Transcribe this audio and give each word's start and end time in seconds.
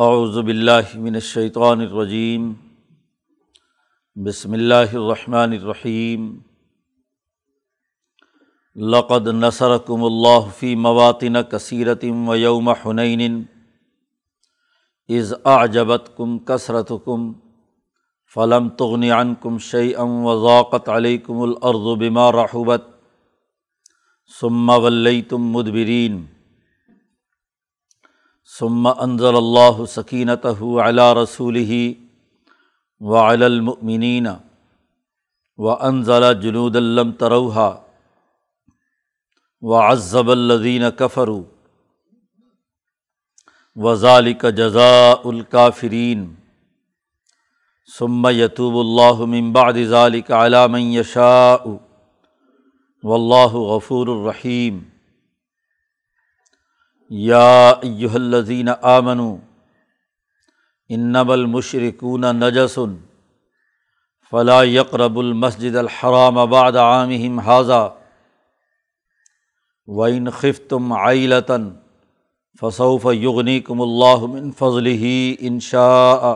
اعوذ 0.00 0.38
باللہ 0.38 0.96
من 0.96 1.14
الشیطان 1.14 1.80
الرجیم، 1.80 2.52
بسم 4.14 4.52
اللہ 4.52 4.92
الرحمن 4.92 5.52
الرحیم۔ 5.52 6.38
لقد 8.76 9.26
نصرکم 9.26 10.04
اللہ 10.04 10.48
فی 10.58 10.74
مواطن 10.74 11.36
کثیرتم 11.50 12.28
و 12.28 12.36
یوم 12.36 12.68
حنین 12.68 13.44
از 15.08 15.34
اعجبتکم 15.44 16.38
کثرتکم، 16.38 17.32
فلم 18.34 18.68
تغنی 18.68 19.10
عنکم 19.10 19.58
شیئا 19.58 20.02
وضاقت 20.02 20.88
علیکم 20.88 21.40
الارض 21.40 21.98
بما 21.98 22.32
رحبت، 22.32 22.82
ثم 24.40 24.70
ولیتم 24.70 25.42
مدبرین۔ 25.42 26.24
ثم 28.50 28.86
انضل 28.86 29.36
اللہ 29.36 29.84
سکینت 29.88 30.46
علی 30.84 31.02
رسول 31.16 31.56
ہی 31.66 31.82
و 33.00 33.14
المؤمنین 33.16 34.26
و 35.58 35.68
انضل 35.86 36.24
جنود 36.42 36.76
الم 36.76 37.12
تروحا 37.12 37.70
و 39.62 39.74
عذب 39.74 40.30
الدین 40.30 40.90
کفرو 40.98 41.42
و 43.76 43.94
ذالک 43.96 44.44
جزاء 44.56 45.20
الکافرین 45.24 46.28
ثم 47.88 48.26
یتوب 48.32 48.78
اللہ 48.78 49.24
من 49.28 49.52
بعد 49.52 49.82
ذالک 49.88 50.30
علی 50.34 50.66
من 50.70 50.92
یشاء 50.92 51.64
واللہ 53.04 53.52
غفور 53.66 54.06
الرحیم 54.08 54.89
یا 57.10 57.68
ایہا 57.82 58.14
الذین 58.14 58.68
آمنوا 58.82 59.36
انما 60.90 61.32
المشرکون 61.32 62.24
نجسن 62.36 62.94
فلا 64.32 64.62
یقرب 64.62 65.18
المسجد 65.18 65.76
الحرام 65.76 66.34
بعد 66.50 66.76
عامہم 66.76 67.38
حاضہ 67.38 67.88
وََ 69.88 70.30
خفتم 70.32 70.92
عیلتاً 70.92 71.70
فصوف 72.62 73.06
یغنیکم 73.14 73.80
اللہ 73.80 74.26
من 74.26 74.50
فضلہ 74.52 75.04
انشاء 75.40 76.34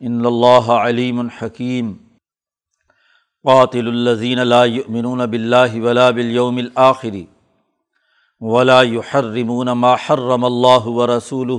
ان 0.00 0.26
اللہ 0.26 0.70
علیم 0.70 1.20
الحکیم 1.20 1.92
قاتل 3.44 3.88
الزین 3.88 4.38
لا 4.38 4.64
یؤمنون 4.64 5.30
باللہ 5.30 5.80
ولا 5.80 6.10
بالیوم 6.10 6.56
الآخری 6.56 7.24
ولا 8.40 8.82
يحرمون 8.82 9.72
ما 9.72 9.94
حرم 10.06 10.44
اللہ 10.44 10.86
و 10.86 11.06
رسول 11.06 11.50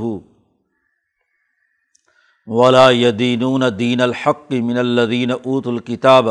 ولا 2.48 2.90
يدينون 2.90 3.64
دین 3.80 4.02
الحق 4.02 4.52
من 4.52 4.78
الدین 4.78 5.32
اوت 5.32 5.68
الکتاب 5.68 6.30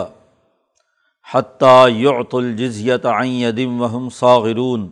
حتیٰ 1.35 1.89
یعط 1.91 2.35
الجزیت 2.35 3.07
عن 3.07 3.27
يدم 3.27 3.81
وهم 3.83 4.09
صاغرون. 4.11 4.89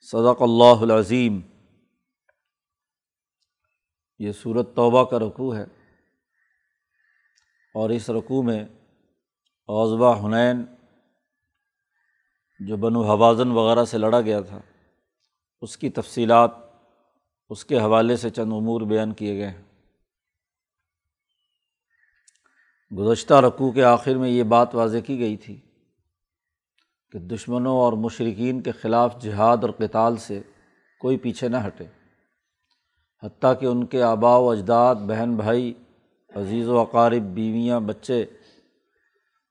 صدق 0.00 0.42
اللہ 0.42 0.82
العظیم 0.82 1.40
یہ 4.18 4.32
صورت 4.32 4.74
توبہ 4.76 5.04
کا 5.04 5.18
رقوع 5.18 5.54
ہے 5.56 5.64
اور 7.74 7.90
اس 7.90 8.10
رقوع 8.10 8.42
میں 8.42 8.64
عضبہ 9.68 10.14
حنین 10.24 10.64
جو 12.60 12.76
بنو 12.76 13.02
حوازن 13.02 13.50
وغیرہ 13.50 13.84
سے 13.84 13.98
لڑا 13.98 14.20
گیا 14.20 14.40
تھا، 14.40 14.60
اس 15.62 15.76
کی 15.76 15.90
تفصیلات 15.90 16.50
اس 17.50 17.64
کے 17.64 17.78
حوالے 17.78 18.16
سے 18.16 18.30
چند 18.30 18.52
امور 18.52 18.80
بیان 18.80 19.12
کیے 19.12 19.36
گئے 19.36 19.48
ہیں۔ 19.48 19.62
گزشتہ 22.98 23.34
رقوع 23.34 23.70
کے 23.72 23.84
آخر 23.84 24.14
میں 24.14 24.30
یہ 24.30 24.42
بات 24.42 24.74
واضح 24.74 24.98
کی 24.98 25.18
گئی 25.18 25.36
تھی 25.36 25.56
کہ 27.14 27.18
دشمنوں 27.18 27.76
اور 27.76 27.92
مشرقین 27.92 28.60
کے 28.60 28.72
خلاف 28.72 29.20
جہاد 29.22 29.64
اور 29.64 29.70
کتال 29.70 30.16
سے 30.16 30.40
کوئی 31.00 31.16
پیچھے 31.16 31.48
نہ 31.48 31.56
ہٹے، 31.66 31.84
حتیٰ 33.22 33.52
کہ 33.60 33.66
ان 33.66 33.86
کے 33.86 34.02
آبا 34.02 34.36
و 34.36 34.50
اجداد، 34.50 34.94
بہن 34.94 35.34
بھائی، 35.36 35.72
عزیز 36.34 36.68
و 36.68 36.78
اقارب، 36.78 37.34
بیویاں، 37.34 37.80
بچے، 37.80 38.24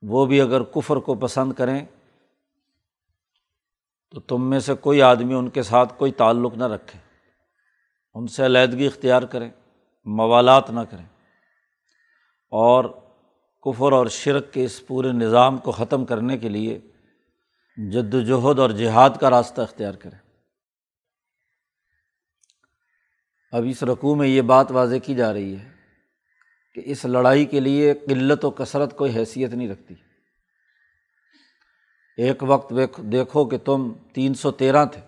وہ 0.04 0.26
بھی 0.26 0.42
اگر 0.42 0.64
کفر 0.64 0.98
کو 0.98 1.16
پسند 1.16 1.54
کریں 1.54 1.86
تو 4.16 4.22
تم 4.22 4.50
میں 4.50 4.60
سے 4.60 4.74
کوئی 4.74 5.02
آدمی 5.02 5.34
ان 5.34 5.50
کے 5.50 5.64
ساتھ 5.64 5.94
کوئی 5.98 6.12
تعلق 6.12 6.58
نہ 6.58 6.64
رکھے۔ 6.64 7.00
ان 8.14 8.28
سے 8.28 8.46
علیحدگی 8.46 8.88
اختیار 8.88 9.22
کریں، 9.22 9.52
موالات 10.06 10.72
نہ 10.72 10.80
کریں۔ 10.80 11.06
اور 12.50 12.86
کفر 13.66 13.92
اور 13.92 14.08
شرک 14.08 14.54
کے 14.54 14.66
اس 14.66 14.88
پورے 14.88 15.12
نظام 15.12 15.58
کو 15.58 15.72
ختم 15.72 16.06
کرنے 16.06 16.38
کے 16.38 16.50
لیے 16.50 16.80
جد 17.92 18.14
وجہد 18.14 18.60
اور 18.60 18.70
جہاد 18.70 19.10
کا 19.20 19.30
راستہ 19.30 19.62
اختیار 19.62 19.94
کریں۔ 19.94 20.20
اب 23.52 23.64
اس 23.70 23.84
رقوع 23.84 24.16
میں 24.16 24.28
یہ 24.28 24.42
بات 24.42 24.72
واضح 24.72 24.96
کی 25.04 25.16
جا 25.16 25.34
رہی 25.34 25.56
ہے 25.56 25.72
کہ 26.74 26.82
اس 26.86 27.06
لڑائی 27.06 27.46
کے 27.46 27.60
لیے 27.60 27.94
قلت 27.94 28.46
و 28.46 28.52
کثرت 28.52 28.98
کوئی 28.98 29.16
حیثیت 29.16 29.54
نہیں 29.54 29.70
رکھتی۔ 29.70 29.96
ایک 32.18 32.44
وقت 32.48 32.74
دیکھو 32.98 33.46
کہ 33.46 33.58
تم 33.58 33.94
تین 34.14 34.34
سو 34.34 34.52
تیرہ 34.52 34.86
تھے 34.86 35.02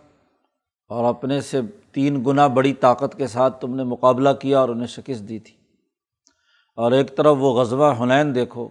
اور 0.88 1.04
اپنے 1.04 1.42
سے 1.42 1.62
تین 1.92 2.24
گنا 2.26 2.48
بڑی 2.48 2.74
طاقت 2.74 3.18
کے 3.18 3.28
ساتھ 3.28 3.62
تم 3.62 3.76
نے 3.76 3.84
مقابلہ 3.84 4.30
کیا 4.42 4.60
اور 4.60 4.70
انہیں 4.70 4.88
شکست 4.88 5.30
دی 5.30 5.40
تھی۔ 5.40 5.54
اور 6.76 6.92
ایک 6.92 7.18
طرف 7.18 7.38
وہ 7.40 7.62
غزبہ 7.62 8.04
حنین 8.04 8.36
دیکھو 8.36 8.68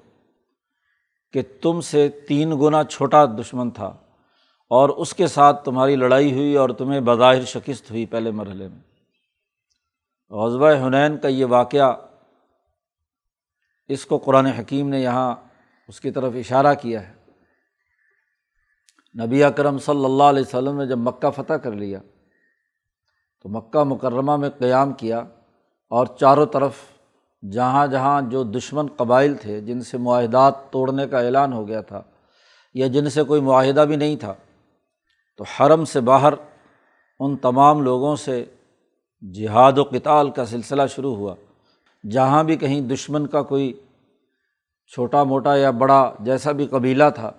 کہ 1.32 1.42
تم 1.62 1.80
سے 1.80 2.08
تین 2.08 2.60
گنا 2.60 2.84
چھوٹا 2.84 3.24
دشمن 3.24 3.70
تھا 3.70 3.97
اور 4.68 4.88
اس 4.88 5.14
کے 5.14 5.26
ساتھ 5.26 5.64
تمہاری 5.64 5.97
لڑائی 5.97 6.32
ہوئی 6.32 6.56
اور 6.56 6.70
تمہیں 6.70 7.00
بظاہر 7.00 7.44
شکست 7.44 7.91
ہوئی 7.91 8.06
پہلے 8.06 8.30
مرحلے 8.30 8.68
میں۔ 8.68 8.78
غزبہ 10.30 10.86
حنین 10.86 11.18
کا 11.18 11.28
یہ 11.28 11.44
واقعہ 11.44 11.94
اس 13.88 14.06
کو 14.06 14.18
قرآن 14.18 14.47
حکیم 14.47 14.88
نے 14.88 15.00
یہاں 15.00 15.34
اس 15.88 16.00
کی 16.00 16.10
طرف 16.10 16.32
اشارہ 16.34 16.74
کیا 16.80 17.08
ہے۔ 17.08 17.16
نبی 19.16 19.43
اکرم 19.44 19.78
صلی 19.78 20.04
اللہ 20.04 20.22
علیہ 20.22 20.43
وسلم 20.43 20.81
نے 20.81 20.87
جب 20.87 20.99
مکہ 20.99 21.31
فتح 21.31 21.54
کر 21.54 21.72
لیا، 21.72 21.99
تو 23.43 23.49
مکہ 23.49 23.82
مکرمہ 23.84 24.37
میں 24.37 24.49
قیام 24.59 24.93
کیا 24.93 25.19
اور 25.93 26.06
چاروں 26.21 26.47
طرف 26.47 26.72
جہاں 27.43 27.87
جہاں 27.87 28.21
جو 28.31 28.43
دشمن 28.44 28.87
قبائل 28.97 29.34
تھے، 29.34 29.60
جن 29.60 29.81
سے 29.81 29.99
معاہدات 29.99 30.54
توڑنے 30.72 31.06
کا 31.09 31.21
اعلان 31.21 31.53
ہو 31.53 31.66
گیا 31.69 31.81
تھا 31.81 32.03
یا 32.75 32.87
جن 32.87 33.09
سے 33.10 33.22
کوئی 33.22 33.41
معاہدہ 33.41 33.84
بھی 33.88 33.97
نہیں 33.97 34.16
تھا، 34.16 34.34
تو 35.37 35.44
حرم 35.44 35.84
سے 35.84 36.00
باہر 36.00 36.33
ان 37.21 37.37
تمام 37.37 37.83
لوگوں 37.83 38.15
سے 38.16 38.44
جہاد 39.22 39.78
و 39.78 39.84
کتال 39.84 40.31
کا 40.31 40.47
سلسلہ 40.47 40.83
شروع 40.94 41.15
ہوا۔ 41.16 41.34
جہاں 42.04 42.43
بھی 42.44 42.56
کہیں 42.56 42.81
دشمن 42.81 43.27
کا 43.27 43.43
کوئی 43.43 43.72
چھوٹا 44.93 45.25
موٹا 45.25 45.56
یا 45.56 45.71
بڑا 45.71 46.00
جیسا 46.21 46.53
بھی 46.53 46.66
قبیلہ 46.66 47.04
تھا، 47.15 47.31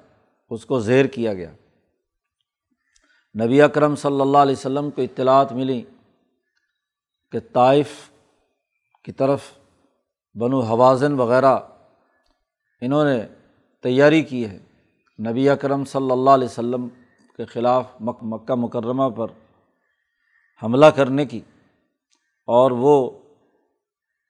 اس 0.51 0.65
کو 0.65 0.79
زیر 0.79 1.05
کیا 1.05 1.33
گیا۔ 1.33 1.51
نبی 3.45 3.61
اکرم 3.61 3.95
صلی 3.95 4.21
اللہ 4.21 4.37
علیہ 4.37 4.55
وسلم 4.57 4.89
کو 4.89 5.01
اطلاعات 5.01 5.51
ملی 5.51 5.81
کہ 7.31 7.39
طائف 7.53 8.09
کی 9.03 9.11
طرف 9.11 9.41
بنو 10.35 10.59
حوازن 10.59 11.13
وغیرہ 11.13 11.59
انہوں 12.81 13.05
نے 13.05 13.27
تیاری 13.83 14.23
کی 14.23 14.49
ہے۔ 14.49 14.59
نبی 15.29 15.49
اکرم 15.49 15.85
صلی 15.85 16.11
اللہ 16.11 16.29
علیہ 16.29 16.47
وسلم 16.47 16.87
کے 17.37 17.45
خلاف 17.45 17.85
مکہ 17.99 18.55
مکرمہ 18.55 19.09
پر 19.09 19.27
حملہ 20.63 20.85
کرنے 20.85 21.25
کی 21.25 21.41
اور 22.45 22.71
وہ 22.71 23.11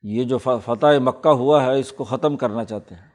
یہ 0.04 0.24
جو 0.24 0.38
فتح 0.38 1.00
مکہ 1.00 1.30
ہوا 1.30 1.64
ہے 1.64 1.80
اس 1.80 1.92
کو 1.92 2.04
ختم 2.04 2.38
کرنا 2.38 2.66
چاہتے 2.66 2.96
ہیں۔ 2.96 3.08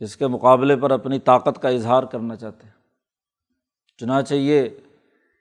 اس 0.00 0.16
کے 0.16 0.26
مقابلے 0.26 0.76
پر 0.76 0.90
اپنی 0.90 1.18
طاقت 1.18 1.62
کا 1.62 1.68
اظہار 1.68 2.02
کرنا 2.02 2.36
چاہتے 2.36 2.64
ہیں۔ 2.64 2.80
چنانچہ 3.98 4.34
یہ 4.34 4.68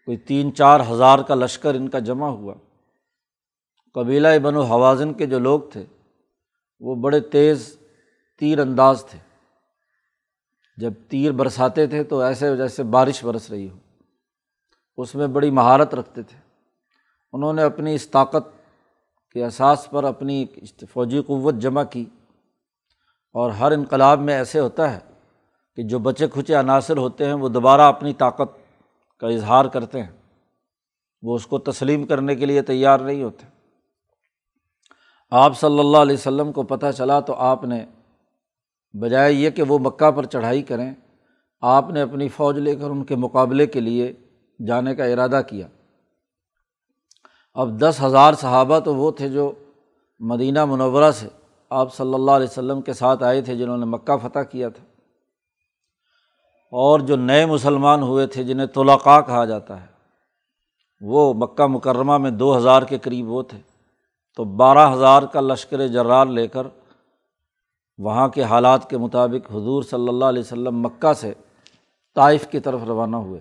کوئی 0.09 0.17
تین 0.17 0.56
چار 0.56 0.79
ہزار 0.91 1.19
کا 1.19 1.35
لشکر 1.35 1.73
ان 1.73 1.89
کا 1.89 2.00
جمع 2.00 2.27
ہوا۔ 2.27 2.53
قبیلہ 3.94 4.27
بن 4.44 4.56
و 4.56 4.61
حوازن 4.61 5.13
کے 5.13 5.25
جو 5.25 5.39
لوگ 5.39 5.59
تھے، 5.59 5.85
وہ 6.79 6.95
بڑے 6.95 7.19
تیز 7.19 7.77
تیر 8.39 8.59
انداز 8.59 9.06
تھے۔ 9.06 9.19
جب 10.77 10.94
تیر 11.09 11.31
برساتے 11.31 11.88
تھے 11.88 12.03
تو 12.03 12.19
ایسے 12.19 12.57
جیسے 12.57 12.83
بارش 12.83 13.25
برس 13.25 13.50
رہی 13.50 13.69
ہو۔ 13.69 13.77
اس 14.97 15.15
میں 15.15 15.27
بڑی 15.27 15.51
مہارت 15.51 15.95
رکھتے 15.95 16.23
تھے۔ 16.23 16.38
انہوں 17.33 17.53
نے 17.53 17.63
اپنی 17.63 17.95
اس 17.95 18.09
طاقت 18.09 18.47
کے 19.31 19.45
احساس 19.45 19.88
پر 19.91 20.03
اپنی 20.03 20.45
فوجی 20.94 21.21
قوت 21.21 21.56
جمع 21.56 21.83
کی۔ 21.83 22.06
اور 23.33 23.51
ہر 23.51 23.71
انقلاب 23.71 24.19
میں 24.19 24.33
ایسے 24.33 24.59
ہوتا 24.59 24.94
ہے 24.94 25.00
کہ 25.75 25.83
جو 25.83 26.00
بچے 26.00 26.27
کھچے 26.27 26.56
عناصر 26.56 26.97
ہوتے 26.97 27.25
ہیں، 27.25 27.33
وہ 27.33 27.50
دوبارہ 27.50 27.81
اپنی 27.81 28.13
طاقت 28.13 28.69
کا 29.19 29.27
اظہار 29.27 29.66
کرتے 29.66 30.04
ہیں۔ 30.04 30.12
وہ 31.21 31.36
اس 31.36 31.48
کو 31.48 31.60
تسلیم 31.60 32.06
کرنے 32.06 32.36
کے 32.36 32.45
لیے 32.45 32.62
تیار 32.62 33.00
نہیں 33.00 33.24
ہوتے۔ 33.24 33.45
آپ 35.31 35.60
صلی 35.60 35.80
اللہ 35.80 35.98
علیہ 35.98 36.13
وسلم 36.13 36.51
کو 36.51 36.63
پتہ 36.63 36.86
چلا 36.98 37.19
تو 37.19 37.33
آپ 37.33 37.63
نے 37.63 37.86
بجائے 38.94 39.33
یہ 39.33 39.50
کہ 39.50 39.63
وہ 39.63 39.80
مکہ 39.80 40.12
پر 40.12 40.25
چڑھائی 40.25 40.63
کریں، 40.63 40.94
آپ 41.62 41.89
نے 41.89 42.01
اپنی 42.01 42.27
فوج 42.27 42.57
لے 42.60 42.75
کر 42.75 42.89
ان 42.89 43.04
کے 43.04 43.16
مقابلے 43.16 43.68
کے 43.68 43.80
لیے 43.80 44.13
جانے 44.68 44.95
کا 44.95 45.06
ارادہ 45.06 45.42
کیا۔ 45.50 45.68
اب 47.54 47.81
دس 47.81 48.01
ہزار 48.04 48.33
صحابہ 48.33 48.80
تو 48.80 48.95
وہ 48.95 49.12
تھے 49.12 49.30
جو 49.30 49.51
مدینہ 50.19 50.66
منورہ 50.66 51.12
سے 51.12 51.27
آپ 51.69 51.95
صلی 51.95 52.13
اللہ 52.13 52.31
علیہ 52.31 52.48
وسلم 52.51 52.81
کے 52.81 52.94
ساتھ 52.94 53.24
آئے 53.24 53.42
تھے، 53.42 53.56
جنہوں 53.56 53.77
نے 53.77 53.86
مکہ 53.86 54.18
فتح 54.18 54.39
کیا 54.39 54.69
تھا۔ 54.69 54.83
اور 56.71 57.00
جو 57.00 57.16
نئے 57.16 57.45
مسلمان 57.45 58.01
ہوئے 58.01 58.27
تھے 58.27 58.44
جنہیں 58.44 58.68
تولاقا 58.68 59.21
کہا 59.21 59.45
جاتا 59.45 59.81
ہے، 59.81 59.88
وہ 61.01 61.33
مکہ 61.33 61.66
مکرمہ 61.66 62.18
میں 62.18 62.31
دو 62.31 62.57
ہزار 62.57 62.81
کے 62.81 62.98
قریب 62.98 63.31
وہ 63.31 63.42
تھے۔ 63.42 63.57
تو 64.36 64.44
بارہ 64.44 64.94
ہزار 64.94 65.24
کا 65.24 65.42
لشکر 65.42 65.88
جرار 65.88 66.25
لے 66.25 66.48
کر 66.48 66.68
وہاں 67.98 68.27
کے 68.27 68.44
حالات 68.44 68.89
کے 68.89 68.98
مطابق 68.98 69.51
حضور 69.51 69.83
صلی 69.83 70.07
اللہ 70.07 70.25
علیہ 70.25 70.39
وسلم 70.39 70.81
مکہ 70.81 71.13
سے 71.13 71.33
طائف 72.16 72.48
کی 72.48 72.60
طرف 72.60 72.80
روانہ 72.88 73.16
ہوئے۔ 73.16 73.39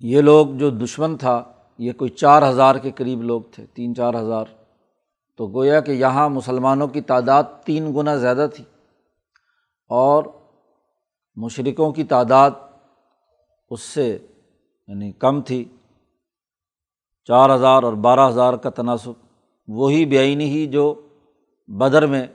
یہ 0.00 0.20
لوگ 0.20 0.46
جو 0.46 0.70
دشمن 0.70 1.16
تھا، 1.16 1.44
یہ 1.78 1.92
کوئی 1.92 2.10
چار 2.10 2.50
ہزار 2.50 2.74
کے 2.74 2.90
قریب 2.90 3.22
لوگ 3.22 3.40
تھے، 3.52 3.66
تین 3.74 3.94
چار 3.94 4.14
ہزار۔ 4.14 4.44
تو 5.36 5.46
گویا 5.46 5.80
کہ 5.80 5.92
یہاں 5.92 6.28
مسلمانوں 6.28 6.88
کی 6.88 7.00
تعداد 7.00 7.44
تین 7.64 7.94
گنا 7.96 8.16
زیادہ 8.16 8.46
تھی۔ 8.54 8.64
اور 9.88 10.24
مشرقوں 11.36 11.92
کی 11.92 12.04
تعداد 12.04 12.50
اس 13.70 13.80
سے 13.80 14.18
یعنی 14.88 15.12
کم 15.12 15.42
تھی۔ 15.42 15.64
چار 17.24 17.54
ہزار 17.54 17.82
اور 17.82 17.92
بارہ 17.92 18.28
ہزار 18.28 18.54
کا 18.54 18.70
تناسب، 18.70 19.12
وہی 19.68 20.06
بےآینی 20.06 20.44
ہی 20.44 20.66
جو 20.66 21.08
بدر 21.68 22.06
میں 22.06 22.26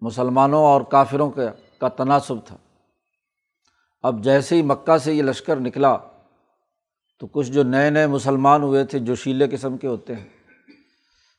مسلمانوں 0.00 0.64
اور 0.64 0.80
کافروں 0.80 1.30
کا 1.30 1.42
کا 1.78 1.88
تناسب 1.88 2.34
تھا۔ 2.46 2.56
اب 4.02 4.24
جیسے 4.24 4.56
ہی 4.56 4.62
مکہ 4.62 4.98
سے 4.98 5.14
یہ 5.14 5.22
لشکر 5.22 5.56
نکلا، 5.56 5.96
تو 7.18 7.26
کچھ 7.26 7.50
جو 7.50 7.62
نئے 7.62 7.90
نئے 7.90 8.06
مسلمان 8.06 8.62
ہوئے 8.62 8.84
تھے، 8.84 8.98
جو 8.98 9.14
شیلے 9.14 9.48
قسم 9.48 9.76
کے 9.76 9.86
ہوتے 9.86 10.14
ہیں، 10.14 10.28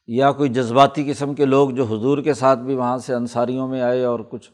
یا 0.08 0.32
کوئی 0.32 0.50
جذباتی 0.50 1.12
قسم 1.12 1.34
کے 1.34 1.46
لوگ 1.46 1.70
جو 1.70 1.84
حضور 1.84 2.18
کے 2.18 2.34
ساتھ 2.34 2.60
بھی 2.60 2.76
وہاں 2.76 2.98
سے 2.98 3.14
انصاریوں 3.14 3.68
میں 3.68 3.82
آئے 3.82 4.04
اور 4.04 4.20
کچھ 4.20 4.52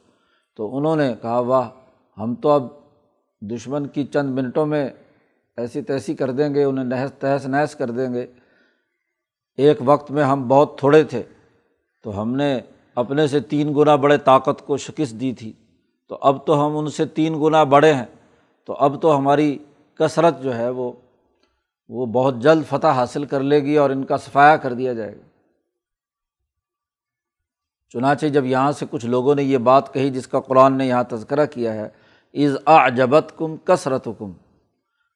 تو 0.56 0.78
انہوں 0.78 0.96
نے 0.96 1.16
کہا، 1.22 1.40
واہ، 1.40 1.70
ہم 2.18 2.36
تو 2.36 2.50
اب 2.50 2.64
دشمن 3.42 3.88
کی 3.88 4.06
چند 4.06 4.30
منٹوں 4.30 4.66
میں 4.66 4.90
ایسی 5.58 5.82
تیسی 5.82 6.16
کر 6.16 6.32
دیں 6.32 6.56
گے، 6.56 6.64
انہیں 6.64 6.86
نہس 6.86 7.12
تہس 7.20 7.48
نہس 7.48 7.76
کر 7.76 7.92
دیں 7.92 8.14
گے۔ 8.14 8.28
ایک 9.58 9.78
وقت 9.86 10.12
میں 10.12 10.24
ہم 10.24 10.48
بہت 10.48 10.78
تھوڑے 10.78 11.04
تھے، 11.04 11.24
تو 12.04 12.22
ہم 12.22 12.36
نے 12.36 12.60
اپنے 12.96 13.28
سے 13.28 13.40
تین 13.40 13.76
گنا 13.76 13.96
بڑے 13.96 14.18
طاقت 14.18 14.66
کو 14.66 14.78
شکست 14.78 15.20
دی 15.20 15.34
تھی۔ 15.34 15.54
تو 16.10 16.18
اب 16.22 16.46
تو 16.46 16.68
ہم 16.68 16.78
ان 16.78 16.90
سے 16.90 17.06
تین 17.06 17.44
گنا 17.44 17.64
بڑے 17.64 17.94
ہیں۔ 17.94 18.06
تو 18.66 18.74
اب 18.74 19.02
تو 19.02 19.18
ہماری 19.18 19.58
کثرت 19.94 20.42
جو 20.42 20.56
ہے 20.56 20.70
وہ 20.70 20.92
وہ 21.90 22.06
بہت 22.06 22.36
جلد 22.36 22.66
فتح 22.70 22.88
حاصل 22.88 23.26
کر 23.26 23.40
لے 23.40 23.64
گی 23.64 23.78
اور 23.78 23.90
ان 23.90 24.04
کا 24.04 24.18
صفایا 24.18 24.58
کر 24.58 24.74
دیا 24.74 24.94
جائے 24.94 25.16
گا۔ 25.16 25.35
چنانچہ 27.96 28.26
جب 28.26 28.46
یہاں 28.46 28.72
سے 28.72 28.86
کچھ 28.90 29.06
لوگوں 29.06 29.36
نے 29.36 29.44
یہ 29.44 29.58
بات 29.58 29.94
کہی 29.94 30.10
جس 30.10 30.28
کا 30.28 30.40
قرآن 30.40 30.78
نے 30.78 30.88
یہاں 30.88 31.04
تذکرہ 31.04 31.46
کیا 31.46 31.74
ہے 31.74 31.90
از 32.34 32.58
آ 32.66 32.90
جبت 32.90 33.34
کم 33.38 33.58
کثرت 33.58 34.08
کم 34.18 34.32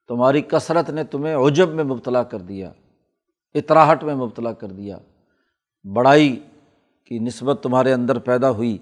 تمہاری 0.07 0.41
کثرت 0.41 0.89
نے 0.89 1.03
تمہیں 1.03 1.35
عجب 1.35 1.69
میں 1.69 1.83
مبتلا 1.83 2.23
کر 2.23 2.39
دیا، 2.39 2.71
اطراہٹ 3.53 4.03
میں 4.03 4.15
مبتلا 4.15 4.53
کر 4.53 4.67
دیا، 4.67 4.97
بڑائی 5.93 6.39
کی 7.05 7.19
نسبت 7.19 7.59
تمہارے 7.63 7.93
اندر 7.93 8.19
پیدا 8.19 8.49
ہوئی۔ 8.49 8.77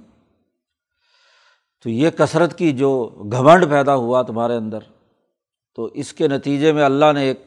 تو 1.84 1.90
یہ 1.90 2.10
کثرت 2.10 2.58
کی 2.58 2.72
جو 2.72 3.10
گھمنڈ 3.32 3.70
پیدا 3.70 3.96
ہوا 3.96 4.22
تمہارے 4.22 4.56
اندر، 4.56 4.80
تو 5.76 5.86
اس 5.86 6.14
کے 6.14 6.28
نتیجے 6.28 6.72
میں 6.72 6.84
اللہ 6.84 7.14
نے 7.14 7.22
ایک 7.22 7.46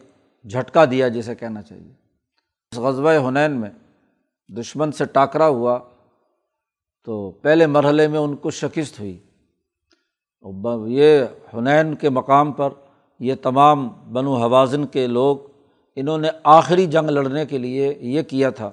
جھٹکا 0.51 0.85
دیا 0.85 1.09
جسے 1.09 1.35
کہنا 1.35 1.63
چاہیے۔ 1.63 1.93
اس 2.71 2.79
غزبۂ 2.79 3.29
حنین 3.29 3.53
میں 3.53 3.71
دشمن 4.49 4.93
سے 4.93 5.05
ٹاکرا 5.05 5.49
ہوا۔ 5.49 5.79
تو 7.05 7.31
پہلے 7.31 7.67
مرحلے 7.67 8.09
میں 8.09 8.19
ان 8.19 8.37
کو 8.37 8.51
شکست 8.51 9.01
ہوئی۔ 9.01 9.19
یہ 10.87 11.25
حنین 11.55 11.95
کے 11.95 12.11
مقام 12.11 12.53
پر 12.53 12.71
یہ 13.21 13.35
تمام 13.43 13.89
بن 14.13 14.27
و 14.27 14.35
حوازن 14.35 14.87
کے 14.87 15.07
لوگ، 15.07 15.37
انہوں 15.97 16.19
نے 16.19 16.29
آخری 16.45 16.87
جنگ 16.87 17.09
لڑنے 17.09 17.47
کے 17.47 17.59
لیے 17.59 17.95
یہ 18.01 18.23
کیا 18.23 18.51
تھا 18.51 18.71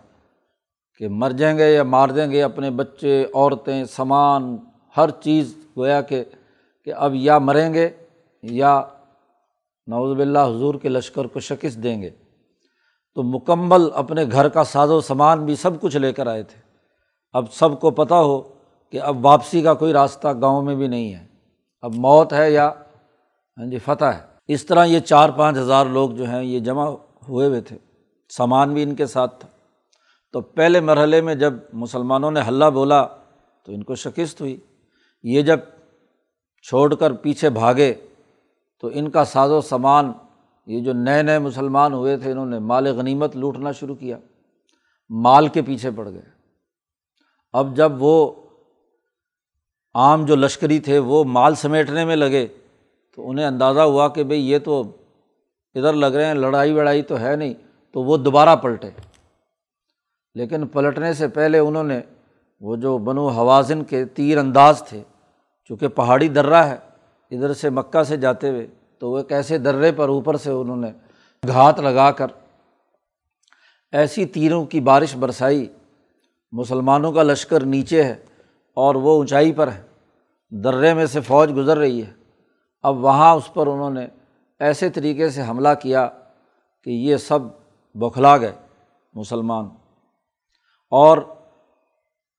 کہ 0.97 1.07
مر 1.07 1.31
جائیں 1.31 1.57
گے 1.57 1.74
یا 1.74 1.83
مار 1.83 2.09
دیں 2.09 2.31
گے، 2.31 2.44
اپنے 2.44 2.69
بچے، 2.71 3.25
عورتیں، 3.33 3.85
سامان، 3.85 4.57
ہر 4.97 5.09
چیز 5.09 5.56
گویا 5.77 6.01
کہ 6.01 6.24
کہ 6.85 6.94
اب 6.94 7.15
یا 7.15 7.38
مریں 7.38 7.74
گے 7.74 7.89
یا 8.41 8.81
نوز 9.88 10.18
باللہ 10.18 10.39
حضور 10.39 10.75
کے 10.75 10.89
لشکر 10.89 11.25
کو 11.25 11.39
شکست 11.39 11.83
دیں 11.83 12.01
گے۔ 12.01 12.09
تو 13.15 13.24
مکمل 13.24 13.81
اپنے 13.94 14.24
گھر 14.31 14.50
کا 14.50 14.63
ساز 14.63 14.91
و 14.91 15.01
سامان 15.01 15.45
بھی 15.45 15.56
سب 15.56 15.81
کچھ 15.81 15.97
لے 15.97 16.13
کر 16.13 16.27
آئے 16.27 16.44
تھے۔ 16.44 16.66
اب 17.33 17.53
سب 17.53 17.79
کو 17.79 17.91
پتہ 17.91 18.13
ہو 18.13 18.41
کہ 18.91 19.01
اب 19.01 19.25
واپسی 19.25 19.62
کا 19.62 19.74
کوئی 19.74 19.94
راستہ 19.94 20.27
گاؤں 20.41 20.62
میں 20.62 20.75
بھی 20.75 20.88
نہیں 20.88 21.13
ہے۔ 21.13 21.27
اب 21.81 21.94
موت 21.95 22.33
ہے 22.33 22.51
یا 22.51 22.71
ہاں 23.57 23.65
جی 23.65 23.77
فتح 23.77 24.06
ہے۔ 24.06 24.21
اس 24.47 24.65
طرح 24.65 24.85
یہ 24.85 25.00
چار 25.00 25.29
پانچ 25.29 25.57
ہزار 25.57 25.85
لوگ 25.85 26.09
جو 26.09 26.25
ہیں 26.25 26.44
یہ 26.44 26.59
جمع 26.59 26.89
ہوئے 27.29 27.47
ہوئے 27.47 27.62
تھے۔ 27.62 27.77
سامان 28.29 28.74
بھی 28.74 28.83
ان 28.83 28.95
کے 28.95 29.06
ساتھ 29.06 29.39
تھا۔ 29.39 29.50
تو 30.33 30.41
پہلے 30.41 30.79
مرحلے 30.79 31.21
میں 31.21 31.35
جب 31.35 31.53
مسلمانوں 31.74 32.31
نے 32.31 32.39
حلہ 32.47 32.65
بولا 32.65 33.06
تو 33.65 33.71
ان 33.71 33.83
کو 33.83 33.95
شکست 33.95 34.41
ہوئی۔ 34.41 34.59
یہ 35.24 35.41
جب 35.41 35.59
چھوڑ 36.69 36.95
کر 36.95 37.13
پیچھے 37.13 37.50
بھاگے 37.50 37.94
تو 38.81 38.89
ان 38.94 39.09
کا 39.09 39.25
ساز 39.25 39.51
و 39.51 39.62
سامان، 39.62 40.12
یہ 40.65 40.81
جو 40.81 40.94
نئے 40.94 41.24
نئے 41.24 41.39
مسلمان 41.39 41.94
ہوئے 41.94 42.18
تھے، 42.18 42.31
انہوں 42.31 42.45
نے 42.45 42.59
مال 42.59 42.88
غنیمت 42.88 43.35
لوٹنا 43.35 43.71
شروع 43.71 43.95
کیا۔ 43.95 44.18
مال 45.09 45.47
کے 45.47 45.62
پیچھے 45.62 45.91
پڑ 45.91 46.09
گئے۔ 46.09 46.37
اب 47.57 47.75
جب 47.75 47.92
وہ 48.00 48.31
عام 49.94 50.25
جو 50.25 50.36
لشکری 50.36 50.80
تھے 50.80 51.00
وہ 51.00 51.24
مال 51.24 51.56
سمیٹنے 51.56 52.06
میں 52.06 52.15
لگے 52.15 52.48
تو 53.15 53.30
انہیں 53.30 53.45
اندازہ 53.45 53.80
ہوا 53.80 54.07
کہ 54.07 54.24
بھائی 54.24 54.51
یہ 54.51 54.59
تو 54.59 54.83
ادھر 55.75 55.94
لگ 55.94 56.06
رہے 56.06 56.25
ہیں، 56.25 56.33
لڑائی 56.33 56.74
وڑائی 56.74 57.01
تو 57.01 57.19
ہے 57.19 57.36
نہیں، 57.36 57.54
تو 57.94 58.04
وہ 58.04 58.18
دوبارہ 58.18 58.56
پلٹے۔ 58.56 58.89
لیکن 60.36 60.68
پلٹنے 60.68 61.13
سے 61.13 61.27
پہلے 61.27 61.60
انہوں 61.60 61.84
نے 61.84 62.01
وہ 62.62 62.75
جو 62.75 62.98
بنو 62.98 63.27
حوازن 63.27 63.84
کے 63.84 64.05
تیر 64.05 64.38
انداز 64.38 64.84
تھے، 64.84 65.03
چونکہ 65.65 65.88
پہاڑی 65.88 66.27
درہ 66.27 66.63
ہے، 66.63 66.77
ادھر 67.31 67.53
سے 67.53 67.70
مکہ 67.70 68.03
سے 68.03 68.17
جاتے 68.17 68.50
ہوئے 68.50 68.67
تو 69.00 69.12
وہ 69.12 69.17
ایک 69.17 69.31
ایسے 69.31 69.58
درے 69.58 69.91
پر 69.91 70.10
اوپر 70.10 70.38
سے 70.38 70.51
انہوں 70.51 70.77
نے 70.77 70.91
گھات 71.48 71.79
لگا 71.79 72.12
کر 72.12 72.27
ایسی 73.91 74.25
تیروں 74.25 74.65
کی 74.65 74.79
بارش 74.79 75.15
برسائی 75.15 75.67
مسلمانوں 76.51 77.12
کا 77.12 77.24
لشکر 77.24 77.66
نیچے 77.66 78.04
ہے 78.04 78.16
اور 78.75 78.96
وہ 78.96 79.12
اونچائی 79.12 79.54
پر 79.54 79.72
ہے۔ 79.72 79.84
درے 80.50 80.94
میں 80.94 81.06
سے 81.06 81.22
فوج 81.22 81.58
گزر 81.58 81.77
رہی 81.77 82.01
ہے۔ 82.01 82.12
اب 82.84 83.04
وہاں 83.04 83.36
اس 83.36 83.54
پر 83.54 83.68
انہوں 83.68 83.89
نے 83.89 84.08
ایسے 84.60 84.89
طریقے 84.89 85.30
سے 85.30 85.42
حملہ 85.42 85.70
کیا 85.82 86.10
کہ 86.84 86.89
یہ 86.89 87.18
سب 87.18 87.39
بوکھلا 87.96 88.38
گئے 88.38 88.56
مسلمان۔ 89.13 89.66
اور 90.92 91.18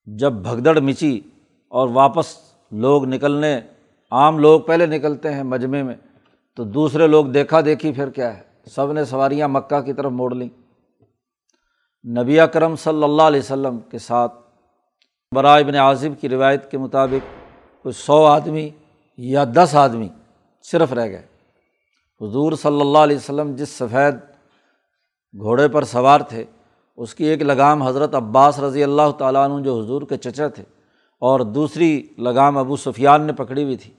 جب 0.06 0.32
بھگدڑ 0.32 0.80
مچی 0.80 1.20
اور 1.68 1.88
واپس 1.88 2.26
لوگ 2.70 3.04
نکلنے، 3.04 3.60
عام 4.10 4.38
لوگ 4.38 4.60
پہلے 4.60 4.86
نکلتے 4.86 5.34
ہیں 5.34 5.42
مجمے 5.42 5.82
میں، 5.82 5.94
تو 6.56 6.64
دوسرے 6.64 7.06
لوگ 7.06 7.26
دیکھا 7.26 7.60
دیکھی 7.60 7.92
پھر 7.92 8.10
کیا 8.10 8.36
ہے؟ 8.36 8.42
سب 8.70 8.92
نے 8.92 9.04
سواریاں 9.04 9.48
مکہ 9.48 9.80
کی 9.80 9.92
طرف 9.92 10.12
موڑ 10.12 10.34
لیں۔ 10.34 10.48
نبی 12.04 12.38
کرم 12.52 12.76
صلی 12.76 13.02
اللہ 13.02 13.22
علیہ 13.22 13.40
وسلم 13.40 13.78
کے 13.80 13.98
ساتھ 13.98 14.32
برائے 15.34 15.62
ابن 15.64 15.74
عاظم 15.74 16.14
کی 16.14 16.28
روایت 16.28 16.70
کے 16.70 16.78
مطابق 16.78 17.26
کوئی 17.82 17.92
سو 17.92 18.24
آدمی 18.24 18.70
یا 19.16 19.44
دس 19.56 19.74
آدمی 19.74 20.08
صرف 20.62 20.92
رہ 20.92 21.08
گئے۔ 21.08 21.26
حضور 22.20 22.52
صلی 22.52 22.80
اللہ 22.80 22.98
علیہ 22.98 23.16
وسلم 23.16 23.54
جس 23.56 23.68
سفید 23.68 24.14
گھوڑے 25.34 25.68
پر 25.68 25.84
سوار 25.84 26.20
تھے، 26.20 26.44
اس 26.96 27.14
کی 27.14 27.24
ایک 27.24 27.42
لگام 27.42 27.82
حضرت 27.82 28.14
عباس 28.14 28.58
رضی 28.58 28.84
اللہ 28.84 29.10
تعالیٰ 29.18 29.48
عنہ 29.48 29.62
جو 29.64 29.78
حضور 29.80 30.02
کے 30.02 30.16
چچا 30.16 30.48
تھے، 30.48 30.62
اور 31.22 31.40
دوسری 31.40 31.90
لگام 32.18 32.58
ابو 32.58 32.76
سفیان 32.76 33.22
نے 33.22 33.32
پکڑی 33.32 33.64
ہوئی 33.64 33.76
تھی۔ 33.76 33.92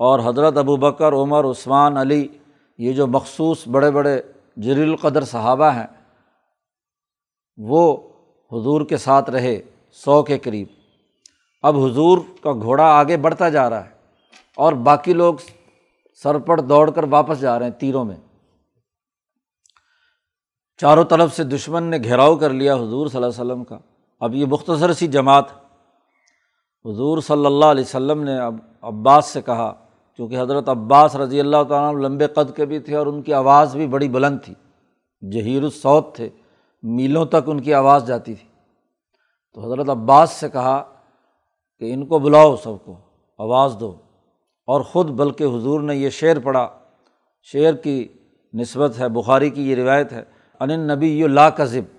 اور 0.00 0.20
حضرت 0.24 0.56
ابو 0.56 0.76
بکر، 0.76 1.12
عمر، 1.12 1.44
عثمان، 1.44 1.96
علی، 1.96 2.26
یہ 2.78 2.92
جو 2.92 3.06
مخصوص 3.06 3.68
بڑے 3.68 3.90
بڑے 3.90 4.20
جر 4.56 4.82
القدر 4.82 5.24
صحابہ 5.24 5.74
ہیں 5.74 5.86
وہ 7.56 7.96
حضور 8.52 8.80
کے 8.80 8.96
ساتھ 8.96 9.30
رہے 9.30 9.62
سو 9.92 10.22
کے 10.22 10.38
قریب۔ 10.38 10.66
اب 11.62 11.76
حضور 11.76 12.18
کا 12.42 12.52
گھوڑا 12.52 12.84
آگے 12.84 13.16
بڑھتا 13.16 13.48
جا 13.48 13.70
رہا 13.70 13.84
ہے 13.84 13.90
اور 14.56 14.72
باقی 14.72 15.12
لوگ 15.12 15.34
سر 16.22 16.38
دوڑ 16.60 16.90
کر 16.90 17.04
واپس 17.10 17.40
جا 17.40 17.58
رہے 17.58 17.66
ہیں 17.66 17.72
تیروں 17.72 18.04
میں۔ 18.04 18.16
چاروں 20.80 21.04
طرف 21.04 21.36
سے 21.36 21.44
دشمن 21.44 21.82
نے 21.82 21.98
گھیراؤ 21.98 22.36
کر 22.36 22.50
لیا 22.50 22.74
حضور 22.74 23.06
صلی 23.06 23.22
اللہ 23.22 23.42
علیہ 23.42 23.44
وسلم 23.44 23.64
کا۔ 23.64 23.78
اب 24.20 24.34
یہ 24.34 24.46
مختصر 24.46 24.92
سی 24.92 25.06
جماعت۔ 25.06 25.44
حضور 26.84 27.20
صلی 27.20 27.46
اللہ 27.46 27.64
علیہ 27.64 27.84
وسلم 27.84 28.22
نے 28.22 28.38
اب 28.38 28.54
عباس 28.82 29.26
سے 29.26 29.42
کہا 29.42 29.72
کیونکہ 30.16 30.40
حضرت 30.40 30.68
عباس 30.68 31.16
رضی 31.16 31.40
اللہ 31.40 31.56
تعالیٰ 31.68 32.02
لمبے 32.02 32.26
قد 32.26 32.56
کے 32.56 32.66
بھی 32.66 32.78
تھے 32.78 32.96
اور 32.96 33.06
ان 33.06 33.22
کی 33.22 33.34
آواز 33.34 33.76
بھی 33.76 33.86
بڑی 33.86 34.08
بلند 34.08 34.38
تھی۔ 34.44 34.54
جہیر 35.30 35.62
الصوت 35.62 36.14
تھے۔ 36.14 36.28
میلوں 36.88 37.26
تک 37.26 37.36
ان 37.46 37.60
کی 37.60 37.74
آواز 37.74 38.06
جاتی 38.06 38.34
تھی۔ 38.34 38.48
تو 39.54 39.72
حضرت 39.72 39.88
عباس 39.88 40.30
سے 40.30 40.48
کہا 40.48 40.94
کہ 41.78 41.94
ان 41.94 42.06
کو 42.06 42.18
بلاؤ 42.18 42.56
سب 42.56 42.84
کو، 42.84 42.96
آواز 43.38 43.76
دو۔ 43.80 43.96
اور 44.66 44.80
خود 44.80 45.10
بلکہ 45.10 45.44
حضور 45.44 45.80
نے 45.80 45.96
یہ 45.96 46.10
شعر 46.10 46.36
پڑھا۔ 46.44 46.78
شعر 47.42 47.72
کی 47.72 48.08
نسبت 48.54 48.98
ہے، 48.98 49.08
بخاری 49.08 49.50
کی 49.50 49.70
یہ 49.70 49.76
روایت 49.76 50.12
ہے، 50.12 50.22
ان 50.60 50.80
نبی 50.80 51.26
لا 51.26 51.50
کذب۔ 51.50 51.96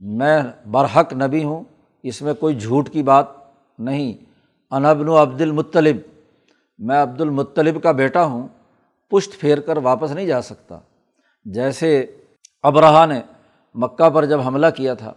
میں 0.00 0.42
برحق 0.70 1.12
نبی 1.12 1.44
ہوں، 1.44 1.64
اس 2.02 2.22
میں 2.22 2.34
کوئی 2.34 2.54
جھوٹ 2.54 2.90
کی 2.90 3.02
بات 3.02 3.26
نہیں۔ 3.78 4.24
انبن 4.70 5.08
و 5.08 5.22
عبد 5.22 5.40
المطلب۔ 5.40 5.96
میں 6.78 7.02
عبد 7.02 7.20
المطلب 7.20 7.82
کا 7.82 7.92
بیٹا 7.92 8.24
ہوں، 8.24 8.48
پشت 9.10 9.40
پھیر 9.40 9.60
کر 9.60 9.76
واپس 9.76 10.10
نہیں 10.10 10.26
جا 10.26 10.42
سکتا۔ 10.42 10.78
جیسے 11.44 12.16
ابرہا 12.62 13.06
نے 13.06 13.22
مکہ 13.76 14.10
پر 14.10 14.24
جب 14.24 14.40
حملہ 14.40 14.66
کیا 14.76 14.94
تھا 14.94 15.12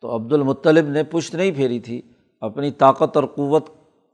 تو 0.00 0.16
عبد 0.16 0.32
المطلب 0.32 0.88
نے 0.88 1.02
پشت 1.04 1.34
نہیں 1.34 1.50
پھیری 1.50 1.80
تھی، 1.80 2.02
اپنی 2.40 2.70
طاقت 2.70 3.16
اور 3.16 3.24
قوت 3.24 3.66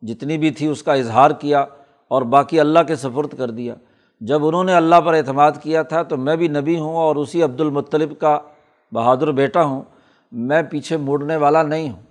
جتنی 0.03 0.39
بھی 0.39 0.51
تھی 0.51 0.67
اس 0.67 0.83
کا 0.83 0.95
اظہار 0.95 1.31
کیا 1.31 1.65
اور 2.09 2.23
باقی 2.23 2.61
اللہ 2.61 2.79
کے 2.87 2.97
سفرد 2.97 3.39
کر 3.39 3.51
دیا۔ 3.51 3.75
جب 4.21 4.47
انہوں 4.47 4.65
نے 4.65 4.75
اللہ 4.75 5.01
پر 5.01 5.15
اعتماد 5.15 5.53
کیا 5.63 5.83
تھا 5.83 6.03
تو 6.03 6.17
میں 6.17 6.37
بھی 6.37 6.49
نبی 6.49 6.79
ہوں 6.79 6.97
اور 6.97 7.17
اسی 7.17 7.43
عبد 7.43 7.61
المطلب 7.61 8.19
کا 8.19 8.39
بہادر 8.93 9.33
بیٹا 9.33 9.63
ہوں۔ 9.63 9.83
میں 10.33 10.63
پیچھے 10.63 10.97
مڑنے 10.97 11.37
والا 11.37 11.63
نہیں 11.63 11.91
ہوں۔ 11.91 12.03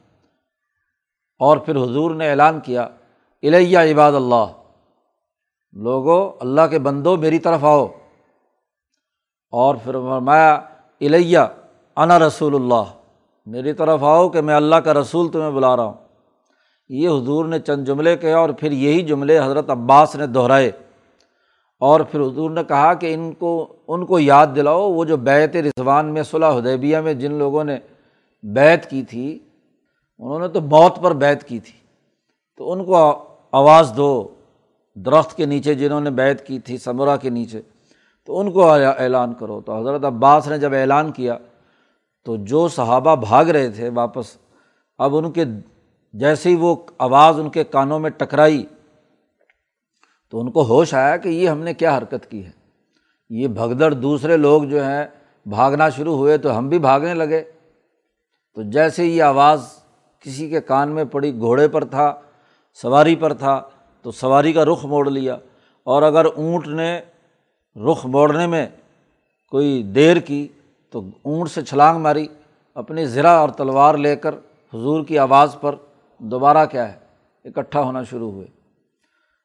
اور 1.39 1.57
پھر 1.57 1.75
حضور 1.75 2.15
نے 2.15 2.29
اعلان 2.29 2.59
کیا، 2.59 2.81
الیہ 3.43 3.77
عباد 3.77 4.11
اللہ، 4.11 4.45
لوگو، 5.71 6.37
اللہ 6.39 6.61
کے 6.69 6.79
بندو 6.79 7.17
میری 7.17 7.39
طرف 7.39 7.63
آؤ۔ 7.63 7.87
اور 9.51 9.75
پھر 9.75 9.91
فرمایا، 9.91 10.53
الیہ 11.01 11.39
انا 11.95 12.19
رسول 12.19 12.55
اللہ۔ 12.55 12.83
میری 13.45 13.73
طرف 13.73 14.03
آؤ 14.03 14.29
کہ 14.29 14.41
میں 14.41 14.55
اللہ 14.55 14.75
کا 14.75 14.93
رسول 14.93 15.31
تمہیں 15.31 15.51
بلا 15.51 15.75
رہا 15.75 15.83
ہوں۔ 15.83 15.93
یہ 16.89 17.09
حضور 17.09 17.45
نے 17.45 17.59
چند 17.59 17.85
جملے 17.85 18.17
کہے 18.17 18.33
اور 18.33 18.49
پھر 18.49 18.71
یہی 18.71 19.01
جملے 19.01 19.39
حضرت 19.39 19.69
عباس 19.69 20.15
نے 20.15 20.27
دہرائے۔ 20.27 20.71
اور 21.79 21.99
پھر 21.99 22.19
حضور 22.19 22.49
نے 22.49 22.63
کہا 22.63 22.93
کہ 22.93 23.13
ان 23.13 23.31
کو 23.31 23.67
ان 23.87 24.05
کو 24.05 24.19
یاد 24.19 24.47
دلاؤ، 24.55 24.93
وہ 24.93 25.05
جو 25.05 25.17
بیت 25.17 25.55
رضوان 25.55 26.05
میں 26.05 26.23
صلاح 26.23 26.57
حدیبیہ 26.57 26.97
میں 26.97 27.13
جن 27.13 27.33
لوگوں 27.33 27.63
نے 27.63 27.77
بیت 28.43 28.89
کی 28.89 29.03
تھی، 29.03 29.39
انہوں 30.19 30.39
نے 30.39 30.47
تو 30.47 30.61
موت 30.61 30.99
پر 31.01 31.13
بیت 31.13 31.43
کی 31.43 31.59
تھی۔ 31.59 31.79
تو 32.57 32.71
ان 32.71 32.85
کو 32.85 33.23
آواز 33.51 33.93
دو، 33.97 34.27
درخت 34.95 35.37
کے 35.37 35.45
نیچے 35.45 35.73
جنہوں 35.73 36.01
نے 36.01 36.09
بیت 36.09 36.47
کی 36.47 36.59
تھی 36.59 36.77
ثمرہ 36.77 37.17
کے 37.17 37.29
نیچے۔ 37.29 37.61
تو 38.25 38.39
ان 38.39 38.51
کو 38.51 38.71
اعلان 38.71 39.33
کرو۔ 39.33 39.61
تو 39.61 39.77
حضرت 39.77 40.05
عباس 40.05 40.47
نے 40.47 40.57
جب 40.57 40.73
اعلان 40.73 41.11
کیا 41.11 41.37
تو 42.23 42.35
جو 42.35 42.67
صحابہ 42.67 43.15
بھاگ 43.15 43.45
رہے 43.45 43.69
تھے 43.69 43.89
واپس، 43.89 44.37
اب 44.97 45.17
ان 45.17 45.31
کے 45.31 45.45
جیسے 46.13 46.49
ہی 46.49 46.55
وہ 46.55 46.75
آواز 46.97 47.39
ان 47.39 47.49
کے 47.49 47.63
کانوں 47.63 47.99
میں 47.99 48.09
ٹکرائی، 48.09 48.65
تو 50.29 50.41
ان 50.41 50.51
کو 50.51 50.63
ہوش 50.63 50.93
آیا 50.93 51.17
کہ 51.17 51.29
یہ 51.29 51.49
ہم 51.49 51.59
نے 51.59 51.73
کیا 51.73 51.97
حرکت 51.97 52.29
کی 52.29 52.45
ہے۔ 52.45 52.51
یہ 53.29 53.47
بھگدڑ 53.47 53.93
دوسرے 53.93 54.37
لوگ 54.37 54.63
جو 54.63 54.83
ہیں 54.83 55.05
بھاگنا 55.45 55.89
شروع 55.89 56.17
ہوئے 56.17 56.37
تو 56.37 56.57
ہم 56.57 56.69
بھی 56.69 56.79
بھاگنے 56.79 57.13
لگے۔ 57.13 57.43
تو 58.55 58.61
جیسے 58.61 59.05
یہ 59.05 59.23
آواز 59.23 59.65
کسی 60.19 60.49
کے 60.49 60.61
کان 60.61 60.89
میں 60.89 61.05
پڑی، 61.05 61.39
گھوڑے 61.39 61.67
پر 61.67 61.85
تھا، 61.85 62.21
سواری 62.73 63.15
پر 63.15 63.33
تھا، 63.33 63.61
تو 64.01 64.11
سواری 64.11 64.53
کا 64.53 64.65
رخ 64.65 64.85
موڑ 64.85 65.09
لیا۔ 65.09 65.37
اور 65.83 66.01
اگر 66.01 66.25
اونٹ 66.25 66.67
نے 66.67 67.01
رخ 67.91 68.05
موڑنے 68.05 68.47
میں 68.47 68.67
کوئی 69.51 69.83
دیر 69.83 70.17
کی 70.17 70.47
تو 70.93 71.01
اونٹ 71.23 71.51
سے 71.51 71.61
چھلانگ 71.61 72.01
ماری، 72.01 72.27
اپنی 72.75 73.05
زرا 73.05 73.31
اور 73.31 73.49
تلوار 73.49 73.95
لے 73.95 74.15
کر 74.15 74.35
حضور 74.73 75.05
کی 75.05 75.19
آواز 75.19 75.55
پر 75.61 75.75
دوبارہ 76.17 76.65
کیا 76.65 76.93
ہے، 76.93 76.99
اکٹھا 77.45 77.81
ہونا 77.81 78.03
شروع 78.03 78.31
ہوئے۔ 78.31 78.47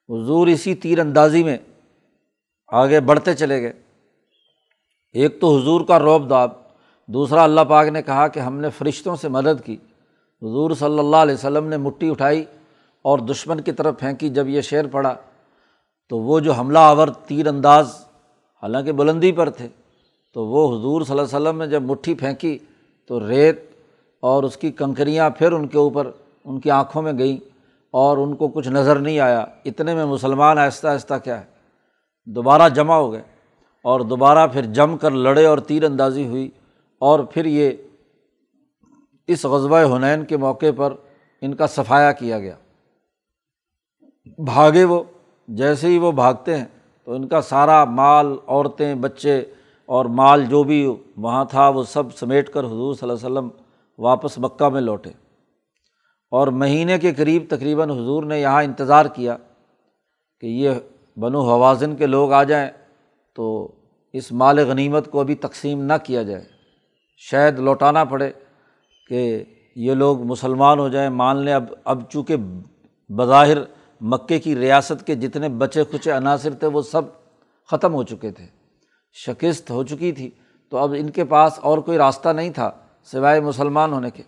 حضور 0.08 0.46
اسی 0.46 0.74
تیر 0.74 0.98
اندازی 0.98 1.44
میں 1.44 1.56
آگے 2.68 3.00
بڑھتے 3.00 3.34
چلے 3.34 3.62
گئے۔ 3.62 3.72
ایک 5.12 5.40
تو 5.40 5.58
حضور 5.58 5.80
کا 5.80 5.98
روب 5.98 6.30
داب، 6.30 6.50
دوسرا 7.06 7.44
اللہ 7.44 7.60
پاک 7.68 7.88
نے 7.88 8.02
کہا 8.02 8.28
کہ 8.28 8.40
ہم 8.40 8.60
نے 8.60 8.70
فرشتوں 8.70 9.16
سے 9.16 9.28
مدد 9.28 9.64
کی۔ 9.64 9.74
حضور 10.42 10.70
صلی 10.70 10.98
اللہ 10.98 11.16
علیہ 11.16 11.34
وسلم 11.34 11.66
نے 11.66 11.76
مٹھی 11.76 12.10
اٹھائی 12.10 12.44
اور 13.02 13.18
دشمن 13.18 13.60
کی 13.60 13.72
طرف 13.72 13.98
پھینکی۔ 13.98 14.28
جب 14.28 14.48
یہ 14.48 14.60
شعر 14.60 14.84
پڑا 14.92 15.14
تو 16.08 16.18
وہ 16.18 16.40
جو 16.40 16.52
حملہ 16.52 16.78
آور 16.78 17.08
تیر 17.08 17.46
انداز 17.46 17.96
حالانکہ 18.62 18.92
بلندی 18.92 19.32
پر 19.32 19.50
تھے 19.50 19.68
تو 20.34 20.46
وہ 20.46 20.78
حضور 20.78 21.02
صلی 21.02 21.18
اللہ 21.18 21.36
علیہ 21.36 21.48
وسلم 21.48 21.58
نے 21.58 21.66
جب 21.66 21.82
مٹھی 21.82 22.14
پھینکی 22.14 22.58
تو 23.06 23.28
ریت 23.28 23.70
اور 24.20 24.42
اس 24.42 24.56
کی 24.56 24.70
کنکریاں 24.70 25.30
پھر 25.30 25.52
ان 25.52 25.66
کے 25.66 25.78
اوپر 25.78 26.10
ان 26.44 26.60
کی 26.60 26.70
آنکھوں 26.70 27.02
میں 27.02 27.12
گئیں 27.18 27.36
اور 27.90 28.18
ان 28.18 28.36
کو 28.36 28.48
کچھ 28.48 28.68
نظر 28.68 28.98
نہیں 28.98 29.18
آیا۔ 29.18 29.44
اتنے 29.64 29.94
میں 29.94 30.04
مسلمان 30.04 30.58
آہستہ 30.58 30.88
آہستہ 30.88 31.14
کیا 31.24 31.40
ہے؟ 31.40 31.46
دوبارہ 32.26 32.68
جمع 32.68 32.94
ہو 32.94 33.12
گئے 33.12 33.22
اور 33.84 34.00
دوبارہ 34.00 34.46
پھر 34.46 34.62
جم 34.62 34.96
کر 34.96 35.10
لڑے 35.10 35.46
اور 35.46 35.58
تیر 35.58 35.84
اندازی 35.84 36.26
ہوئی 36.26 36.50
اور 36.98 37.20
پھر 37.20 37.44
یہ 37.44 37.70
اس 39.26 39.44
غزبۂ 39.44 39.96
حنین 39.96 40.24
کے 40.24 40.36
موقع 40.36 40.66
پر 40.76 40.94
ان 41.40 41.54
کا 41.54 41.66
صفایا 41.66 42.12
کیا 42.12 42.38
گیا۔ 42.38 42.54
بھاگے 44.38 44.84
وہ، 44.84 45.02
جیسے 45.48 45.88
ہی 45.88 45.98
وہ 45.98 46.12
بھاگتے 46.12 46.56
ہیں 46.56 46.64
تو 47.04 47.12
ان 47.12 47.28
کا 47.28 47.40
سارا 47.40 47.84
مال، 47.84 48.36
عورتیں، 48.46 48.94
بچے 48.94 49.44
اور 49.88 50.04
مال 50.04 50.44
جو 50.44 50.62
بھی 50.62 50.96
وہاں 51.16 51.44
تھا 51.44 51.68
وہ 51.68 51.82
سب 51.82 52.14
سمیٹ 52.14 52.48
کر 52.48 52.64
حضور 52.64 52.94
صلی 52.94 53.10
اللہ 53.10 53.26
علیہ 53.26 53.38
وسلم 53.38 53.48
واپس 53.98 54.38
مکہ 54.38 54.68
میں 54.68 54.80
لوٹے۔ 54.80 55.10
اور 56.30 56.48
مہینے 56.48 56.98
کے 56.98 57.14
قریب 57.14 57.44
تقریباً 57.48 57.90
حضور 57.90 58.22
نے 58.22 58.40
یہاں 58.40 58.62
انتظار 58.62 59.06
کیا 59.06 59.36
کہ 60.40 60.46
یہ 60.46 60.70
بنو 61.16 61.40
حوازن 61.40 61.96
کے 61.96 62.06
لوگ 62.06 62.32
آ 62.32 62.42
جائیں 62.42 62.70
تو 63.34 63.74
اس 64.12 64.32
مال 64.32 64.58
غنیمت 64.58 65.10
کو 65.10 65.20
ابھی 65.20 65.34
تقسیم 65.34 65.84
نہ 65.84 65.92
کیا 66.04 66.22
جائے۔ 66.22 66.44
شاید 67.18 67.58
لوٹانا 67.58 68.04
پڑے 68.04 68.32
کہ 69.08 69.44
یہ 69.76 69.94
لوگ 69.94 70.22
مسلمان 70.22 70.78
ہو 70.78 70.88
جائیں۔ 70.88 71.10
مان 71.10 71.36
لیں 71.36 71.52
اب 71.52 71.64
اب 71.84 72.10
چونکہ 72.10 72.36
بظاہر 73.08 73.58
مکے 74.00 74.38
کی 74.38 74.56
ریاست 74.56 75.06
کے 75.06 75.14
جتنے 75.14 75.48
بچے 75.48 75.84
کھچے 75.84 76.12
عناصر 76.12 76.54
تھے 76.54 76.66
وہ 76.66 76.82
سب 76.82 77.02
ختم 77.70 77.94
ہو 77.94 78.02
چکے 78.02 78.30
تھے۔ 78.30 78.57
شکست 79.14 79.70
ہو 79.70 79.84
چکی 79.84 80.12
تھی 80.12 80.30
تو 80.68 80.76
اب 80.76 80.94
ان 80.98 81.10
کے 81.10 81.24
پاس 81.24 81.58
اور 81.62 81.78
کوئی 81.78 81.98
راستہ 81.98 82.28
نہیں 82.28 82.50
تھا 82.50 82.70
سوائے 83.04 83.40
مسلمان 83.40 83.92
ہونے 83.92 84.10
کے۔ 84.10 84.22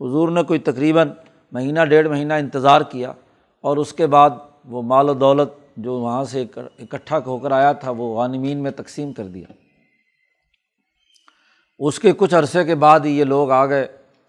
حضور 0.00 0.28
نے 0.28 0.42
کوئی 0.42 0.58
تقریباً 0.58 1.10
مہینہ، 1.52 1.84
ڈیڑھ 1.84 2.08
مہینہ 2.08 2.32
انتظار 2.32 2.80
کیا 2.80 3.12
اور 3.60 3.76
اس 3.76 3.92
کے 3.92 4.06
بعد 4.06 4.30
وہ 4.64 4.82
مال 4.82 5.08
و 5.08 5.14
دولت 5.14 5.48
جو 5.76 5.94
وہاں 5.94 6.24
سے 6.24 6.44
اکٹھا 6.56 7.18
ہو 7.26 7.38
کر 7.38 7.50
آیا 7.50 7.72
تھا 7.72 7.90
وہ 7.90 8.16
غانمین 8.16 8.62
میں 8.62 8.70
تقسیم 8.70 9.12
کر 9.12 9.24
دیا۔ 9.24 9.46
اس 11.78 11.98
کے 11.98 12.12
کچھ 12.16 12.34
عرصے 12.34 12.64
کے 12.64 12.74
بعد 12.74 13.00
ہی 13.00 13.18
یہ 13.18 13.24
لوگ 13.24 13.50
آ 13.50 13.66
گئے 13.66 13.86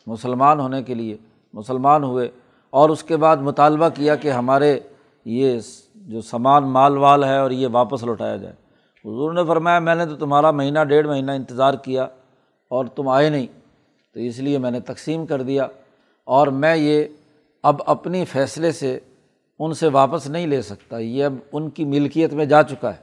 مسلمان 0.07 0.59
ہونے 0.59 0.83
کے 0.83 0.93
لیے، 0.93 1.17
مسلمان 1.53 2.03
ہوئے 2.03 2.29
اور 2.69 2.89
اس 2.89 3.03
کے 3.03 3.17
بعد 3.17 3.37
مطالبہ 3.37 3.89
کیا 3.89 4.15
کہ 4.15 4.31
ہمارے 4.31 4.79
یہ 5.25 5.59
جو 5.95 6.21
سامان، 6.21 6.63
مال 6.63 6.97
وال 6.97 7.23
ہے 7.23 7.37
اور 7.37 7.51
یہ 7.51 7.67
واپس 7.71 8.03
لوٹایا 8.03 8.35
جائے۔ 8.35 8.55
حضور 9.05 9.33
نے 9.33 9.41
فرمایا، 9.47 9.79
میں 9.79 9.95
نے 9.95 10.05
تو 10.05 10.15
تمہارا 10.15 10.51
مہینہ، 10.51 10.79
ڈیڑھ 10.83 11.07
مہینہ 11.07 11.31
انتظار 11.31 11.73
کیا 11.73 12.03
اور 12.69 12.85
تم 12.85 13.07
آئے 13.07 13.29
نہیں، 13.29 13.47
تو 14.13 14.19
اس 14.19 14.39
لیے 14.39 14.57
میں 14.57 14.71
نے 14.71 14.79
تقسیم 14.79 15.25
کر 15.25 15.41
دیا 15.41 15.67
اور 16.23 16.47
میں 16.47 16.75
یہ 16.75 17.03
اب 17.63 17.81
اپنی 17.85 18.25
فیصلے 18.25 18.71
سے 18.71 18.99
ان 19.59 19.73
سے 19.73 19.87
واپس 19.87 20.27
نہیں 20.27 20.47
لے 20.47 20.61
سکتا۔ 20.61 20.97
یہ 20.97 21.25
اب 21.25 21.33
ان 21.51 21.69
کی 21.69 21.85
ملکیت 21.85 22.33
میں 22.33 22.45
جا 22.45 22.63
چکا 22.63 22.93
ہے۔ 22.93 22.99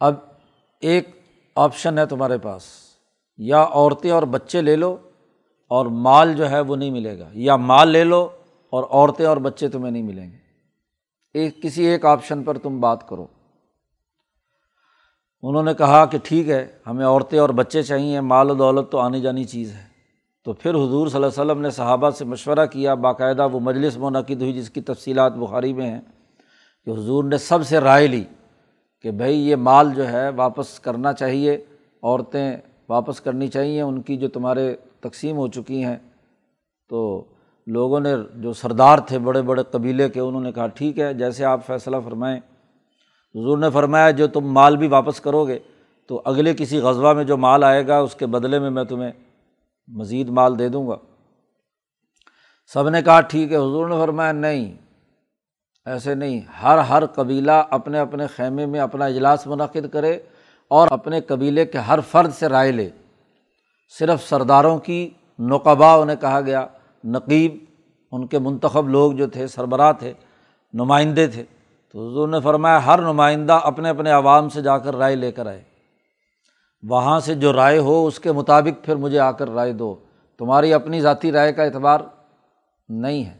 اب 0.00 0.14
ایک 0.80 1.08
آپشن 1.56 1.98
ہے 1.98 2.06
تمہارے 2.06 2.38
پاس، 2.38 2.62
یا 3.38 3.66
عورتیں 3.70 4.10
اور 4.10 4.22
بچے 4.22 4.62
لے 4.62 4.76
لو 4.76 4.96
اور 5.68 5.86
مال 5.86 6.34
جو 6.34 6.50
ہے 6.50 6.60
وہ 6.60 6.76
نہیں 6.76 6.90
ملے 6.90 7.18
گا، 7.18 7.28
یا 7.32 7.56
مال 7.56 7.88
لے 7.88 8.04
لو 8.04 8.28
اور 8.70 8.84
عورتیں 8.90 9.26
اور 9.26 9.36
بچے 9.36 9.68
تمہیں 9.68 9.90
نہیں 9.90 10.02
ملیں 10.02 10.30
گے۔ 10.30 10.36
ایک، 11.34 11.62
کسی 11.62 11.84
ایک 11.84 12.04
آپشن 12.04 12.42
پر 12.42 12.58
تم 12.58 12.80
بات 12.80 13.08
کرو۔ 13.08 13.26
انہوں 15.42 15.62
نے 15.62 15.74
کہا 15.74 16.06
کہ 16.06 16.18
ٹھیک 16.22 16.48
ہے، 16.48 16.66
ہمیں 16.86 17.06
عورتیں 17.06 17.38
اور 17.38 17.48
بچے 17.48 17.82
چاہیے، 17.82 18.20
مال 18.20 18.50
و 18.50 18.54
دولت 18.54 18.90
تو 18.90 18.98
آنی 18.98 19.20
جانی 19.20 19.44
چیز 19.44 19.72
ہے۔ 19.72 19.90
تو 20.44 20.52
پھر 20.52 20.74
حضور 20.74 21.06
صلی 21.06 21.16
اللہ 21.16 21.26
علیہ 21.26 21.50
وسلم 21.50 21.62
نے 21.62 21.70
صحابہ 21.70 22.10
سے 22.10 22.24
مشورہ 22.24 22.66
کیا، 22.66 22.94
باقاعدہ 22.94 23.48
وہ 23.52 23.60
مجلس 23.60 23.96
منعقد 23.96 24.42
ہوئی 24.42 24.52
جس 24.52 24.70
کی 24.70 24.80
تفصیلات 24.80 25.32
بخاری 25.32 25.72
میں 25.72 25.86
ہیں 25.86 26.00
کہ 26.84 26.90
حضور 26.90 27.24
نے 27.24 27.38
سب 27.38 27.66
سے 27.66 27.78
رائے 27.78 28.06
لی 28.06 28.24
کہ 29.02 29.10
بھائی 29.10 29.48
یہ 29.48 29.56
مال 29.56 29.94
جو 29.94 30.08
ہے 30.08 30.28
واپس 30.28 30.80
کرنا 30.80 31.12
چاہیے، 31.12 31.64
عورتیں 32.02 32.56
واپس 32.88 33.20
کرنی 33.20 33.48
چاہیے، 33.48 33.80
ان 33.80 34.02
کی 34.02 34.16
جو 34.16 34.28
تمہارے 34.28 34.76
تقسیم 35.00 35.36
ہو 35.36 35.48
چکی 35.48 35.84
ہیں۔ 35.84 35.96
تو 36.88 37.24
لوگوں 37.66 38.00
نے 38.00 38.14
جو 38.34 38.52
سردار 38.52 38.98
تھے، 38.98 39.18
بڑے 39.18 39.42
بڑے 39.42 39.62
قبیلے 39.70 40.08
کے، 40.08 40.20
انہوں 40.20 40.42
نے 40.42 40.52
کہا 40.52 40.66
ٹھیک 40.66 40.98
ہے، 40.98 41.14
جیسے 41.14 41.44
آپ 41.44 41.66
فیصلہ 41.66 41.96
فرمائیں 42.04 42.40
حضور 43.34 43.58
نے 43.58 43.70
فرمایا 43.70 44.10
جو 44.10 44.26
تم 44.26 44.40
مال 44.40 44.76
بھی 44.76 44.88
واپس 44.88 45.20
کرو 45.20 45.46
گے، 45.46 45.58
تو 46.06 46.22
اگلے 46.24 46.54
کسی 46.54 46.78
غذبہ 46.78 47.12
میں 47.12 47.24
جو 47.24 47.36
مال 47.36 47.64
آئے 47.64 47.86
گا، 47.86 47.98
اس 47.98 48.14
کے 48.14 48.26
بدلے 48.26 48.58
میں 48.58 48.70
میں 48.70 48.84
تمہیں 48.84 49.12
مزید 49.88 50.28
مال 50.28 50.58
دے 50.58 50.68
دوں 50.68 50.88
گا۔ 50.88 50.96
سب 52.72 52.88
نے 52.88 53.02
کہا، 53.02 53.20
ٹھیک 53.20 53.52
ہے۔ 53.52 53.56
حضور 53.56 53.88
نے 53.88 53.94
فرمایا، 53.94 54.32
نہیں، 54.32 54.74
ایسے 55.86 56.14
نہیں۔ 56.14 56.40
ہر 56.62 56.78
ہر 56.78 57.06
قبیلہ 57.06 57.62
اپنے 57.70 57.98
اپنے 57.98 58.26
خیمے 58.26 58.66
میں 58.66 58.80
اپنا 58.80 59.04
اجلاس 59.04 59.46
منعقد 59.46 59.92
کرے 59.92 60.18
اور 60.68 60.88
اپنے 60.90 61.20
قبیلے 61.20 61.66
کے 61.66 61.78
ہر 61.78 61.98
فرد 62.00 62.32
سے 62.32 62.48
رائے 62.48 62.72
لے۔ 62.72 62.90
صرف 63.98 64.28
سرداروں 64.28 64.78
کی 64.78 65.10
نقبہ 65.38 65.84
انہیں 65.84 66.16
کہا 66.16 66.40
گیا، 66.40 66.66
نقیب، 67.04 67.56
ان 68.12 68.26
کے 68.26 68.38
منتخب 68.38 68.88
لوگ 68.88 69.12
جو 69.12 69.26
تھے، 69.26 69.46
سربراہ 69.46 69.92
تھے، 69.92 70.12
نمائندے 70.72 71.26
تھے۔ 71.26 71.44
تو 71.92 72.10
حضور 72.10 72.28
نے 72.28 72.40
فرمایا، 72.40 72.86
ہر 72.86 73.00
نمائندہ 73.00 73.52
اپنے 73.52 73.88
اپنے 73.88 74.10
عوام 74.10 74.48
سے 74.48 74.62
جا 74.62 74.78
کر 74.78 74.96
رائے 74.96 75.16
لے 75.16 75.32
کر 75.32 75.46
آئے۔ 75.46 75.62
وہاں 76.82 77.20
سے 77.20 77.34
جو 77.34 77.52
رائے 77.52 77.78
ہو، 77.78 78.06
اس 78.06 78.18
کے 78.18 78.32
مطابق 78.32 78.84
پھر 78.84 78.96
مجھے 78.96 79.18
آ 79.18 79.30
کر 79.30 79.50
رائے 79.50 79.72
دو۔ 79.72 79.94
تمہاری 80.38 80.74
اپنی 80.74 81.00
ذاتی 81.00 81.32
رائے 81.32 81.52
کا 81.52 81.62
اعتبار 81.62 82.00
نہیں 82.88 83.24
ہے۔ 83.24 83.36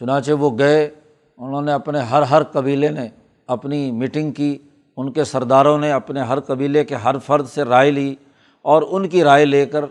چنانچہ 0.00 0.32
وہ 0.32 0.58
گئے، 0.58 0.90
انہوں 1.38 1.62
نے 1.62 1.72
اپنے 1.72 1.98
ہر 1.98 2.22
ہر 2.22 2.42
قبیلے 2.42 2.88
نے 2.88 3.08
اپنی 3.46 3.92
میٹنگ 3.92 4.32
کی۔ 4.32 4.58
ان 4.96 5.12
کے 5.12 5.24
سرداروں 5.24 5.78
نے 5.78 5.92
اپنے 5.92 6.20
ہر 6.20 6.40
قبیلے 6.40 6.84
کے 6.84 6.94
ہر 6.94 7.18
فرد 7.18 7.46
سے 7.46 7.62
رائے 7.62 7.90
لی 7.90 8.14
اور 8.62 8.82
ان 8.90 9.08
کی 9.08 9.24
رائے 9.24 9.44
لے 9.44 9.66
کر 9.66 9.84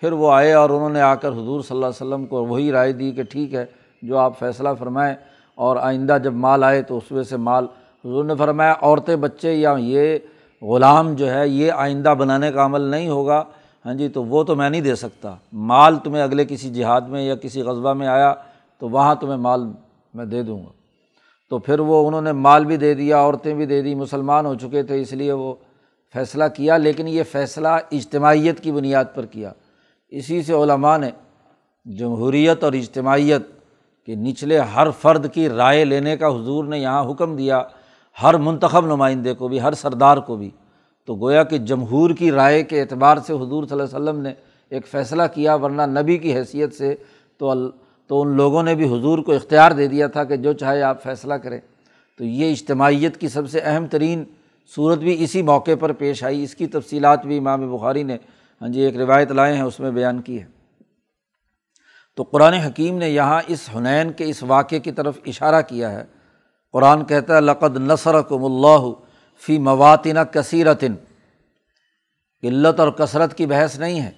پھر 0.00 0.12
وہ 0.12 0.32
آئے 0.32 0.52
اور 0.52 0.70
انہوں 0.70 0.90
نے 0.90 1.00
آ 1.00 1.14
کر 1.14 1.28
حضور 1.28 1.60
صلی 1.60 1.76
اللہ 1.76 1.86
علیہ 1.86 2.06
وسلم 2.06 2.26
کو 2.26 2.44
وہی 2.44 2.72
رائے 2.72 2.92
دی 2.92 3.12
کہ 3.12 3.22
ٹھیک 3.22 3.54
ہے، 3.54 3.66
جو 4.02 4.18
آپ 4.18 4.38
فیصلہ 4.38 4.68
فرمائیں 4.78 5.14
اور 5.60 5.76
آئندہ 5.76 6.18
جب 6.24 6.34
مال 6.34 6.64
آئے 6.64 6.82
تو 6.82 6.96
اس 6.96 7.12
میں 7.12 7.22
سے 7.22 7.36
مال 7.36 7.64
حضور 8.04 8.24
نے 8.24 8.34
فرمایا، 8.34 8.74
عورتیں 8.82 9.16
بچے 9.16 9.54
یا 9.54 9.74
یہ 9.78 10.18
غلام 10.62 11.14
جو 11.14 11.34
ہے، 11.34 11.48
یہ 11.48 11.72
آئندہ 11.72 12.14
بنانے 12.18 12.52
کا 12.52 12.64
عمل 12.64 12.80
نہیں 12.80 13.08
ہوگا۔ 13.08 13.44
ہاں 13.86 13.94
جی 13.94 14.08
تو 14.08 14.24
وہ 14.24 14.44
تو 14.44 14.56
میں 14.56 14.70
نہیں 14.70 14.80
دے 14.80 14.94
سکتا۔ 14.94 15.34
مال 15.52 15.96
تمہیں 16.04 16.22
اگلے 16.22 16.44
کسی 16.44 16.70
جہاد 16.70 17.00
میں 17.00 17.22
یا 17.22 17.34
کسی 17.34 17.62
غذبہ 17.62 17.92
میں 17.92 18.06
آیا 18.06 18.34
تو 18.78 18.88
وہاں 18.88 19.14
تمہیں 19.14 19.36
مال 19.36 19.60
میں 20.14 20.24
دے 20.24 20.42
دوں 20.42 20.58
گا۔ 20.58 20.70
تو 21.50 21.58
پھر 21.58 21.80
وہ، 21.80 22.08
انہوں 22.08 22.22
نے 22.22 22.32
مال 22.32 22.64
بھی 22.64 22.76
دے 22.76 22.94
دیا، 22.94 23.18
عورتیں 23.18 23.54
بھی 23.54 23.66
دے 23.66 23.82
دی، 23.82 23.94
مسلمان 23.94 24.46
ہو 24.46 24.54
چکے 24.54 24.82
تھے، 24.82 25.00
اس 25.00 25.12
لیے 25.12 25.32
وہ 25.32 25.54
فیصلہ 26.12 26.44
کیا، 26.54 26.76
لیکن 26.76 27.08
یہ 27.08 27.22
فیصلہ 27.22 27.68
اجتماعیت 27.68 28.60
کی 28.60 28.72
بنیاد 28.72 29.04
پر 29.14 29.26
کیا۔ 29.26 29.52
اسی 30.08 30.42
سے 30.42 30.52
علماء 30.52 30.96
نے 30.96 31.10
جمہوریت 31.84 32.64
اور 32.64 32.72
اجتماعیت 32.72 33.59
کے 34.06 34.14
نچلے 34.14 34.58
ہر 34.58 34.90
فرد 35.00 35.32
کی 35.34 35.48
رائے 35.48 35.84
لینے 35.84 36.16
کا 36.16 36.28
حضور 36.28 36.64
نے 36.64 36.78
یہاں 36.78 37.10
حکم 37.10 37.36
دیا، 37.36 37.62
ہر 38.22 38.34
منتخب 38.34 38.86
نمائندے 38.86 39.34
کو 39.34 39.48
بھی، 39.48 39.60
ہر 39.60 39.72
سردار 39.72 40.16
کو 40.16 40.36
بھی۔ 40.36 40.50
تو 41.06 41.14
گویا 41.14 41.44
کہ 41.44 41.58
جمہور 41.58 42.10
کی 42.10 42.30
رائے 42.30 42.62
کے 42.62 42.80
اعتبار 42.80 43.16
سے 43.16 43.32
حضور 43.32 43.64
صلی 43.64 43.80
اللہ 43.80 43.96
علیہ 43.96 44.10
وسلم 44.10 44.20
نے 44.20 44.32
ایک 44.70 44.86
فیصلہ 44.86 45.22
کیا، 45.34 45.54
ورنہ 45.54 45.82
نبی 46.00 46.18
کی 46.18 46.34
حیثیت 46.34 46.74
سے 46.74 46.94
تو 47.38 47.54
تو 48.06 48.22
ان 48.22 48.28
لوگوں 48.28 48.62
نے 48.62 48.74
بھی 48.74 48.86
حضور 48.86 49.18
کو 49.18 49.32
اختیار 49.32 49.70
دے 49.70 49.86
دیا 49.86 50.06
تھا 50.06 50.24
کہ 50.24 50.36
جو 50.36 50.52
چاہے 50.52 50.82
آپ 50.82 51.02
فیصلہ 51.02 51.34
کریں۔ 51.34 51.60
تو 52.18 52.24
یہ 52.24 52.50
اجتماعیت 52.50 53.16
کی 53.16 53.28
سب 53.28 53.50
سے 53.50 53.60
اہم 53.60 53.86
ترین 53.86 54.24
صورت 54.74 54.98
بھی 54.98 55.24
اسی 55.24 55.42
موقع 55.42 55.70
پر 55.80 55.92
پیش 55.92 56.24
آئی۔ 56.24 56.42
اس 56.42 56.54
کی 56.54 56.66
تفصیلات 56.66 57.26
بھی 57.26 57.38
امام 57.38 57.76
بخاری 57.76 58.02
نے 58.02 58.16
ہاں 58.62 58.68
جی 58.68 58.80
ایک 58.80 58.96
روایت 58.96 59.32
لائے 59.32 59.54
ہیں، 59.54 59.62
اس 59.62 59.80
میں 59.80 59.90
بیان 59.90 60.20
کی 60.20 60.40
ہے۔ 60.40 60.59
تو 62.16 62.22
قرآن 62.22 62.52
حکیم 62.52 62.98
نے 62.98 63.08
یہاں 63.08 63.42
اس 63.46 63.70
حنین 63.76 64.12
کے 64.12 64.24
اس 64.24 64.42
واقعے 64.42 64.78
کی 64.78 64.92
طرف 64.92 65.18
اشارہ 65.26 65.62
کیا 65.62 65.90
ہے۔ 65.90 66.04
قرآن 66.72 67.04
کہتا 67.04 67.36
ہے، 67.36 67.40
لقد 67.40 67.76
نثر 67.76 68.22
کم 68.22 68.44
اللہ 68.44 68.90
فی 69.46 69.58
مواتین 69.58 70.16
کثیرتن۔ 70.32 70.94
قلت 72.42 72.80
اور 72.80 72.88
کثرت 72.88 73.34
کی 73.34 73.46
بحث 73.46 73.78
نہیں 73.78 74.00
ہے۔ 74.00 74.10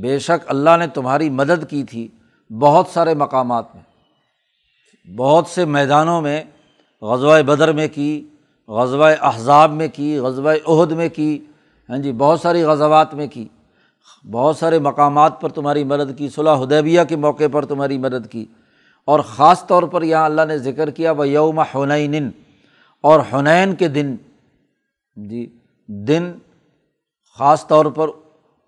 بے 0.00 0.18
شک 0.18 0.44
اللہ 0.46 0.76
نے 0.78 0.86
تمہاری 0.86 1.30
مدد 1.30 1.70
کی 1.70 1.84
تھی 1.84 2.08
بہت 2.60 2.86
سارے 2.92 3.14
مقامات 3.14 3.64
میں۔ 3.74 3.82
بہت 5.16 5.46
سے 5.46 5.64
میدانوں 5.64 6.22
میں، 6.22 6.44
غزوہ 7.02 7.42
بدر 7.42 7.72
میں 7.72 7.88
کی، 7.94 8.28
غزوہ 8.68 9.10
احزاب 9.20 9.70
میں 9.70 9.88
کی، 9.94 10.18
غزوہ 10.18 10.52
عہد 10.66 10.92
میں 10.92 11.08
کی 11.08 11.44
ہاں 11.88 11.98
جی 11.98 12.12
بہت 12.12 12.40
ساری 12.40 12.62
غزوات 12.62 13.14
میں 13.14 13.26
کی۔ 13.26 13.48
بہت 14.30 14.56
سارے 14.56 14.78
مقامات 14.78 15.40
پر 15.40 15.48
تمہاری 15.48 15.84
مدد 15.84 16.18
کی 16.18 16.28
صلاح 16.28 16.62
حدیبیہ 16.62 17.00
کے 17.08 17.16
موقع 17.16 17.44
پر 17.52 17.64
تمہاری 17.64 17.98
مدد 17.98 18.30
کی۔ 18.30 18.44
اور 19.04 19.20
خاص 19.20 19.66
طور 19.66 19.82
پر 19.82 20.02
یہاں 20.02 20.24
اللہ 20.24 20.42
نے 20.48 20.58
ذکر 20.58 20.90
کیا، 20.90 21.10
وہ 21.10 21.28
یوم 21.28 21.60
حنین 21.60 22.30
اور 23.00 23.20
حنین 23.32 23.74
کے 23.74 23.88
دن 23.88 24.16
جی 25.16 25.58
دن 25.86 26.32
خاص 27.38 27.66
طور 27.66 27.86
پر 27.86 28.08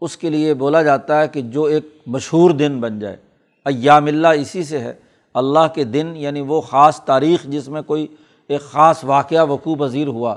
اس 0.00 0.16
کے 0.16 0.30
لیے 0.30 0.54
بولا 0.54 0.82
جاتا 0.82 1.20
ہے 1.20 1.28
کہ 1.28 1.42
جو 1.42 1.64
ایک 1.64 1.98
مشہور 2.06 2.50
دن 2.50 2.80
بن 2.80 2.98
جائے۔ 2.98 3.16
ایام 3.64 4.06
اللہ 4.06 4.28
اسی 4.28 4.64
سے 4.64 4.78
ہے۔ 4.78 4.92
اللہ 5.34 5.74
کے 5.74 5.84
دن 5.84 6.12
یعنی 6.16 6.40
وہ 6.40 6.60
خاص 6.60 7.00
تاریخ 7.00 7.44
جس 7.44 7.68
میں 7.68 7.82
کوئی 7.82 8.06
ایک 8.48 8.60
خاص 8.60 9.04
واقعہ 9.04 9.46
وقوع 9.46 9.74
پذیر 9.76 10.06
ہوا۔ 10.06 10.36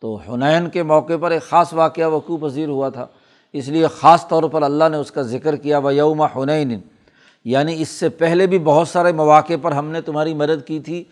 تو 0.00 0.16
حنین 0.16 0.70
کے 0.70 0.82
موقع 0.82 1.12
پر 1.20 1.30
ایک 1.30 1.42
خاص 1.42 1.72
واقعہ 1.72 2.08
وقوع 2.08 2.38
پذیر 2.40 2.68
ہوا 2.68 2.88
تھا۔ 2.88 3.06
اس 3.54 3.68
لیے 3.68 3.86
خاص 3.86 4.28
طور 4.28 4.42
پر 4.42 4.62
اللہ 4.62 4.84
نے 4.90 4.96
اس 4.96 5.12
کا 5.12 5.22
ذکر 5.22 5.56
کیا، 5.56 5.78
و 5.78 5.90
یوم 5.90 6.22
حنین. 6.22 6.80
یعنی 7.44 7.82
اس 7.82 7.88
سے 7.88 8.08
پہلے 8.08 8.46
بھی 8.46 8.58
بہت 8.58 8.88
سارے 8.88 9.12
مواقع 9.12 9.52
پر 9.62 9.72
ہم 9.72 9.90
نے 9.90 10.00
تمہاری 10.00 10.34
مدد 10.34 10.66
کی 10.66 10.80
تھی، 10.80 11.04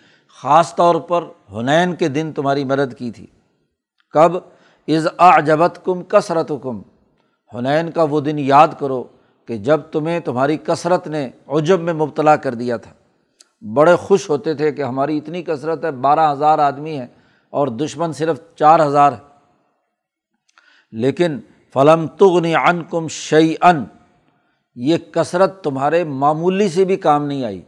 خاص 0.42 0.74
طور 0.74 0.94
پر 0.94 1.24
حنین 1.52 1.94
کے 1.94 2.08
دن 2.08 2.32
تمہاری 2.32 2.64
مدد 2.64 2.98
کی 2.98 3.10
تھی۔ 3.10 3.26
کب؟ 4.10 4.32
از 4.88 5.08
آجبت 5.18 5.78
کم 5.84 6.02
کثرت 6.02 6.52
کم 6.62 6.82
حنین 7.54 7.90
کا 7.90 8.02
وہ 8.02 8.20
دن 8.20 8.38
یاد 8.38 8.68
کرو 8.78 9.04
کہ 9.46 9.56
جب 9.56 9.80
تمہیں 9.92 10.20
تمہاری 10.20 10.56
کثرت 10.56 11.08
نے 11.08 11.30
عجب 11.46 11.80
میں 11.80 11.92
مبتلا 11.92 12.36
کر 12.36 12.54
دیا 12.54 12.76
تھا۔ 12.76 12.90
بڑے 13.74 13.96
خوش 13.96 14.30
ہوتے 14.30 14.54
تھے 14.54 14.72
کہ 14.72 14.82
ہماری 14.82 15.18
اتنی 15.18 15.42
کثرت 15.42 15.84
ہے، 15.84 15.90
بارہ 15.90 16.32
ہزار 16.32 16.58
آدمی 16.58 16.98
ہیں 16.98 17.06
اور 17.50 17.68
دشمن 17.68 18.12
صرف 18.12 18.40
چار 18.56 18.86
ہزار 18.86 19.12
ہے 19.12 19.32
لیکن 20.92 21.40
فلم 21.74 22.06
تغنی 22.06 22.54
ان 22.54 22.82
کم 22.90 23.08
شعی 23.08 23.54
ان 23.60 23.84
یہ 24.74 24.96
کثرت 25.10 25.64
تمہارے 25.64 26.04
معمولی 26.04 26.68
سے 26.68 26.84
بھی 26.84 26.96
کام 26.96 27.26
نہیں 27.26 27.44
آئی۔ 27.44 27.62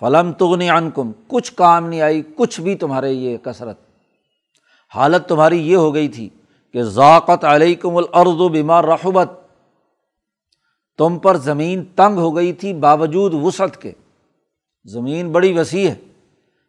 فلم 0.00 0.32
تغنی 0.32 0.70
ان 0.70 0.90
کم 0.90 1.12
کچھ 1.26 1.52
کام 1.52 1.88
نہیں 1.88 2.00
آئی، 2.00 2.22
کچھ 2.36 2.60
بھی 2.60 2.74
تمہارے 2.74 3.12
یہ 3.12 3.36
کثرت۔ 3.36 3.78
حالت 4.94 5.28
تمہاری 5.28 5.70
یہ 5.70 5.76
ہو 5.76 5.94
گئی 5.94 6.08
تھی 6.08 6.28
کہ 6.72 6.82
ذاقت 6.82 7.44
علیکم 7.44 7.96
الارض 7.96 8.40
و 8.40 8.48
بیمار 8.48 8.84
رحبت۔ 8.84 9.30
تم 10.98 11.18
پر 11.18 11.36
زمین 11.36 11.84
تنگ 11.84 12.18
ہو 12.18 12.36
گئی 12.36 12.52
تھی 12.52 12.74
باوجود 12.74 13.34
وسعت 13.34 13.80
کے۔ 13.82 13.92
زمین 14.84 15.32
بڑی 15.32 15.58
وسیع 15.58 15.88
ہے، 15.90 15.94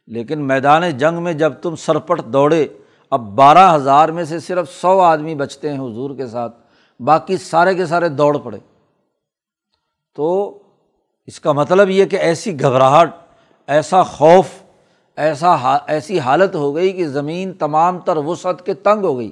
لیکن 0.08 0.48
میدان 0.48 0.90
جنگ 0.98 1.24
میں 1.24 1.34
جب 1.34 1.54
تم 1.54 1.76
سرپٹ 1.76 2.22
دوڑے 2.26 2.68
اب 3.12 3.20
بارہ 3.20 3.76
ہزار 3.76 4.10
میں 4.10 4.24
سے 4.24 4.39
صرف 4.39 4.72
سو 4.72 5.00
آدمی 5.02 5.36
بچتے 5.36 5.74
ہیں 5.74 5.80
حضور 5.80 6.15
کے 6.15 6.28
ساتھ، 6.28 6.58
باقی 7.00 7.38
سارے 7.38 7.76
کے 7.76 7.86
سارے 7.86 8.10
دوڑ 8.10 8.38
پڑے۔ 8.38 8.58
تو 10.15 10.60
اس 11.26 11.39
کا 11.39 11.52
مطلب 11.52 11.89
یہ 11.89 12.06
کہ 12.06 12.15
ایسی 12.15 12.62
گھبراہٹ، 12.62 13.15
ایسا 13.67 14.04
خوف، 14.04 14.46
ایسا 15.15 15.78
ایسی 15.88 16.20
حالت 16.20 16.56
ہو 16.56 16.76
گئی 16.76 16.91
کہ 16.91 17.08
زمین 17.08 17.54
تمام 17.54 18.00
تر 18.00 18.17
وسعت 18.17 18.65
کے 18.65 18.74
تنگ 18.74 19.06
ہو 19.06 19.17
گئی۔ 19.17 19.32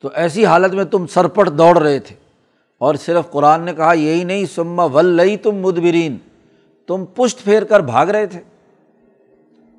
تو 0.00 0.08
ایسی 0.14 0.46
حالت 0.46 0.74
میں 0.74 0.84
تم 0.84 1.06
سرپٹ 1.06 1.50
دوڑ 1.50 1.78
رہے 1.78 1.98
تھے۔ 1.98 2.16
اور 2.78 2.94
صرف 2.94 3.30
قرآن 3.30 3.60
نے 3.60 3.74
کہا، 3.74 3.92
یہی 3.92 4.24
نہیں 4.24 4.44
سما 4.46 4.84
ولئی 4.84 5.36
تم 5.36 5.52
مدبرین 5.52 6.16
تم 6.86 7.04
پشت 7.04 7.44
پھیر 7.44 7.64
کر 7.64 7.80
بھاگ 7.80 8.06
رہے 8.06 8.26
تھے۔ 8.26 8.40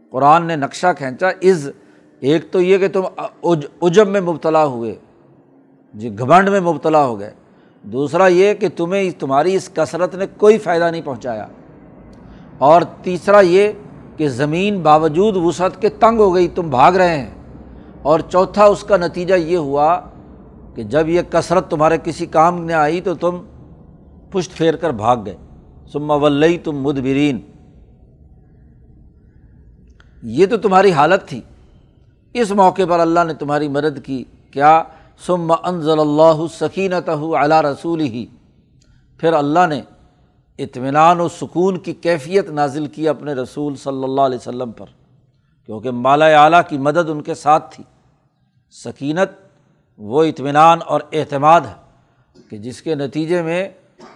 قرآن 0.09 0.45
نے 0.45 0.55
نقشہ 0.55 0.88
کھینچا 0.97 1.27
از 1.41 1.69
ایک 2.19 2.51
تو 2.51 2.62
یہ 2.62 2.77
کہ 2.77 2.88
تم 2.88 3.01
اجب 3.82 4.08
میں 4.08 4.21
مبتلا 4.21 4.65
ہوئے 4.65 4.95
جی 5.93 6.19
گھمنڈ 6.19 6.49
میں 6.49 6.60
مبتلا 6.60 7.05
ہو 7.05 7.19
گئے۔ 7.19 7.34
دوسرا 7.84 8.27
یہ 8.27 8.53
کہ 8.53 8.67
تمہیں 8.75 9.12
تمہاری 9.19 9.55
اس 9.55 9.69
کثرت 9.73 10.15
نے 10.15 10.25
کوئی 10.38 10.58
فائدہ 10.58 10.91
نہیں 10.91 11.01
پہنچایا۔ 11.05 11.47
اور 12.58 12.82
تیسرا 13.03 13.39
یہ 13.39 13.71
کہ 14.17 14.29
زمین 14.29 14.79
باوجود 14.79 15.36
وسعت 15.36 15.82
کے 15.82 15.89
تنگ 15.89 16.19
ہو 16.19 16.36
گئی، 16.36 16.47
تم 16.47 16.69
بھاگ 16.69 16.93
رہے 16.93 17.17
ہیں۔ 17.17 17.29
اور 18.01 18.19
چوتھا 18.19 18.65
اس 18.65 18.84
کا 18.84 18.97
نتیجہ 18.97 19.34
یہ 19.34 19.58
ہوا 19.58 19.99
کہ 20.75 20.84
جب 20.84 21.10
یہ 21.10 21.21
کثرت 21.29 21.71
تمہارے 21.71 21.97
کسی 22.03 22.25
کام 22.25 22.65
میں 22.65 22.73
آئی 22.73 23.01
تو 23.01 23.15
تم 23.15 23.38
پشت 24.29 24.51
پھیر 24.53 24.75
کر 24.75 24.89
بھاگ 24.89 25.17
گئے۔ 25.25 25.38
سما 25.93 26.15
ولئی 26.15 26.58
تم 26.58 26.82
مدبرین۔ 26.82 27.39
یہ 30.23 30.45
تو 30.45 30.58
تمہاری 30.58 30.91
حالت 30.91 31.27
تھی۔ 31.27 31.41
اس 32.35 32.51
موقع 32.51 32.81
پر 32.89 32.99
اللہ 32.99 33.23
نے 33.27 33.33
تمہاری 33.33 33.67
مدد 33.67 34.03
کی، 34.05 34.23
کیا؟ 34.51 34.81
سم 35.25 35.51
انضل 35.63 35.99
اللہ 35.99 36.45
سکینت 36.53 37.09
علیہ 37.09 37.61
رسول 37.61 38.01
ہی 38.01 38.25
پھر 39.19 39.33
اللہ 39.33 39.65
نے 39.69 39.81
اطمینان 40.59 41.19
و 41.19 41.27
سکون 41.29 41.77
کی 41.77 41.93
کیفیت 41.93 42.49
نازل 42.49 42.85
کی 42.85 43.07
اپنے 43.09 43.33
رسول 43.33 43.75
صلی 43.75 44.03
اللہ 44.03 44.21
علیہ 44.21 44.37
وسلم 44.37 44.71
پر، 44.71 44.85
کیونکہ 45.69 45.91
مالا 45.91 46.25
اعلیٰ 46.43 46.61
کی 46.69 46.77
مدد 46.77 47.09
ان 47.09 47.21
کے 47.21 47.33
ساتھ 47.35 47.75
تھی۔ 47.75 47.83
سکینت 48.73 49.29
وہ 49.99 50.23
اطمینان 50.23 50.79
اور 50.85 51.01
اعتماد 51.11 51.61
ہے 51.61 52.43
کہ 52.49 52.57
جس 52.57 52.81
کے 52.81 52.95
نتیجے 52.95 53.41
میں 53.41 53.69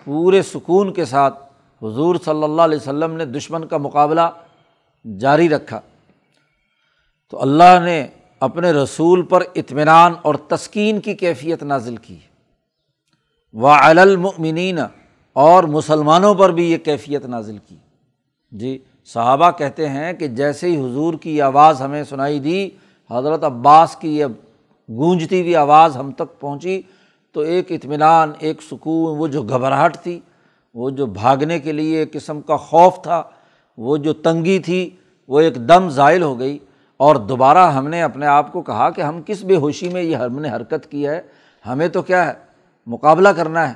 پورے 0.05 0.41
سکون 0.41 0.93
کے 0.93 1.05
ساتھ 1.05 1.41
حضور 1.81 2.15
صلی 2.25 2.43
اللہ 2.43 2.61
علیہ 2.61 2.77
وسلم 2.77 3.11
نے 3.11 3.25
دشمن 3.25 3.67
کا 3.67 3.77
مقابلہ 3.77 4.29
جاری 5.05 5.49
رکھا۔ 5.49 5.79
تو 7.33 7.41
اللہ 7.41 7.79
نے 7.85 8.07
اپنے 8.39 8.71
رسول 8.71 9.21
پر 9.21 9.43
اطمینان 9.55 10.13
اور 10.21 10.35
تسکین 10.35 10.99
کی 10.99 11.13
کیفیت 11.13 11.63
نازل 11.63 11.95
کی۔ 11.95 12.17
و 13.53 13.67
علمنین 13.67 14.79
اور 15.33 15.63
مسلمانوں 15.63 16.35
پر 16.35 16.49
بھی 16.49 16.71
یہ 16.71 16.77
کیفیت 16.77 17.25
نازل 17.25 17.57
کی۔ 17.67 17.75
جی 18.51 18.77
صحابہ 19.05 19.51
کہتے 19.51 19.89
ہیں 19.89 20.13
کہ 20.13 20.27
جیسے 20.27 20.67
ہی 20.67 20.77
حضور 20.77 21.13
کی 21.13 21.41
آواز 21.41 21.81
ہمیں 21.81 22.03
سنائی 22.03 22.39
دی، 22.39 22.69
حضرت 23.11 23.43
عباس 23.43 23.95
کی 23.95 24.17
یہ 24.17 24.25
گونجتی 24.89 25.41
ہوئی 25.41 25.55
آواز 25.55 25.97
ہم 25.97 26.11
تک 26.11 26.39
پہنچی، 26.39 26.81
تو 27.31 27.39
ایک 27.39 27.71
اطمینان، 27.71 28.31
ایک 28.39 28.61
سکون، 28.61 29.17
وہ 29.17 29.27
جو 29.27 29.41
گھبراہٹ 29.41 29.97
تھی، 29.97 30.19
وہ 30.73 30.89
جو 30.89 31.05
بھاگنے 31.05 31.59
کے 31.59 31.71
لیے 31.71 31.99
ایک 31.99 32.13
قسم 32.13 32.41
کا 32.41 32.57
خوف 32.57 33.01
تھا، 33.03 33.23
وہ 33.77 33.97
جو 33.97 34.13
تنگی 34.13 34.59
تھی، 34.59 34.89
وہ 35.27 35.39
ایک 35.39 35.55
دم 35.55 35.89
زائل 35.89 36.23
ہو 36.23 36.39
گئی۔ 36.39 36.59
اور 36.97 37.15
دوبارہ 37.15 37.71
ہم 37.71 37.87
نے 37.87 38.01
اپنے 38.01 38.25
آپ 38.25 38.53
کو 38.53 38.61
کہا 38.61 38.89
کہ 38.89 39.01
ہم 39.01 39.21
کس 39.25 39.43
بے 39.43 39.55
ہوشی 39.55 39.89
میں 39.89 40.01
یہ 40.01 40.15
ہم 40.15 40.39
نے 40.39 40.49
حرکت 40.49 40.91
کی 40.91 41.07
ہے، 41.07 41.21
ہمیں 41.67 41.87
تو 41.87 42.01
کیا 42.01 42.27
ہے، 42.27 42.33
مقابلہ 42.85 43.29
کرنا 43.29 43.69
ہے، 43.69 43.73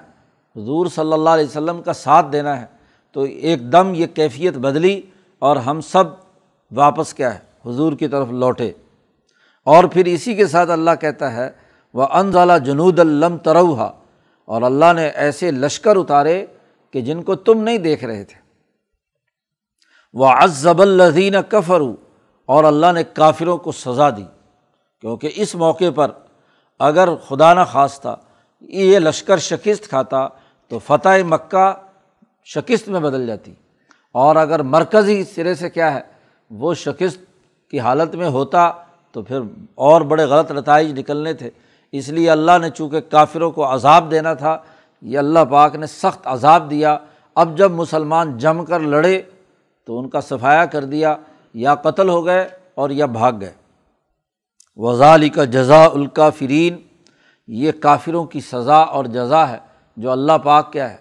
حضور 0.61 0.85
صلی 0.85 1.13
اللہ 1.13 1.29
علیہ 1.29 1.45
وسلم 1.45 1.81
کا 1.81 1.93
ساتھ 1.93 2.25
دینا 2.31 2.61
ہے۔ 2.61 2.65
تو 3.11 3.21
ایک 3.21 3.71
دم 3.71 3.91
یہ 3.95 4.07
کیفیت 4.07 4.57
بدلی 4.57 5.01
اور 5.39 5.55
ہم 5.55 5.81
سب 5.81 6.03
واپس 6.71 7.13
کیا 7.13 7.35
ہے، 7.35 7.69
حضور 7.69 7.93
کی 7.93 8.07
طرف 8.07 8.27
لوٹے۔ 8.29 8.71
اور 9.63 9.83
پھر 9.83 10.05
اسی 10.05 10.35
کے 10.35 10.47
ساتھ 10.47 10.69
اللہ 10.69 10.91
کہتا 11.01 11.33
ہے 11.33 11.49
وہ 11.93 12.03
انضالہ 12.03 12.53
جنود 12.65 12.99
الم 12.99 13.37
تروہا 13.37 13.91
اور 14.45 14.61
اللہ 14.61 14.93
نے 14.95 15.07
ایسے 15.07 15.51
لشکر 15.51 15.95
اتارے 15.95 16.45
کہ 16.91 17.01
جن 17.01 17.23
کو 17.23 17.35
تم 17.35 17.63
نہیں 17.63 17.77
دیکھ 17.77 18.03
رہے 18.03 18.23
تھے۔ 18.23 18.41
وہ 20.13 20.27
ازب 20.27 20.81
الزین 20.81 21.35
کفرو 21.49 21.95
اور 22.47 22.63
اللہ 22.63 22.91
نے 22.91 23.03
کافروں 23.03 23.57
کو 23.57 23.71
سزا 23.71 24.09
دی۔ 24.09 24.23
کیونکہ 25.01 25.31
اس 25.35 25.55
موقع 25.55 25.85
پر 25.95 26.11
اگر 26.79 27.15
خدا 27.15 27.53
نہ 27.53 27.59
خاص 27.71 28.01
تھا 28.01 28.15
یہ 28.61 28.99
لشکر 28.99 29.37
شکست 29.37 29.89
کھاتا 29.89 30.27
تو 30.67 30.79
فتح 30.79 31.23
مکہ 31.25 31.73
شکست 32.45 32.89
میں 32.89 32.99
بدل 32.99 33.27
جاتی۔ 33.27 33.53
اور 34.11 34.35
اگر 34.35 34.61
مرکزی 34.61 35.23
سرے 35.23 35.55
سے 35.55 35.69
کیا 35.69 35.93
ہے، 35.93 35.99
وہ 36.51 36.73
شکست 36.73 37.17
کی 37.71 37.79
حالت 37.79 38.15
میں 38.15 38.27
ہوتا 38.27 38.71
تو 39.11 39.21
پھر 39.21 39.39
اور 39.75 40.01
بڑے 40.01 40.25
غلط 40.25 40.51
نتائج 40.51 40.99
نکلنے 40.99 41.33
تھے۔ 41.33 41.49
اس 41.91 42.09
لیے 42.09 42.29
اللہ 42.29 42.51
نے 42.61 42.69
چونکہ 42.69 42.99
کافروں 42.99 43.51
کو 43.51 43.73
عذاب 43.73 44.11
دینا 44.11 44.33
تھا، 44.33 44.57
یہ 45.01 45.17
اللہ 45.17 45.39
پاک 45.49 45.75
نے 45.75 45.85
سخت 45.85 46.19
عذاب 46.25 46.69
دیا۔ 46.69 46.97
اب 47.35 47.57
جب 47.57 47.71
مسلمان 47.71 48.37
جم 48.37 48.65
کر 48.65 48.79
لڑے 48.79 49.21
تو 49.85 49.99
ان 49.99 50.09
کا 50.09 50.21
صفایا 50.21 50.65
کر 50.65 50.83
دیا۔ 50.83 51.15
یا 51.53 51.75
قتل 51.75 52.09
ہو 52.09 52.25
گئے 52.25 52.47
اور 52.75 52.89
یا 52.89 53.05
بھاگ 53.05 53.33
گئے۔ 53.41 53.53
وزالی 54.75 55.29
کا 55.29 55.43
جزا 55.43 55.85
الکا 55.85 56.29
فرین 56.29 56.75
یہ 57.47 57.71
کافروں 57.71 58.25
کی 58.25 58.41
سزا 58.41 58.77
اور 58.77 59.05
جزا 59.05 59.49
ہے 59.49 59.57
جو 59.97 60.11
اللہ 60.11 60.37
پاک 60.43 60.73
کیا 60.73 60.91
ہے، 60.91 60.97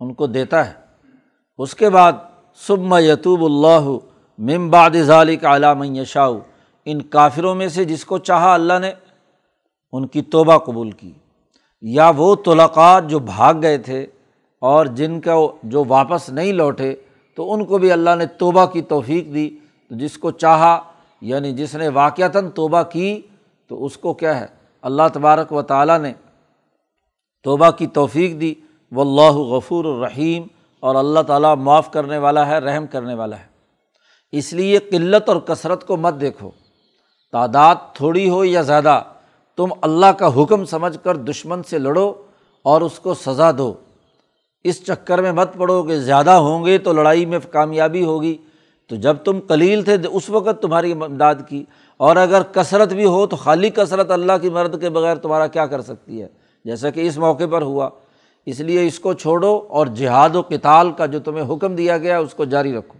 ان 0.00 0.14
کو 0.14 0.26
دیتا 0.26 0.66
ہے۔ 0.66 0.72
اس 1.58 1.74
کے 1.74 1.90
بعد 1.90 2.12
صبح 2.54 3.00
یتوب 3.00 3.44
اللہ 3.44 4.06
ممباد 4.38 4.90
ظالی 5.02 5.36
کا 5.36 5.56
علام 5.56 5.82
یشاؤ 5.82 6.38
ان 6.84 7.02
کافروں 7.02 7.54
میں 7.54 7.68
سے 7.68 7.84
جس 7.84 8.04
کو 8.04 8.18
چاہا 8.18 8.54
اللہ 8.54 8.78
نے 8.80 8.92
ان 9.92 10.06
کی 10.06 10.22
توبہ 10.22 10.58
قبول 10.58 10.90
کی۔ 10.90 11.12
یا 11.82 12.12
وہ 12.16 12.34
تلقات 12.34 13.06
جو 13.06 13.18
بھاگ 13.18 13.54
گئے 13.62 13.78
تھے 13.78 14.06
اور 14.60 14.86
جن 14.86 15.20
کا 15.20 15.34
جو 15.62 15.84
واپس 15.88 16.28
نہیں 16.28 16.52
لوٹے، 16.52 16.94
تو 17.36 17.52
ان 17.52 17.64
کو 17.64 17.78
بھی 17.78 17.92
اللہ 17.92 18.14
نے 18.18 18.26
توبہ 18.26 18.66
کی 18.66 18.82
توفیق 18.82 19.34
دی۔ 19.34 19.58
تو 19.92 19.98
جس 19.98 20.18
کو 20.18 20.30
چاہا 20.30 20.82
یعنی 21.20 21.52
جس 21.52 21.74
نے 21.74 21.88
واقعتاً 21.88 22.50
توبہ 22.50 22.82
کی، 22.82 23.22
تو 23.68 23.84
اس 23.84 23.96
کو 23.96 24.14
کیا 24.14 24.40
ہے؟ 24.40 24.46
اللہ 24.82 25.02
تبارک 25.12 25.52
و 25.52 25.62
تعالیٰ 25.62 25.98
نے 25.98 26.12
توبہ 27.42 27.70
کی 27.70 27.86
توفیق 27.86 28.40
دی۔ 28.40 28.54
و 28.92 29.00
اللہ 29.00 29.32
غفور 29.32 29.84
الرحیم، 29.84 30.42
اور 30.80 30.94
اللہ 30.94 31.20
تعالیٰ 31.20 31.56
معاف 31.56 31.90
کرنے 31.90 32.18
والا 32.18 32.46
ہے، 32.46 32.58
رحم 32.58 32.86
کرنے 32.86 33.14
والا 33.14 33.38
ہے۔ 33.38 33.44
اس 34.32 34.52
لیے 34.52 34.78
قلت 34.78 35.28
اور 35.28 35.36
کثرت 35.36 35.86
کو 35.86 35.96
مت 35.96 36.14
دیکھو۔ 36.20 36.50
تعداد 37.32 37.74
تھوڑی 37.94 38.30
ہو 38.30 38.44
یا 38.44 38.62
زیادہ، 38.62 39.02
تم 39.56 39.66
اللہ 39.82 40.06
کا 40.06 40.42
حکم 40.42 40.64
سمجھ 40.64 40.98
کر 41.04 41.16
دشمن 41.16 41.62
سے 41.62 41.78
لڑو 41.78 42.12
اور 42.62 42.80
اس 42.80 42.98
کو 42.98 43.14
سزا 43.14 43.50
دو۔ 43.58 43.74
اس 44.64 44.84
چکر 44.84 45.22
میں 45.22 45.32
مت 45.32 45.54
پڑو 45.56 45.82
کہ 45.82 45.98
زیادہ 45.98 46.30
ہوں 46.30 46.64
گے 46.64 46.78
تو 46.78 46.92
لڑائی 46.92 47.26
میں 47.26 47.38
کامیابی 47.50 48.04
ہوگی۔ 48.04 48.36
تو 48.92 48.96
جب 48.96 49.16
تم 49.16 49.40
کلیل 49.40 49.82
تھے، 49.82 49.96
اس 50.12 50.30
وقت 50.30 50.62
تمہاری 50.62 50.92
امداد 50.92 51.34
کی۔ 51.48 51.64
اور 51.96 52.16
اگر 52.16 52.42
کثرت 52.42 52.92
بھی 52.92 53.04
ہو 53.04 53.26
تو 53.26 53.36
خالی 53.36 53.70
کثرت 53.70 54.10
اللہ 54.10 54.32
کی 54.42 54.50
مرد 54.50 54.80
کے 54.80 54.90
بغیر 54.90 55.16
تمہارا 55.16 55.46
کیا 55.46 55.66
کر 55.66 55.80
سکتی 55.80 56.22
ہے؟ 56.22 56.28
جیسا 56.64 56.90
کہ 56.90 57.00
اس 57.00 57.18
موقع 57.18 57.44
پر 57.50 57.62
ہوا۔ 57.62 57.88
اس 58.46 58.60
لیے 58.60 58.86
اس 58.86 59.00
کو 59.00 59.12
چھوڑو 59.12 59.66
اور 59.68 59.86
جہاد 59.86 60.36
و 60.36 60.42
کتال 60.42 60.92
کا 60.92 61.06
جو 61.06 61.20
تمہیں 61.20 61.54
حکم 61.54 61.74
دیا 61.74 61.98
گیا، 61.98 62.18
اس 62.18 62.34
کو 62.34 62.44
جاری 62.44 62.72
رکھو۔ 62.72 62.98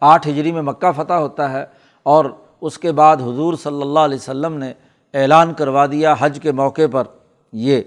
آٹھ 0.00 0.28
ہجری 0.28 0.52
میں 0.52 0.62
مکہ 0.62 0.92
فتح 0.96 1.12
ہوتا 1.12 1.52
ہے 1.52 1.64
اور 2.02 2.24
اس 2.60 2.78
کے 2.78 2.92
بعد 2.92 3.16
حضور 3.16 3.54
صلی 3.54 3.82
اللہ 3.82 3.98
علیہ 3.98 4.18
وسلم 4.18 4.56
نے 4.56 4.72
اعلان 5.14 5.54
کروا 5.54 5.86
دیا 5.86 6.14
حج 6.18 6.38
کے 6.42 6.52
موقع 6.52 6.82
پر 6.92 7.04
یہ۔ 7.52 7.80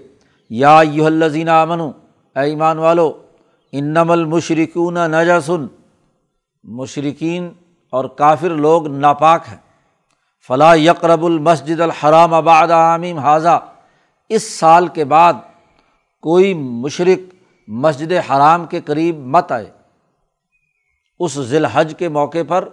یا 0.50 0.80
یو 0.92 1.06
الزینہ 1.06 1.50
امن 1.50 1.80
اے 1.80 2.40
ایمان 2.40 2.78
والو 2.78 3.12
انم 3.72 4.10
المشرکون 4.10 4.94
نجاسن 4.94 5.66
مشرقین 6.64 7.52
اور 7.90 8.04
کافر 8.04 8.50
لوگ 8.50 8.86
ناپاک 8.86 9.40
ہیں۔ 9.50 9.56
فلاں 10.48 10.76
یقرب 10.76 11.24
المسجد 11.24 11.80
الحرام 11.80 12.34
آباد 12.34 12.68
عامیم 12.68 13.18
حاضہ 13.18 13.68
اس 14.28 14.58
سال 14.58 14.86
کے 14.86 15.04
بعد 15.04 15.32
کوئی 16.22 16.54
مشرق 16.54 17.34
مسجد 17.68 18.12
حرام 18.12 18.66
کے 18.66 18.80
قریب 18.80 19.18
مت 19.18 19.52
آئے۔ 19.52 19.70
اس 21.18 21.40
ذی 21.40 21.56
الحج 21.56 21.94
کے 21.98 22.08
موقع 22.08 22.38
پر 22.48 22.68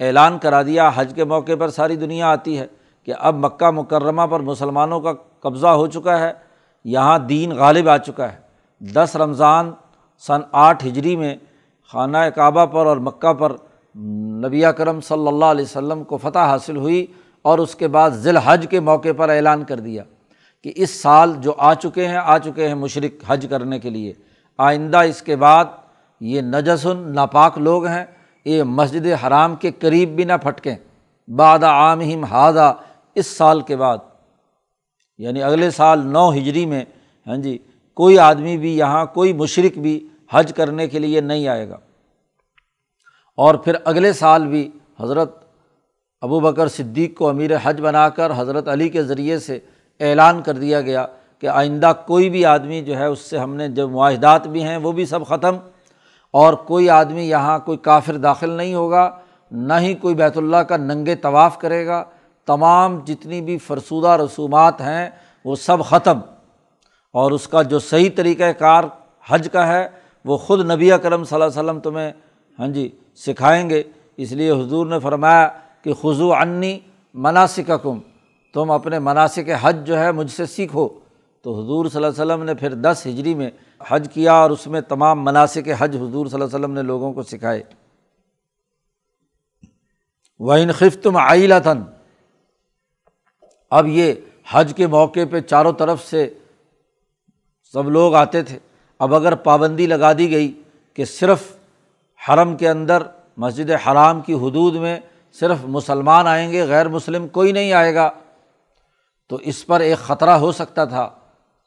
اعلان 0.00 0.38
کرا 0.38 0.62
دیا۔ 0.62 0.90
حج 0.94 1.12
کے 1.16 1.24
موقع 1.24 1.52
پر 1.58 1.68
ساری 1.68 1.96
دنیا 1.96 2.28
آتی 2.28 2.58
ہے 2.58 2.66
کہ 3.04 3.12
اب 3.18 3.34
مکہ 3.34 3.70
مکرمہ 3.70 4.22
پر 4.22 4.40
مسلمانوں 4.40 5.00
کا 5.00 5.12
قبضہ 5.40 5.66
ہو 5.66 5.86
چکا 5.86 6.18
ہے۔ 6.18 6.32
یہاں 6.84 7.18
دین 7.18 7.52
غالب 7.52 7.88
آ 7.88 7.96
چکا 7.96 8.32
ہے۔ 8.32 8.38
دس 8.80 9.16
رمضان 9.16 9.72
سن 10.18 10.40
آٹھ 10.52 10.86
ہجری 10.86 11.16
میں 11.16 11.36
خانہ 11.92 12.18
کعبہ 12.18 12.66
پر 12.66 12.86
اور 12.86 12.96
مکہ 12.96 13.32
پر 13.32 13.52
نبی 14.46 14.62
کرم 14.76 15.00
صلی 15.00 15.28
اللہ 15.28 15.44
علیہ 15.44 15.64
وسلم 15.64 16.04
کو 16.04 16.16
فتح 16.16 16.38
حاصل 16.38 16.76
ہوئی 16.76 17.06
اور 17.42 17.58
اس 17.58 17.74
کے 17.74 17.88
بعد 17.88 18.10
ذی 18.10 18.28
الحج 18.28 18.66
کے 18.70 18.80
موقع 18.80 19.08
پر 19.16 19.28
اعلان 19.28 19.64
کر 19.64 19.80
دیا 19.80 20.02
کہ 20.64 20.72
اس 20.76 21.02
سال 21.02 21.34
جو 21.38 21.54
آ 21.58 21.74
چکے 21.74 22.08
ہیں، 22.08 22.16
آ 22.16 22.38
چکے 22.38 22.68
ہیں 22.68 22.74
مشرق 22.74 23.24
حج 23.26 23.46
کرنے 23.50 23.78
کے 23.78 23.90
لیے۔ 23.90 24.12
آئندہ 24.58 24.98
اس 24.98 25.22
کے 25.22 25.36
بعد 25.36 25.64
یہ 26.20 26.40
نجسن، 26.40 27.12
ناپاک 27.14 27.58
لوگ 27.58 27.86
ہیں، 27.86 28.04
یہ 28.44 28.62
مسجد 28.62 29.06
حرام 29.26 29.56
کے 29.56 29.70
قریب 29.70 30.08
بھی 30.08 30.24
نہ 30.24 30.32
پھٹکیں۔ 30.42 30.76
باد 31.28 31.58
عام 31.58 32.24
ہادہ 32.24 32.72
اس 33.14 33.26
سال 33.26 33.60
کے 33.60 33.76
بعد۔ 33.76 33.98
یعنی 35.18 35.42
اگلے 35.42 35.70
سال 35.70 36.06
نو 36.06 36.32
ہجری 36.32 36.66
میں 36.66 36.84
ہاں 37.26 37.36
جی 37.36 37.58
کوئی 37.94 38.18
آدمی 38.18 38.56
بھی 38.56 38.78
یہاں، 38.78 39.06
کوئی 39.06 39.32
مشرق 39.32 39.78
بھی 39.78 40.08
حج 40.32 40.52
کرنے 40.56 40.88
کے 40.88 40.98
لیے 40.98 41.20
نہیں 41.20 41.48
آئے 41.48 41.68
گا۔ 41.68 41.76
اور 43.36 43.54
پھر 43.54 43.74
اگلے 43.84 44.12
سال 44.12 44.46
بھی 44.46 44.70
حضرت 45.00 45.44
ابو 46.20 46.40
بکر 46.40 46.68
صدیق 46.68 47.18
کو 47.18 47.28
امیر 47.28 47.50
حج 47.62 47.80
بنا 47.80 48.08
کر 48.08 48.32
حضرت 48.36 48.68
علی 48.68 48.88
کے 48.88 49.02
ذریعے 49.02 49.38
سے 49.38 49.58
اعلان 50.00 50.42
کر 50.42 50.54
دیا 50.54 50.80
گیا 50.80 51.06
کہ 51.38 51.46
آئندہ 51.46 51.92
کوئی 52.06 52.30
بھی 52.30 52.44
آدمی 52.44 52.82
جو 52.82 52.96
ہے 52.96 53.06
اس 53.06 53.18
سے 53.18 53.38
ہم 53.38 53.54
نے 53.54 53.68
جو 53.68 53.88
معاہدات 53.88 54.46
بھی 54.46 54.62
ہیں 54.62 54.76
وہ 54.76 54.92
بھی 54.92 55.06
سب 55.06 55.26
ختم، 55.26 55.56
اور 56.30 56.54
کوئی 56.54 56.90
آدمی 56.90 57.28
یہاں 57.28 57.58
کوئی 57.58 57.78
کافر 57.78 58.16
داخل 58.16 58.50
نہیں 58.50 58.74
ہوگا، 58.74 59.18
نہ 59.50 59.74
ہی 59.80 59.94
کوئی 59.94 60.14
بیت 60.14 60.36
اللہ 60.36 60.56
کا 60.56 60.76
ننگے 60.76 61.14
طواف 61.14 61.58
کرے 61.58 61.86
گا، 61.86 62.04
تمام 62.46 62.98
جتنی 63.06 63.40
بھی 63.40 63.58
فرسودہ 63.58 64.08
رسومات 64.08 64.80
ہیں 64.80 65.10
وہ 65.44 65.56
سب 65.56 65.84
ختم۔ 65.84 66.18
اور 67.12 67.30
اس 67.30 67.48
کا 67.48 67.62
جو 67.62 67.78
صحیح 67.78 68.10
طریقۂ 68.16 68.48
کار 68.58 68.84
حج 69.28 69.48
کا 69.52 69.66
ہے 69.66 69.88
وہ 70.24 70.36
خود 70.36 70.70
نبی 70.70 70.90
کرم 71.02 71.24
صلی 71.24 71.42
اللہ 71.42 71.44
علیہ 71.44 71.60
وسلم 71.60 71.80
تمہیں 71.80 72.12
ہاں 72.58 72.68
جی 72.68 72.88
سکھائیں 73.16 73.70
گے۔ 73.70 73.82
اس 74.16 74.32
لیے 74.32 74.50
حضور 74.50 74.86
نے 74.86 75.00
فرمایا 75.00 75.48
کہ 75.82 75.94
خضو 75.94 76.32
عنی 76.34 76.78
مناسکم 77.14 77.98
تم 78.54 78.70
اپنے 78.70 78.98
مناسب 78.98 79.50
حج 79.60 79.86
جو 79.86 79.98
ہے 79.98 80.12
مجھ 80.12 80.30
سے 80.30 80.46
سیکھو۔ 80.46 80.88
تو 81.42 81.62
حضور 81.62 81.86
صلی 81.86 82.04
اللہ 82.04 82.22
علیہ 82.22 82.32
وسلم 82.32 82.44
نے 82.44 82.54
پھر 82.54 82.74
دس 82.74 83.06
ہجری 83.06 83.34
میں 83.34 83.50
حج 83.88 84.08
کیا 84.12 84.32
اور 84.32 84.50
اس 84.50 84.66
میں 84.66 84.80
تمام 84.80 85.24
مناسب 85.24 85.68
حج 85.78 85.96
حضور 85.96 86.26
صلی 86.26 86.34
اللہ 86.34 86.44
علیہ 86.44 86.54
وسلم 86.54 86.72
نے 86.72 86.82
لوگوں 86.82 87.12
کو 87.12 87.22
سکھائے۔ 87.22 87.62
وہ 90.40 90.52
انخف 90.52 91.02
تم 91.02 91.16
آئلتاً 91.16 91.82
اب 93.70 93.86
یہ 93.86 94.14
حج 94.50 94.72
کے 94.76 94.86
موقع 94.86 95.20
پہ 95.30 95.40
چاروں 95.40 95.72
طرف 95.72 96.06
سے 96.06 96.34
سب 97.72 97.90
لوگ 97.90 98.14
آتے 98.14 98.42
تھے۔ 98.42 98.58
اب 99.00 99.14
اگر 99.14 99.34
پابندی 99.34 99.86
لگا 99.86 100.12
دی 100.12 100.30
گئی 100.30 100.62
کہ 100.94 101.04
صرف 101.04 101.42
حرم 102.28 102.56
کے 102.56 102.68
اندر 102.68 103.02
مسجد 103.36 103.70
حرام 103.70 104.20
کی 104.20 104.32
حدود 104.32 104.74
میں 104.74 105.00
صرف 105.40 105.56
مسلمان 105.64 106.26
آئیں 106.26 106.52
گے، 106.52 106.64
غیر 106.64 106.88
مسلم 106.88 107.28
کوئی 107.28 107.52
نہیں 107.52 107.72
آئے 107.72 107.94
گا، 107.94 108.10
تو 109.28 109.36
اس 109.36 109.66
پر 109.66 109.80
ایک 109.80 109.98
خطرہ 109.98 110.30
ہو 110.30 110.52
سکتا 110.52 110.84
تھا۔ 110.84 111.08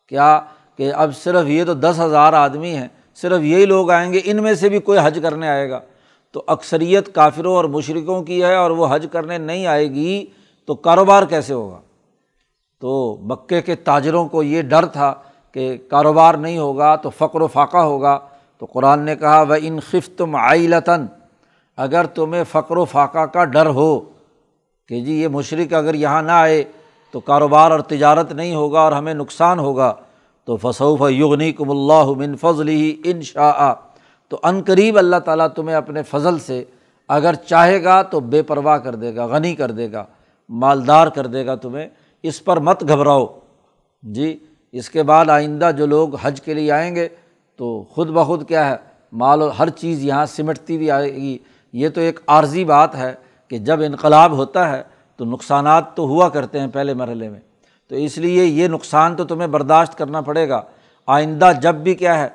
کیا 0.10 0.42
کہ 0.78 0.94
اب 0.94 1.16
صرف 1.16 1.48
یہ 1.48 1.64
تو 1.64 1.74
دس 1.74 2.00
ہزار 2.00 2.34
آدمی 2.34 2.76
ہیں، 2.76 2.88
صرف 3.16 3.42
یہی 3.42 3.66
لوگ 3.66 3.92
آئیں 3.92 4.14
گے، 4.14 4.22
ان 4.24 4.44
میں 4.44 4.54
سے 4.54 4.70
بھی 4.70 4.80
کوئی 4.80 5.00
حج 5.04 5.20
کرنے 5.22 5.50
آئے 5.50 5.70
گا۔ 5.70 5.80
تو 6.32 6.44
اکثریت 6.48 7.16
کافروں 7.16 7.56
اور 7.56 7.66
مشرقوں 7.66 8.24
کی 8.24 8.44
ہے 8.44 8.56
اور 8.56 8.72
وہ 8.72 8.88
حج 8.92 9.08
کرنے 9.12 9.38
نہیں 9.38 9.66
آئے 9.66 9.92
گی، 9.92 10.26
تو 10.66 10.76
کاروبار 10.76 11.24
کیسے 11.24 11.54
ہوگا؟ 11.54 11.80
تو 12.82 13.18
مکے 13.22 13.62
کے 13.62 13.76
تاجروں 13.76 14.28
کو 14.28 14.44
یہ 14.44 14.62
ڈر 14.62 14.86
تھا 14.86 15.14
کہ 15.54 15.78
کاروبار 15.90 16.34
نہیں 16.34 16.58
ہوگا 16.58 16.96
تو 16.96 17.10
فقر 17.10 17.42
و 17.42 17.48
فاقہ 17.48 17.78
ہوگا۔ 17.78 18.20
تو 18.58 18.66
قرآن 18.66 19.00
نے 19.00 19.16
کہا 19.16 19.42
وہ 19.42 19.56
ان 19.62 19.80
خفتم 19.80 20.36
آئلتاً 20.36 21.06
اگر 21.78 22.06
تمہیں 22.06 22.44
فقر 22.52 22.78
و 22.78 22.86
فاقہ 22.86 23.26
کا 23.26 23.46
ڈر 23.46 23.66
ہو 23.66 24.00
کہ 24.88 25.02
جی 25.02 25.22
یہ 25.22 25.28
مشرق 25.28 25.74
اگر 25.74 25.94
یہاں 25.94 26.22
نہ 26.22 26.32
آئے 26.32 26.64
تو 27.12 27.20
کاروبار 27.20 27.72
اور 27.72 27.80
تجارت 27.80 28.32
نہیں 28.32 28.56
ہوگا 28.56 28.80
اور 28.80 28.92
ہمیں 28.92 29.14
نقصان 29.14 29.60
ہوگا، 29.60 29.94
تو 30.46 30.58
فصوف 30.58 31.02
یغنی 31.10 31.52
کم 31.52 31.70
اللہ 31.70 32.12
من 32.18 32.36
فضل 32.36 32.68
ہی 32.68 33.02
ان 33.06 33.22
شاء۔ 33.22 33.74
تو 34.30 34.38
عن 34.44 34.62
قریب 34.66 34.98
اللہ 34.98 35.16
تعالیٰ 35.16 35.48
تمہیں 35.48 35.76
اپنے 35.76 36.04
فضل 36.04 36.40
سے 36.40 36.64
اگر 37.08 37.34
چاہے 37.34 37.84
گا 37.84 38.02
تو 38.02 38.20
بے 38.20 38.42
پرواہ 38.42 38.78
کر 38.78 38.96
دے 38.96 39.16
گا، 39.16 39.26
غنی 39.26 39.56
کر 39.56 39.72
دے 39.72 39.92
گا، 39.92 40.06
مالدار 40.50 41.08
کر 41.08 41.28
دے 41.28 41.46
گا 41.46 41.56
تمہیں۔ 41.56 41.88
اس 42.24 42.44
پر 42.44 42.58
مت 42.58 42.84
گھبراؤ۔ 42.88 43.26
جی 44.04 44.40
اس 44.74 44.90
کے 44.90 45.04
بعد 45.04 45.30
آئندہ 45.30 45.72
جو 45.78 45.86
لوگ 45.86 46.16
حج 46.16 46.42
کے 46.42 46.54
لیے 46.54 46.72
آئیں 46.72 46.96
گے 46.96 47.08
تو 47.58 47.84
خود 47.90 48.10
بخود 48.10 48.48
کیا 48.48 48.70
ہے، 48.70 48.76
مال 49.12 49.42
و 49.42 49.50
ہر 49.60 49.70
چیز 49.70 50.04
یہاں 50.04 50.26
سمٹتی 50.26 50.78
بھی 50.78 50.92
آئے 50.92 51.14
گی۔ 51.14 51.38
یہ 51.74 51.90
تو 51.90 52.02
ایک 52.02 52.20
عارضی 52.28 52.66
بات 52.66 52.96
ہے 52.96 53.14
کہ 53.48 53.58
جب 53.58 53.80
انقلاب 53.82 54.32
ہوتا 54.32 54.70
ہے 54.70 54.84
تو 55.18 55.26
نقصانات 55.26 55.96
تو 55.96 56.04
ہوا 56.04 56.30
کرتے 56.30 56.60
ہیں 56.60 56.68
پہلے 56.68 56.94
مرحلے 56.94 57.30
میں۔ 57.30 57.40
تو 57.88 57.96
اس 57.96 58.18
لیے 58.18 58.46
یہ 58.46 58.68
نقصان 58.68 59.16
تو 59.16 59.24
تمہیں 59.24 59.48
برداشت 59.48 59.98
کرنا 59.98 60.22
پڑے 60.22 60.50
گا۔ 60.50 60.62
آئندہ 61.08 61.52
جب 61.62 61.76
بھی 61.76 61.96
کیا 61.96 62.20
ہے 62.20 62.30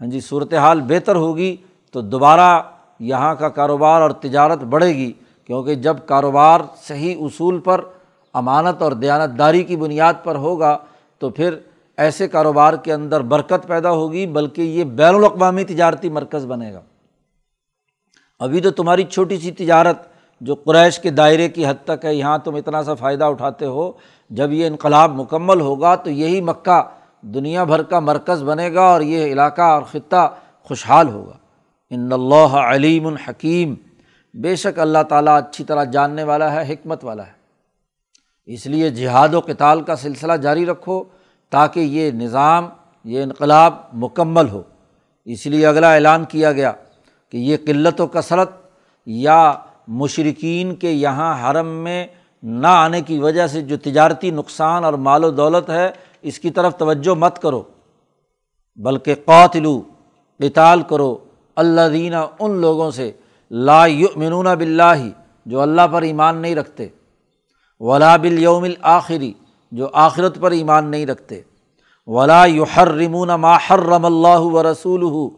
ہاں 0.00 0.06
جی 0.06 0.20
صورت 0.20 0.54
حال 0.54 0.80
بہتر 0.80 1.16
ہوگی 1.16 1.56
تو 1.92 2.00
دوبارہ 2.00 2.62
یہاں 3.00 3.34
کا 3.34 3.48
کاروبار 3.48 4.00
اور 4.00 4.10
تجارت 4.10 4.58
بڑھے 4.58 4.88
گی۔ 4.88 5.12
کیونکہ 5.44 5.74
جب 5.74 5.96
کاروبار 6.06 6.60
صحیح 6.82 7.16
اصول 7.20 7.60
پر، 7.60 7.80
امانت 8.32 8.82
اور 8.82 8.92
دیانت 8.92 9.38
داری 9.38 9.62
کی 9.62 9.76
بنیاد 9.76 10.14
پر 10.24 10.34
ہوگا 10.34 10.78
تو 11.18 11.30
پھر 11.30 11.54
ایسے 11.96 12.28
کاروبار 12.28 12.74
کے 12.74 12.92
اندر 12.92 13.20
برکت 13.20 13.66
پیدا 13.66 13.90
ہوگی، 13.90 14.26
بلکہ 14.26 14.62
یہ 14.62 14.84
بین 14.84 15.14
الاقوامی 15.14 15.64
تجارتی 15.64 16.08
مرکز 16.08 16.46
بنے 16.46 16.72
گا۔ 16.72 16.80
ابھی 18.38 18.60
تو 18.60 18.70
تمہاری 18.70 19.04
چھوٹی 19.04 19.38
سی 19.38 19.50
تجارت 19.50 19.96
جو 20.40 20.54
قریش 20.54 20.98
کے 20.98 21.10
دائرے 21.10 21.48
کی 21.48 21.66
حد 21.66 21.84
تک 21.84 22.04
ہے، 22.04 22.14
یہاں 22.14 22.38
تم 22.38 22.54
اتنا 22.54 22.82
سا 22.82 22.94
فائدہ 22.94 23.24
اٹھاتے 23.24 23.66
ہو، 23.66 23.92
جب 24.30 24.52
یہ 24.52 24.66
انقلاب 24.66 25.20
مکمل 25.20 25.60
ہوگا 25.60 25.94
تو 25.94 26.10
یہی 26.10 26.40
مکہ 26.40 26.82
دنیا 27.22 27.64
بھر 27.64 27.82
کا 27.82 28.00
مرکز 28.00 28.42
بنے 28.42 28.74
گا 28.74 28.82
اور 28.82 29.00
یہ 29.00 29.24
علاقہ 29.24 29.62
اور 29.62 29.82
خطہ 29.82 30.34
خوشحال 30.62 31.08
ہوگا۔ 31.08 31.36
ان 31.90 32.12
اللہ 32.12 32.56
علیم 32.56 33.06
الحکیم 33.06 33.74
بے 34.34 34.56
شک 34.56 34.78
اللہ 34.78 35.02
تعالیٰ 35.08 35.38
اچھی 35.38 35.64
طرح 35.64 35.84
جاننے 35.84 36.22
والا 36.22 36.52
ہے، 36.52 36.72
حکمت 36.72 37.04
والا 37.04 37.26
ہے۔ 37.26 37.32
اس 38.46 38.66
لیے 38.66 38.90
جہاد 38.90 39.34
و 39.34 39.40
کتال 39.40 39.82
کا 39.82 39.96
سلسلہ 39.96 40.32
جاری 40.32 40.66
رکھو۔ 40.66 41.04
تاکہ 41.50 41.80
یہ 41.80 42.10
نظام، 42.10 42.68
یہ 43.04 43.22
انقلاب 43.22 43.74
مکمل 43.92 44.48
ہو۔ 44.48 44.62
اس 45.24 45.46
لیے 45.46 45.66
اگلا 45.66 45.94
اعلان 45.94 46.24
کیا 46.24 46.52
گیا 46.52 46.72
کہ 47.30 47.36
یہ 47.36 47.56
قلت 47.66 48.00
و 48.00 48.06
کثرت 48.06 48.50
یا 49.06 49.52
مشرقین 49.88 50.74
کے 50.74 50.90
یہاں 50.90 51.50
حرم 51.50 51.66
میں 51.66 52.06
نہ 52.42 52.66
آنے 52.66 53.00
کی 53.00 53.18
وجہ 53.18 53.46
سے 53.46 53.62
جو 53.62 53.76
تجارتی 53.76 54.30
نقصان 54.30 54.84
اور 54.84 54.92
مال 54.92 55.24
و 55.24 55.30
دولت 55.30 55.70
ہے، 55.70 55.90
اس 56.22 56.38
کی 56.38 56.50
طرف 56.50 56.76
توجہ 56.76 57.14
مت 57.14 57.42
کرو، 57.42 57.62
بلکہ 58.76 59.14
قاتلو، 59.24 59.82
قتال 60.38 60.82
کرو۔ 60.82 61.18
اللہ 61.56 61.88
دینہ 61.92 62.16
ان 62.40 62.50
لوگوں 62.50 62.90
سے، 62.90 63.12
لا 63.50 63.86
یؤمنون 63.86 64.46
بلّہ 64.58 65.08
جو 65.46 65.60
اللہ 65.60 65.86
پر 65.92 66.02
ایمان 66.02 66.36
نہیں 66.36 66.54
رکھتے۔ 66.54 66.88
ولا 67.80 68.16
بل 68.16 68.38
یوم 68.38 68.64
الآخری 68.64 69.32
جو 69.70 69.88
آخرت 69.92 70.40
پر 70.40 70.50
ایمان 70.50 70.86
نہیں 70.86 71.06
رکھتے۔ 71.06 71.40
ولا 72.06 72.44
یحرمون 72.44 73.28
ما 73.28 73.56
حرم 73.56 74.04
اللہ 74.04 74.40
و 74.40 74.70
رسول 74.70 75.28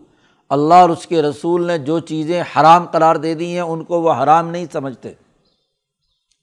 اللہ 0.49 0.75
اور 0.75 0.91
اس 0.91 1.07
کے 1.07 1.23
رسول 1.23 1.67
نے 1.67 1.79
جو 1.79 1.99
چیزیں 1.99 2.43
حرام 2.43 2.85
قرار 2.85 3.17
دے 3.17 3.35
دی 3.35 3.53
ہیں، 3.53 3.61
ان 3.61 3.85
کو 3.85 4.03
وہ 4.03 4.13
حرام 4.13 4.49
نہیں 4.49 4.67
سمجھتے۔ 4.73 5.09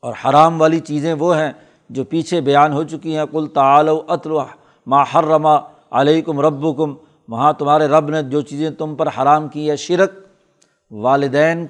اور 0.02 0.14
حرام 0.26 0.62
والی 0.62 0.80
چیزیں 0.80 1.14
وہ 1.14 1.38
ہیں 1.38 1.52
جو 1.90 2.04
پیچھے 2.04 2.42
بیان 2.42 2.74
ہو 2.74 2.84
چکی 2.84 3.18
ہیں۔ 3.18 3.26
کل 3.32 3.48
تعال 3.54 3.90
و 3.90 4.02
عطل 4.08 4.32
ما 4.86 5.02
حرما 5.02 5.56
علیکم 5.92 6.40
رب 6.40 6.78
کم 6.78 6.94
وہاں 7.28 7.54
تمہارے 7.54 7.88
رب 7.88 8.10
نے 8.10 8.24
جو 8.24 8.42
چیزیں 8.42 8.70
تم 8.70 8.96
پر 8.96 9.08
حرام 9.08 9.48
کی 9.48 9.70
ہے، 9.70 9.76
شرک، 9.76 10.12
والدین 10.92 11.68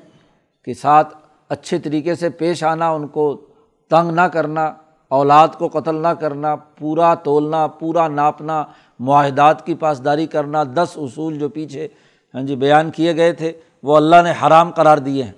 کے 0.65 0.73
ساتھ 0.73 1.17
اچھے 1.49 1.79
طریقے 1.79 2.15
سے 2.15 2.29
پیش 2.29 2.63
آنا، 2.63 2.89
ان 2.89 3.07
کو 3.07 3.41
تنگ 3.89 4.11
نہ 4.11 4.21
کرنا۔ 4.21 4.73
اولاد 5.11 5.47
کو 5.57 5.67
قتل 5.67 5.95
نہ 5.95 6.07
کرنا، 6.07 6.55
پورا 6.55 7.13
تولنا، 7.15 7.67
پورا 7.67 8.07
ناپنا، 8.07 8.63
معاہدات 8.99 9.65
کی 9.65 9.75
پاسداری 9.75 10.25
کرنا، 10.25 10.63
دس 10.63 10.97
اصول 10.97 11.39
جو 11.39 11.49
پیچھے 11.49 11.87
ہاں 12.33 12.41
جی 12.41 12.55
بیان 12.55 12.91
کیے 12.91 13.15
گئے 13.15 13.33
تھے، 13.33 13.51
وہ 13.83 13.95
اللہ 13.97 14.21
نے 14.23 14.33
حرام 14.41 14.71
قرار 14.71 14.97
دیے 14.97 15.23
ہیں۔ 15.23 15.31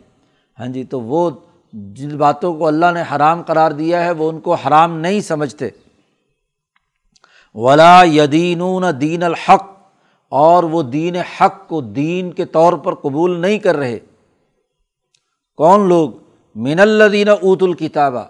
ہاں 0.59 0.67
جی 0.67 0.83
تو 0.83 1.01
وہ 1.01 1.29
جن 1.73 2.17
باتوں 2.17 2.53
کو 2.53 2.67
اللہ 2.67 2.91
نے 2.93 3.03
حرام 3.15 3.41
قرار 3.41 3.71
دیا 3.71 4.03
ہے، 4.05 4.11
وہ 4.11 4.29
ان 4.29 4.39
کو 4.39 4.53
حرام 4.53 4.97
نہیں 4.99 5.21
سمجھتے۔ 5.21 5.69
ولا 7.55 8.03
یدین 8.03 8.61
دین 9.01 9.23
الحق، 9.23 9.69
اور 10.31 10.63
وہ 10.63 10.81
دین 10.81 11.15
حق 11.15 11.67
کو 11.67 11.81
دین 11.81 12.31
کے 12.31 12.45
طور 12.45 12.73
پر 12.73 12.95
قبول 12.95 13.39
نہیں 13.39 13.59
کر 13.59 13.75
رہے۔ 13.75 13.99
کون 15.57 15.87
لوگ؟ 15.89 16.09
من 16.55 16.79
الدین 16.79 17.29
اوت 17.29 17.63
الکتابہ 17.63 18.23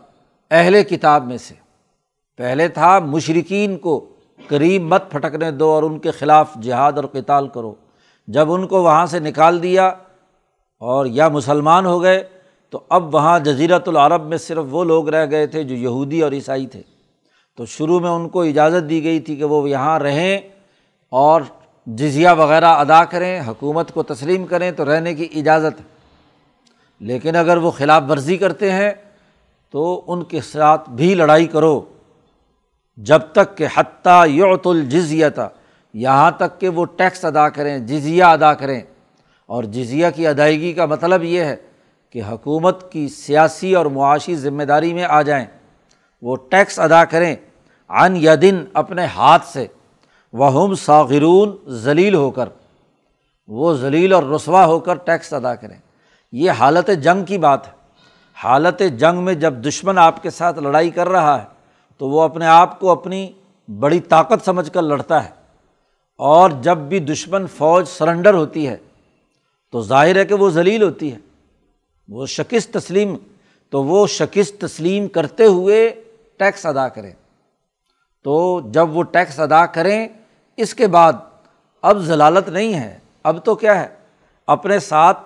اہل 0.52 0.84
کتاب 0.84 1.28
میں 1.28 1.38
سے۔ 1.38 1.56
پہلے 2.38 2.68
تھا 2.68 3.00
مشرقین 3.00 3.78
کو 3.78 4.10
قریب 4.48 4.82
مت 4.82 5.12
پھٹکنے 5.12 5.52
دو 5.52 5.70
اور 5.70 5.84
ان 5.84 6.00
کے 6.00 6.12
خلاف 6.12 6.56
جہاد 6.62 6.92
اور 6.92 7.04
کتال 7.04 7.48
کرو۔ 7.48 7.76
جب 8.28 8.52
ان 8.52 8.68
کو 8.68 8.84
وہاں 8.84 9.06
سے 9.06 9.20
نکال 9.20 9.64
دیا 9.64 9.88
اور 10.80 11.06
یا 11.06 11.28
مسلمان 11.28 11.86
ہو 11.86 12.04
گئے، 12.04 12.24
تو 12.70 12.80
اب 12.90 13.16
وہاں 13.16 13.40
جزیرت 13.40 13.88
العرب 13.88 14.26
میں 14.26 14.38
صرف 14.38 14.66
وہ 14.70 14.84
لوگ 14.84 15.10
رہ 15.10 15.32
گئے 15.32 15.48
تھے 15.48 15.64
جو 15.64 15.76
یہودی 15.76 16.22
اور 16.22 16.32
عیسائی 16.32 16.66
تھے۔ 16.66 16.82
تو 17.58 17.66
شروع 17.66 18.00
میں 18.00 18.10
ان 18.10 18.30
کو 18.30 18.42
اجازت 18.42 18.90
دی 18.90 19.04
گئی 19.04 19.20
تھی 19.20 19.36
کہ 19.36 19.44
وہ 19.44 19.70
یہاں 19.70 20.00
رہیں 20.00 20.38
اور 21.10 21.42
جزیہ 21.86 22.30
وغیرہ 22.38 22.66
ادا 22.66 23.06
کریں، 23.06 23.42
حکومت 23.48 23.92
کو 23.92 24.04
تسلیم 24.04 24.46
کریں 24.46 24.72
تو 24.72 24.96
رہنے 24.96 25.16
کی 25.16 25.28
اجازت 25.36 25.80
ہے۔ 25.80 25.86
لیکن 27.00 27.36
اگر 27.36 27.58
وہ 27.58 27.72
خلاف 27.72 28.04
ورزی 28.10 28.38
کرتے 28.38 28.72
ہیں 28.72 28.92
تو 29.72 30.04
ان 30.08 30.24
کے 30.24 30.42
ساتھ 30.42 30.90
بھی 30.90 31.16
لڑائی 31.16 31.46
کرو۔ 31.46 31.82
جب 32.98 33.20
تک 33.32 33.58
کہ 33.58 33.68
حتیٰ 33.76 34.28
یوت 34.28 34.68
الجزیتا 34.68 35.48
یہاں 35.94 36.32
تک 36.32 36.60
کہ 36.60 36.70
وہ 36.70 36.86
ٹیکس 36.86 37.26
ادا 37.26 37.50
کریں، 37.50 37.80
جزیہ 37.80 38.24
ادا 38.24 38.54
کریں۔ 38.54 38.82
اور 39.46 39.64
جزیہ 39.64 40.08
کی 40.16 40.28
ادائیگی 40.28 40.74
کا 40.74 40.86
مطلب 40.86 41.24
یہ 41.24 41.44
ہے 41.44 41.56
کہ 42.10 42.22
حکومت 42.30 42.92
کی 42.92 43.08
سیاسی 43.08 43.76
اور 43.76 43.86
معاشی 43.86 44.36
ذمہ 44.36 44.64
داری 44.64 44.94
میں 44.94 45.04
آ 45.04 45.22
جائیں۔ 45.22 45.46
وہ 46.22 46.36
ٹیکس 46.36 46.80
ادا 46.80 47.06
کریں 47.06 47.36
عن 47.90 48.16
یا 48.16 48.36
دن 48.42 48.66
اپنے 48.74 49.06
ہاتھ 49.06 49.46
سے۔ 49.46 49.68
وہ 50.34 50.76
ساغرون 50.76 51.58
ذلیل 51.68 52.16
ہو 52.16 52.32
کر۔ 52.32 52.50
وہ 53.48 53.74
ذلیل 53.74 54.14
اور 54.14 54.24
رسوا 54.24 54.66
ہو 54.66 54.80
کر 54.80 54.96
ٹیکس 54.96 55.34
ادا 55.34 55.56
کریں۔ 55.56 55.78
یہ 56.32 56.52
حالت 56.52 56.90
جنگ 57.04 57.26
کی 57.26 57.38
بات 57.38 57.68
ہے۔ 57.68 57.81
حالت 58.36 58.82
جنگ 59.00 59.24
میں 59.24 59.34
جب 59.34 59.54
دشمن 59.54 59.98
آپ 59.98 60.24
کے 60.24 60.30
ساتھ 60.30 60.60
لڑائی 60.60 60.90
کر 60.90 61.10
رہا 61.10 61.40
ہے، 61.40 61.46
تو 61.98 62.10
وہ 62.10 62.22
اپنے 62.22 62.46
آپ 62.46 62.80
کو 62.80 62.90
اپنی 62.90 63.32
بڑی 63.80 64.00
طاقت 64.00 64.46
سمجھ 64.46 64.72
کر 64.72 64.82
لڑتا 64.82 65.24
ہے۔ 65.26 65.30
اور 66.18 66.50
جب 66.62 66.78
بھی 66.78 67.00
دشمن 67.00 67.48
فوج 67.48 67.88
سرنڈر 67.88 68.34
ہوتی 68.34 68.68
ہے، 68.68 68.78
تو 69.72 69.82
ظاہر 69.82 70.16
ہے 70.16 70.26
کہ 70.26 70.36
وہ 70.36 70.50
ذلیل 70.50 70.84
ہوتی 70.84 71.14
ہے۔ 71.14 71.18
وہ 72.10 72.26
شکست 72.26 72.74
تسلیم، 72.74 73.16
تو 73.70 73.84
وہ 73.84 74.08
شکست 74.08 74.62
تسلیم 74.62 75.08
کرتے 75.08 75.46
ہوئے 75.46 76.04
ٹیکس 76.38 76.66
ادا 76.66 76.88
کریں۔ 76.88 77.12
تو 78.24 78.62
جب 78.66 78.96
وہ 78.96 79.04
ٹیکس 79.04 79.40
ادا 79.40 79.66
کریں، 79.66 80.08
اس 80.58 80.74
کے 80.74 80.88
بعد 80.88 81.14
اب 81.82 81.98
ضلالت 81.98 82.50
نہیں 82.50 82.74
ہے۔ 82.74 82.98
اب 83.24 83.38
تو 83.44 83.56
کیا 83.56 83.82
ہے؟ 83.82 83.88
اپنے 84.48 84.80
ساتھ 84.80 85.20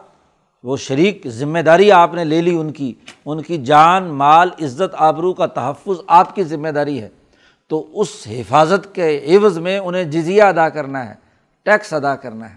وہ 0.66 0.78
شریک 0.78 1.28
ذمہ 1.28 1.60
داری 1.60 1.92
آپ 1.92 2.14
نے 2.14 2.24
لے 2.24 2.42
لی 2.42 2.56
ان 2.56 2.72
کی 2.72 2.94
ان 3.26 3.42
کی 3.42 3.58
جان، 3.58 4.04
مال، 4.04 4.50
عزت، 4.62 4.96
آبرو 4.98 5.34
کا 5.34 5.46
تحفظ 5.46 6.02
آپ 6.08 6.36
کی 6.36 6.44
ذمہ 6.44 6.68
داری 6.68 7.02
ہے۔ 7.02 7.10
تو 7.68 8.02
اس 8.02 8.08
حفاظت 8.28 8.96
کے 8.96 9.36
عوض 9.36 9.58
میں 9.58 9.80
انہیں 9.80 10.04
جزیہ 10.04 10.44
ادا 10.44 10.70
کرنا 10.70 11.10
ہے، 11.10 11.14
ٹیکس 11.64 11.94
ادا 11.94 12.16
کرنا 12.16 12.50
ہے۔ 12.50 12.56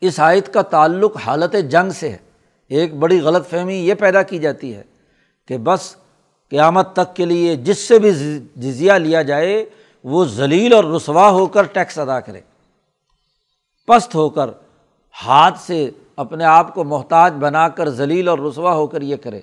اس 0.00 0.20
آیت 0.20 0.54
کا 0.54 0.62
تعلق 0.62 1.16
حالت 1.16 1.56
جنگ 1.70 1.90
سے 1.90 2.08
ہے۔ 2.08 2.18
ایک 2.68 2.94
بڑی 2.94 3.20
غلط 3.20 3.50
فہمی 3.50 3.74
یہ 3.74 3.94
پیدا 3.94 4.22
کی 4.22 4.38
جاتی 4.38 4.74
ہے 4.74 4.82
کہ 5.48 5.58
بس 5.58 5.96
قیامت 6.50 6.92
تک 6.92 7.16
کے 7.16 7.24
لیے 7.24 7.56
جس 7.56 7.78
سے 7.78 7.98
بھی 7.98 8.10
جزیہ 8.56 8.92
لیا 8.92 9.22
جائے، 9.22 9.64
وہ 10.04 10.24
ذلیل 10.24 10.72
اور 10.72 10.84
رسوا 10.84 11.30
ہو 11.30 11.46
کر 11.46 11.62
ٹیکس 11.62 11.98
ادا 11.98 12.20
کرے۔ 12.20 12.40
پست 13.86 14.14
ہو 14.14 14.30
کر 14.30 14.50
ہاتھ 15.26 15.58
سے 15.58 15.90
اپنے 16.20 16.44
آپ 16.44 16.74
کو 16.74 16.84
محتاج 16.84 17.34
بنا 17.38 17.68
کر 17.68 17.88
ذلیل 17.88 18.28
اور 18.28 18.38
رسوا 18.38 18.74
ہو 18.74 18.86
کر 18.86 19.02
یہ 19.02 19.16
کرے۔ 19.16 19.40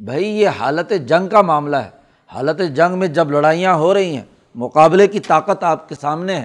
بھائی، 0.00 0.28
یہ 0.28 0.48
حالت 0.48 0.92
جنگ 1.06 1.28
کا 1.28 1.42
معاملہ 1.42 1.76
ہے۔ 1.76 1.90
حالت 2.26 2.60
جنگ 2.76 2.98
میں 2.98 3.08
جب 3.08 3.30
لڑائیاں 3.30 3.74
ہو 3.74 3.94
رہی 3.94 4.16
ہیں، 4.16 4.24
مقابلے 4.54 5.06
کی 5.06 5.20
طاقت 5.20 5.64
آپ 5.64 5.88
کے 5.88 5.94
سامنے 5.94 6.36
ہے، 6.36 6.44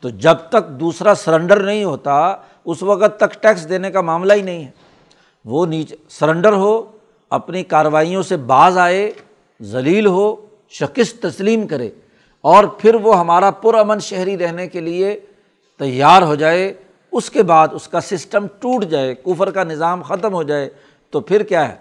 تو 0.00 0.08
جب 0.08 0.34
تک 0.48 0.68
دوسرا 0.68 1.14
سرنڈر 1.14 1.62
نہیں 1.62 1.84
ہوتا، 1.84 2.36
اس 2.64 2.82
وقت 2.82 3.20
تک 3.20 3.42
ٹیکس 3.42 3.68
دینے 3.68 3.90
کا 3.90 4.00
معاملہ 4.00 4.32
ہی 4.32 4.42
نہیں 4.42 4.64
ہے۔ 4.64 4.70
وہ 5.44 5.66
نیچے 5.66 5.96
سرنڈر 6.08 6.52
ہو، 6.52 6.82
اپنی 7.30 7.62
کارروائیوں 7.62 8.22
سے 8.22 8.36
باز 8.36 8.78
آئے، 8.78 9.12
ذلیل 9.62 10.06
ہو، 10.06 10.36
شکست 10.70 11.22
تسلیم 11.22 11.66
کرے 11.66 11.90
اور 12.40 12.64
پھر 12.64 12.94
وہ 12.94 13.18
ہمارا 13.18 13.50
پرامن 13.50 13.98
شہری 13.98 14.38
رہنے 14.38 14.68
کے 14.68 14.80
لیے 14.80 15.20
تیار 15.78 16.22
ہو 16.22 16.34
جائے۔ 16.34 16.72
اس 17.12 17.30
کے 17.30 17.42
بعد 17.42 17.68
اس 17.72 17.88
کا 17.88 18.00
سسٹم 18.00 18.46
ٹوٹ 18.46 18.84
جائے، 18.84 19.14
کفر 19.14 19.50
کا 19.50 19.64
نظام 19.64 20.02
ختم 20.02 20.34
ہو 20.34 20.42
جائے، 20.42 20.68
تو 21.10 21.20
پھر 21.20 21.42
کیا 21.42 21.68
ہے؟ 21.68 21.76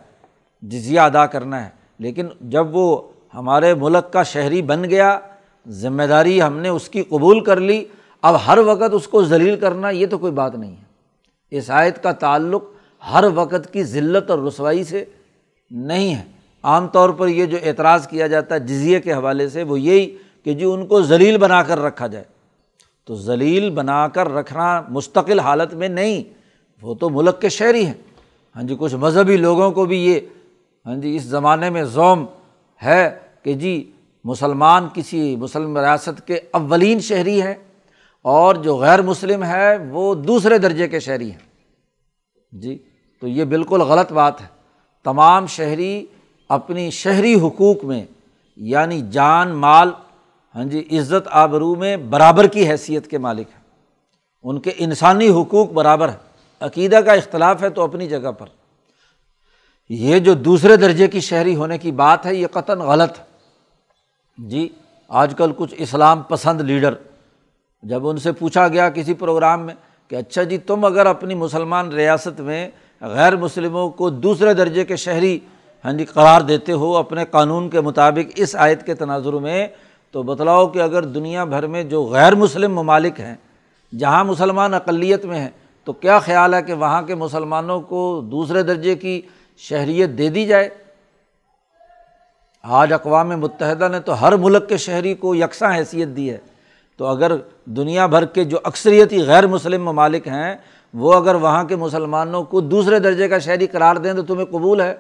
جزیہ 0.62 1.00
ادا 1.00 1.26
کرنا 1.26 1.66
ہے۔ 1.66 1.70
لیکن 2.00 2.28
جب 2.42 2.76
وہ 2.76 3.02
ہمارے 3.34 3.74
ملک 3.74 4.14
کا 4.14 4.24
شہری 4.24 4.62
بن 4.62 4.84
گیا، 4.90 5.20
ذمہ 5.68 6.04
داری 6.04 6.42
ہم 6.42 6.58
نے 6.58 6.70
اس 6.70 6.90
کی 6.90 7.04
قبول 7.04 7.44
کر 7.44 7.60
لی، 7.60 7.86
اب 8.22 8.36
ہر 8.48 8.58
وقت 8.58 8.94
اس 8.94 9.08
کو 9.08 9.24
ذلیل 9.24 9.60
کرنا 9.60 9.90
یہ 9.90 10.08
تو 10.08 10.18
کوئی 10.18 10.32
بات 10.32 10.56
نہیں 10.56 10.72
ہے۔ 10.72 10.84
اس 11.52 11.70
آیت 11.70 12.04
کا 12.04 12.12
تعلق 12.12 12.64
ہر 13.12 13.24
وقت 13.36 13.74
کی 13.74 13.84
ذلت 13.84 14.32
اور 14.32 14.40
رسوائی 14.40 14.84
سے 14.84 15.06
نہیں 15.72 16.16
ہے۔ 16.16 16.24
عام 16.64 16.88
طور 16.88 17.10
پر 17.10 17.28
یہ 17.28 17.46
جو 17.46 17.58
اعتراض 17.64 18.08
کیا 18.08 18.28
جاتا 18.28 18.56
ہے 18.56 18.60
جزیے 18.60 19.00
کے 19.00 19.14
حوالے 19.14 19.50
سے، 19.50 19.64
وہ 19.64 19.80
یہی 19.80 20.18
کہ 20.44 20.54
جی 20.54 20.66
ان 20.66 20.88
کو 20.88 21.02
ذلیل 21.02 21.38
بنا 21.38 21.64
کر 21.64 21.80
رکھا 21.80 22.08
جائے۔ 22.08 22.26
تو 23.12 23.16
ذلیل 23.16 23.70
بنا 23.70 24.08
کر 24.08 24.30
رکھنا 24.30 24.82
مستقل 24.90 25.40
حالت 25.40 25.74
میں 25.74 25.88
نہیں، 25.88 26.24
وہ 26.82 26.94
تو 26.96 27.10
ملک 27.10 27.42
کے 27.42 27.50
شہری 27.50 27.86
ہیں۔ 27.86 27.94
ہاں 28.56 28.64
جی 28.64 28.76
کچھ 28.80 28.96
مذہبی 28.96 29.38
لوگوں 29.38 29.72
کو 29.72 29.86
بھی 29.86 30.06
یہ 30.06 30.20
ہاں 30.86 30.96
جی 30.96 31.16
اس 31.16 31.24
زمانے 31.24 31.70
میں 31.70 31.84
زوم 31.84 32.26
ہے 32.84 33.20
کہ 33.44 33.54
جی 33.54 33.92
مسلمان 34.24 34.88
کسی 34.94 35.36
مسلم 35.36 35.78
ریاست 35.78 36.28
کے 36.28 36.40
اولین 36.52 37.00
شہری 37.00 37.42
ہیں 37.42 37.54
اور 38.22 38.56
جو 38.56 38.78
غیر 38.78 39.02
مسلم 39.02 39.44
ہے 39.44 39.78
وہ 39.90 40.16
دوسرے 40.16 40.58
درجے 40.58 40.88
کے 40.88 41.00
شہری 41.00 41.32
ہیں۔ 41.32 41.44
جی 42.52 42.78
تو 43.22 43.28
یہ 43.28 43.44
بالکل 43.44 43.82
غلط 43.82 44.12
بات 44.12 44.42
ہے۔ 44.42 44.48
تمام 45.04 45.46
شہری 45.48 46.06
اپنی 46.50 46.90
شہری 46.90 47.36
حقوق 47.36 47.84
میں 47.84 48.06
یعنی 48.58 49.02
جان، 49.12 49.50
مال 49.50 49.92
ہاں 50.56 50.64
جی 50.64 50.88
عزت 50.92 51.28
آبرو 51.32 51.76
میں 51.76 51.98
برابر 51.98 52.48
کی 52.48 52.70
حیثیت 52.70 53.08
کے 53.08 53.18
مالک 53.18 53.48
ہیں۔ 53.54 53.62
ان 54.44 54.60
کے 54.60 54.72
انسانی 54.78 55.30
حقوق 55.30 55.72
برابر 55.72 56.10
ہے 56.10 56.18
عقیدہ 56.60 56.96
کا 56.96 57.14
اختلاف 57.14 57.64
ہے 57.64 57.70
تو 57.70 57.82
اپنی 57.82 58.08
جگہ 58.08 58.32
پر۔ 58.32 58.46
یہ 59.90 60.20
جو 60.20 60.34
دوسرے 60.34 60.76
درجے 60.76 61.08
کی 61.08 61.20
شہری 61.20 61.56
ہونے 61.56 61.78
کی 61.78 61.92
بات 61.92 62.26
ہے، 62.26 62.36
یہ 62.36 62.48
قطن 62.48 62.80
غلط 62.80 63.20
ہے۔ 63.20 63.24
جی 64.38 64.70
آج 65.08 65.34
کل 65.38 65.52
کچھ 65.58 65.74
اسلام 65.78 66.22
پسند 66.22 66.62
لیڈر، 66.62 66.94
جب 67.84 68.08
ان 68.08 68.18
سے 68.18 68.32
پوچھا 68.32 68.68
گیا 68.68 68.90
کسی 68.90 69.14
پروگرام 69.14 69.66
میں 69.66 69.76
کہ 70.08 70.16
اچھا 70.16 70.44
جی 70.44 70.58
تم 70.58 70.86
اگر 70.86 71.06
اپنی 71.06 71.36
مسلمان 71.36 71.92
ریاست 71.92 72.42
میں 72.42 72.70
غیر 73.02 73.36
مسلموں 73.36 73.90
کو 73.90 74.10
دوسرے 74.10 74.54
درجے 74.54 74.86
کے 74.86 74.96
شہری 74.96 75.40
ہاں 75.86 75.94
جی 75.94 76.06
قرار 76.06 76.42
دیتے 76.42 76.72
ہو 76.72 76.96
اپنے 76.98 77.26
قانون 77.26 77.70
کے 77.70 77.82
مطابق 77.82 78.32
اس 78.36 78.56
آیت 78.56 78.86
کے 78.86 78.94
تناظر 78.94 79.34
میں 79.34 79.68
تو 80.12 80.24
بتلاؤ 80.24 80.68
کہ 80.68 80.82
اگر 80.82 81.04
دنیا 81.04 81.44
بھر 81.44 81.68
میں 81.68 81.84
جو 81.84 82.06
غیر 82.06 82.36
مسلم 82.36 82.74
ممالک 82.74 83.20
ہیں، 83.20 83.36
جہاں 83.98 84.24
مسلمان 84.24 84.74
اقلیت 84.74 85.26
میں 85.26 85.40
ہیں، 85.40 85.50
تو 85.84 85.94
کیا 85.94 86.20
خیال 86.20 86.54
ہے 86.54 86.62
کہ 86.62 86.74
وہاں 86.74 87.02
کے 87.02 87.16
مسلمانوں 87.16 87.82
کو 87.82 88.22
دوسرے 88.32 88.64
درجے 88.64 88.96
کی 88.96 89.22
شہریت 89.58 90.10
دے 90.10 90.30
دی 90.30 90.46
جائے؟ 90.46 90.70
آج 92.64 92.94
اقوام 92.94 93.30
متحدہ 93.30 93.88
نے 93.92 94.00
تو 94.00 94.22
ہر 94.22 94.36
ملک 94.36 94.70
کے 94.70 94.78
شہری 94.78 95.14
کو 95.14 95.36
یکساں 95.36 95.76
حیثیت 95.76 96.08
دی 96.08 96.32
ہے۔ 96.32 96.38
تو 96.98 97.06
اگر 97.06 97.32
دنیا 97.66 98.06
بھر 98.06 98.26
کے 98.26 98.44
جو 98.44 98.58
اکثریتی 98.64 99.24
غیر 99.24 99.48
مسلم 99.48 99.84
ممالک 99.84 100.28
ہیں، 100.28 100.56
وہ 100.94 101.14
اگر 101.14 101.36
وہاں 101.36 101.64
کے 101.64 101.76
مسلمانوں 101.76 102.44
کو 102.44 102.62
دوسرے 102.62 103.00
درجے 103.00 103.28
کا 103.28 103.40
شہری 103.40 103.68
قرار 103.68 103.96
دیں 103.96 104.14
تو 104.14 104.22
تمہیں 104.22 104.46
قبول 104.46 104.82
ہے؟ 104.82 104.96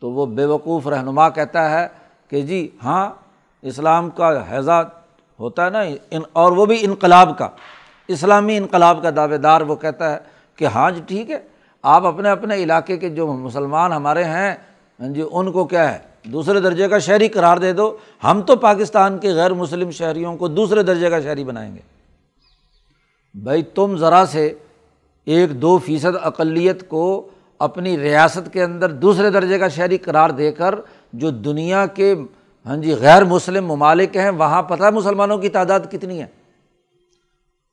تو 0.00 0.10
وہ 0.10 0.26
بے 0.26 0.44
وقوف 0.44 0.88
رہنما 0.88 1.28
کہتا 1.28 1.70
ہے 1.70 1.88
کہ 2.28 2.42
جی 2.42 2.68
ہاں 2.84 3.10
اسلام 3.64 4.10
کا 4.10 4.28
حیضہ 4.50 4.82
ہوتا 5.38 5.64
ہے 5.64 5.70
نا، 5.70 5.80
ان، 6.10 6.22
اور 6.32 6.52
وہ 6.52 6.66
بھی 6.66 6.78
انقلاب 6.82 7.36
کا، 7.38 7.48
اسلامی 8.08 8.56
انقلاب 8.56 9.02
کا 9.02 9.10
دعوے 9.16 9.38
دار 9.38 9.60
وہ 9.60 9.76
کہتا 9.76 10.12
ہے 10.12 10.18
کہ 10.58 10.64
ہاں 10.64 10.90
جی 10.90 11.00
ٹھیک 11.06 11.30
ہے، 11.30 11.38
آپ 11.84 12.06
اپنے 12.06 12.28
اپنے 12.30 12.62
علاقے 12.62 12.96
کے 12.96 13.08
جو 13.10 13.26
مسلمان 13.26 13.92
ہمارے 13.92 14.24
ہیں 14.24 14.54
ہاں 15.00 15.08
جی 15.08 15.24
ان 15.30 15.50
کو 15.52 15.64
کیا 15.64 15.92
ہے، 15.92 15.98
دوسرے 16.24 16.60
درجے 16.60 16.88
کا 16.88 16.98
شہری 16.98 17.28
قرار 17.28 17.56
دے 17.56 17.72
دو، 17.72 17.90
ہم 18.24 18.42
تو 18.42 18.56
پاکستان 18.56 19.18
کے 19.18 19.32
غیر 19.34 19.52
مسلم 19.54 19.90
شہریوں 19.90 20.36
کو 20.36 20.48
دوسرے 20.48 20.82
درجے 20.82 21.10
کا 21.10 21.20
شہری 21.20 21.44
بنائیں 21.44 21.74
گے۔ 21.74 21.80
بھائی 23.34 23.62
تم 23.74 23.96
ذرا 23.96 24.24
سے 24.26 24.52
ایک 25.26 25.50
دو 25.62 25.76
فیصد 25.78 26.16
اقلیت 26.22 26.88
کو 26.88 27.28
اپنی 27.60 27.96
ریاست 27.98 28.52
کے 28.52 28.62
اندر 28.62 28.92
دوسرے 28.92 29.30
درجے 29.30 29.58
کا 29.58 29.68
شہری 29.68 29.98
قرار 29.98 30.30
دے 30.30 30.50
کر 30.52 30.74
جو 31.12 31.30
دنیا 31.30 31.84
کے 31.86 32.14
ہاں 32.66 32.76
جی 32.76 32.94
غیر 32.94 33.24
مسلم 33.24 33.66
ممالک 33.66 34.16
ہیں، 34.16 34.30
وہاں 34.30 34.62
پتہ 34.62 34.90
مسلمانوں 34.90 35.38
کی 35.38 35.48
تعداد 35.48 35.80
کتنی 35.90 36.20
ہے؟ 36.20 36.26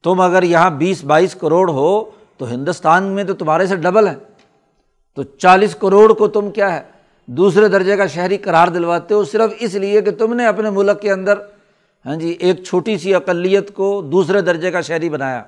تم 0.04 0.22
اگر 0.22 0.44
یہاں 0.44 0.70
بیس 0.70 1.04
بائیس 1.04 1.36
کروڑ 1.36 1.70
ہو 1.70 2.10
تو 2.38 2.46
ہندوستان 2.46 3.04
میں 3.04 3.24
تو 3.24 3.34
تمہارے 3.34 3.68
سے 3.68 3.76
ڈبل 3.76 4.08
ہے 4.08 4.16
تو 5.16 5.24
چالیس 5.24 5.76
کروڑ 5.76 6.14
کو 6.14 6.28
تم 6.28 6.52
کیا 6.52 6.74
ہے؟ 6.74 6.82
دوسرے 7.26 7.68
درجے 7.68 7.98
کا 7.98 8.06
شہری 8.06 8.38
قرار 8.38 8.68
دلواتے 8.68 9.14
ہو 9.14 9.24
صرف 9.24 9.52
اس 9.60 9.74
لیے 9.74 10.02
کہ 10.02 10.12
تم 10.12 10.34
نے 10.34 10.46
اپنے 10.46 10.70
ملک 10.70 11.02
کے 11.02 11.12
اندر 11.12 11.38
ہاں 12.06 12.16
جی 12.16 12.30
ایک 12.30 12.64
چھوٹی 12.64 12.98
سی 12.98 13.16
اقلیت 13.16 13.76
کو 13.76 14.02
دوسرے 14.02 14.42
درجے 14.42 14.72
کا 14.72 14.82
شہری 14.82 15.10
بنایا۔ 15.10 15.44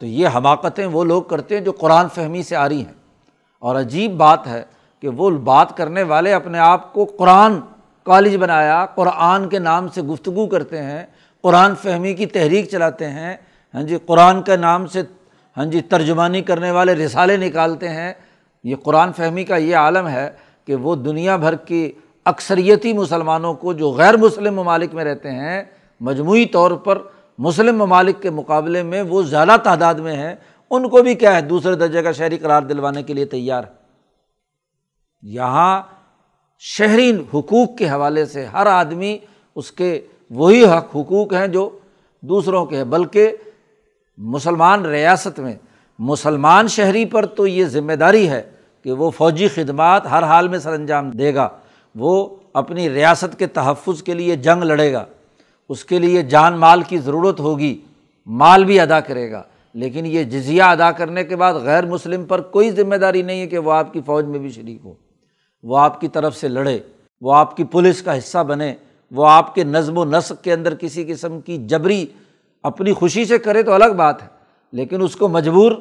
تو 0.00 0.06
یہ 0.06 0.28
حماقتیں 0.34 0.86
وہ 0.86 1.04
لوگ 1.04 1.22
کرتے 1.22 1.56
ہیں 1.56 1.64
جو 1.64 1.72
قرآن 1.72 2.06
فہمی 2.14 2.42
سے 2.42 2.56
آ 2.56 2.68
رہی 2.68 2.84
ہیں۔ 2.84 2.92
اور 3.58 3.76
عجیب 3.76 4.12
بات 4.12 4.46
ہے 4.46 4.64
کہ 5.04 5.08
وہ 5.08 5.30
بات 5.30 5.76
کرنے 5.76 6.02
والے 6.02 6.32
اپنے 6.32 6.58
آپ 6.58 6.92
کو 6.92 7.04
قرآن 7.04 7.60
کالج 8.04 8.36
بنایا، 8.36 8.86
قرآن 8.94 9.48
کے 9.48 9.58
نام 9.58 9.88
سے 9.88 10.02
گفتگو 10.02 10.46
کرتے 10.46 10.82
ہیں، 10.82 11.06
قرآن 11.42 11.74
فہمی 11.82 12.14
کی 12.14 12.26
تحریک 12.26 12.68
چلاتے 12.70 13.08
ہیں 13.08 13.36
ہاں 13.74 13.82
جی 13.82 13.98
قرآن 14.06 14.42
کے 14.42 14.56
نام 14.56 14.86
سے 14.86 15.02
ہاں 15.56 15.64
جی 15.64 15.80
ترجمانی 15.80 16.42
کرنے 16.42 16.70
والے 16.70 16.94
رسالے 16.94 17.36
نکالتے 17.36 17.88
ہیں۔ 17.88 18.12
یہ 18.64 18.76
قرآن 18.82 19.12
فہمی 19.12 19.44
کا 19.44 19.56
یہ 19.56 19.76
عالم 19.76 20.08
ہے 20.08 20.30
کہ 20.66 20.74
وہ 20.74 20.96
دنیا 20.96 21.36
بھر 21.36 21.54
کی 21.54 21.92
اکثریتی 22.24 22.92
مسلمانوں 22.92 23.54
کو 23.54 23.72
جو 23.72 23.90
غیر 23.90 24.16
مسلم 24.16 24.54
ممالک 24.54 24.94
میں 24.94 25.04
رہتے 25.04 25.30
ہیں، 25.30 25.62
مجموعی 26.00 26.46
طور 26.46 26.70
پر 26.70 26.98
مسلم 27.38 27.78
ممالک 27.78 28.22
کے 28.22 28.30
مقابلے 28.30 28.82
میں 28.82 29.02
وہ 29.02 29.22
زیادہ 29.22 29.56
تعداد 29.62 29.94
میں 29.94 30.16
ہیں۔ 30.16 30.34
ان 30.70 30.88
کو 30.88 31.02
بھی 31.02 31.14
کیا 31.14 31.36
ہے؟ 31.36 31.40
دوسرے 31.40 31.74
درجے 31.74 32.02
کا 32.02 32.12
شہری 32.12 32.38
قرار 32.38 32.62
دلوانے 32.62 33.02
کے 33.02 33.14
لیے 33.14 33.24
تیار۔ 33.24 33.64
ہے 33.64 33.83
یہاں 35.24 35.82
شہری 36.58 37.10
حقوق 37.10 37.76
کے 37.78 37.90
حوالے 37.90 38.26
سے 38.26 38.44
ہر 38.44 38.66
آدمی 38.66 39.18
اس 39.54 39.72
کے 39.72 40.00
وہی 40.30 40.64
حق 40.64 40.96
حقوق 40.96 41.32
ہیں 41.32 41.46
جو 41.46 41.78
دوسروں 42.20 42.66
کے 42.66 42.76
ہیں۔ 42.76 42.84
بلکہ 42.84 43.36
مسلمان 44.18 44.86
ریاست 44.86 45.40
میں، 45.40 45.54
مسلمان 45.98 46.68
شہری 46.68 47.04
پر 47.04 47.26
تو 47.26 47.46
یہ 47.46 47.64
ذمہ 47.64 47.92
داری 47.92 48.28
ہے 48.28 48.42
کہ 48.82 48.92
وہ 48.92 49.10
فوجی 49.10 49.48
خدمات 49.48 50.06
ہر 50.06 50.22
حال 50.22 50.48
میں 50.48 50.58
سر 50.58 50.72
انجام 50.72 51.10
دے 51.10 51.34
گا۔ 51.34 51.48
وہ 51.94 52.36
اپنی 52.52 52.90
ریاست 52.90 53.38
کے 53.38 53.46
تحفظ 53.46 54.02
کے 54.02 54.14
لیے 54.14 54.36
جنگ 54.36 54.62
لڑے 54.62 54.92
گا۔ 54.92 55.04
اس 55.68 55.84
کے 55.84 55.98
لیے 55.98 56.22
جان 56.22 56.56
مال 56.56 56.82
کی 56.82 56.98
ضرورت 56.98 57.40
ہوگی، 57.40 57.80
مال 58.26 58.64
بھی 58.64 58.80
ادا 58.80 59.00
کرے 59.00 59.30
گا۔ 59.30 59.42
لیکن 59.74 60.06
یہ 60.06 60.24
جزیہ 60.24 60.62
ادا 60.62 60.90
کرنے 60.90 61.24
کے 61.24 61.36
بعد 61.36 61.54
غیر 61.54 61.86
مسلم 61.86 62.24
پر 62.24 62.40
کوئی 62.40 62.70
ذمہ 62.70 62.94
داری 62.94 63.22
نہیں 63.22 63.40
ہے 63.40 63.46
کہ 63.46 63.58
وہ 63.58 63.72
آپ 63.72 63.92
کی 63.92 64.00
فوج 64.06 64.24
میں 64.24 64.38
بھی 64.38 64.50
شریک 64.50 64.78
ہو۔ 64.84 64.94
وہ 65.64 65.78
آپ 65.78 66.00
کی 66.00 66.08
طرف 66.08 66.36
سے 66.36 66.48
لڑے، 66.48 66.78
وہ 67.20 67.34
آپ 67.34 67.56
کی 67.56 67.64
پولیس 67.64 68.02
کا 68.02 68.18
حصہ 68.18 68.42
بنے، 68.44 68.74
وہ 69.10 69.28
آپ 69.28 69.54
کے 69.54 69.64
نظم 69.64 69.98
و 69.98 70.04
نسق 70.04 70.44
کے 70.44 70.52
اندر 70.52 70.74
کسی 70.74 71.04
قسم 71.04 71.40
کی 71.40 71.56
جبری 71.66 72.06
اپنی 72.62 72.92
خوشی 72.92 73.24
سے 73.24 73.38
کرے 73.38 73.62
تو 73.62 73.72
الگ 73.72 73.92
بات 73.96 74.22
ہے، 74.22 74.28
لیکن 74.72 75.02
اس 75.02 75.16
کو 75.16 75.28
مجبور 75.28 75.72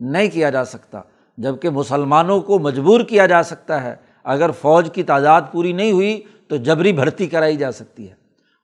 نہیں 0.00 0.28
کیا 0.28 0.50
جا 0.50 0.64
سکتا 0.64 1.00
جبکہ 1.38 1.70
مسلمانوں 1.70 2.40
کو 2.40 2.58
مجبور 2.58 3.00
کیا 3.00 3.26
جا 3.26 3.42
سکتا 3.42 3.82
ہے۔ 3.82 3.94
اگر 4.24 4.50
فوج 4.50 4.90
کی 4.92 5.02
تعداد 5.02 5.42
پوری 5.52 5.72
نہیں 5.72 5.92
ہوئی 5.92 6.20
تو 6.48 6.56
جبری 6.56 6.92
بھرتی 6.92 7.26
کرائی 7.26 7.56
جا 7.56 7.72
سکتی 7.72 8.08
ہے۔ 8.08 8.14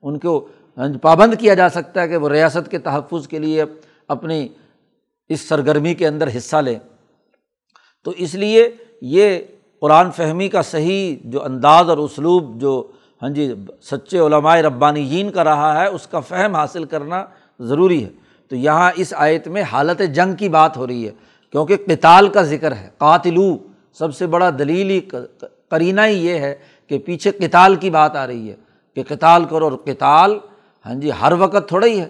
ان 0.02 0.18
کو 0.18 0.48
پابند 1.02 1.34
کیا 1.38 1.54
جا 1.54 1.68
سکتا 1.68 2.02
ہے 2.02 2.08
کہ 2.08 2.16
وہ 2.16 2.28
ریاست 2.28 2.70
کے 2.70 2.78
تحفظ 2.78 3.28
کے 3.28 3.38
لیے 3.38 3.64
اپنی 4.08 4.48
اس 5.28 5.40
سرگرمی 5.40 5.94
کے 5.94 6.06
اندر 6.08 6.28
حصہ 6.36 6.56
لیں۔ 6.56 6.78
تو 8.04 8.12
اس 8.16 8.34
لیے 8.34 8.68
یہ 9.02 9.38
قرآن 9.80 10.10
فہمی 10.10 10.48
کا 10.48 10.62
صحیح 10.62 11.16
جو 11.24 11.44
انداز 11.44 11.90
اور 11.90 11.98
اسلوب 11.98 12.60
جو 12.60 12.86
ہاں 13.22 13.28
جی 13.28 13.54
سچے 13.82 14.18
علمائے 14.18 14.62
ربانیین 14.62 15.30
کا 15.30 15.44
رہا 15.44 15.80
ہے، 15.80 15.86
اس 15.86 16.06
کا 16.06 16.20
فہم 16.20 16.54
حاصل 16.54 16.84
کرنا 16.84 17.24
ضروری 17.60 18.04
ہے۔ 18.04 18.08
تو 18.48 18.56
یہاں 18.56 18.92
اس 18.96 19.14
آیت 19.16 19.48
میں 19.48 19.62
حالت 19.62 20.02
جنگ 20.14 20.36
کی 20.36 20.48
بات 20.48 20.76
ہو 20.76 20.86
رہی 20.86 21.06
ہے، 21.06 21.12
کیونکہ 21.52 21.76
کتال 21.76 22.28
کا 22.28 22.42
ذکر 22.42 22.72
ہے، 22.72 22.88
قاتلو۔ 22.98 23.56
سب 23.92 24.14
سے 24.14 24.26
بڑا 24.26 24.50
دلیلی 24.58 25.00
کرینہ 25.68 26.00
ہی 26.06 26.26
یہ 26.26 26.34
ہے 26.34 26.54
کہ 26.86 26.98
پیچھے 26.98 27.32
کتال 27.32 27.74
کی 27.74 27.90
بات 27.90 28.16
آ 28.16 28.26
رہی 28.26 28.50
ہے۔ 28.50 28.56
کہ 28.94 29.02
کتال 29.02 29.44
کرو 29.44 29.64
اور 29.64 29.72
کتال 29.72 30.38
ہاں 30.86 30.94
جی 30.94 31.10
ہر 31.20 31.32
وقت 31.38 31.68
تھوڑا 31.68 31.86
ہی 31.86 32.00
ہے۔ 32.00 32.08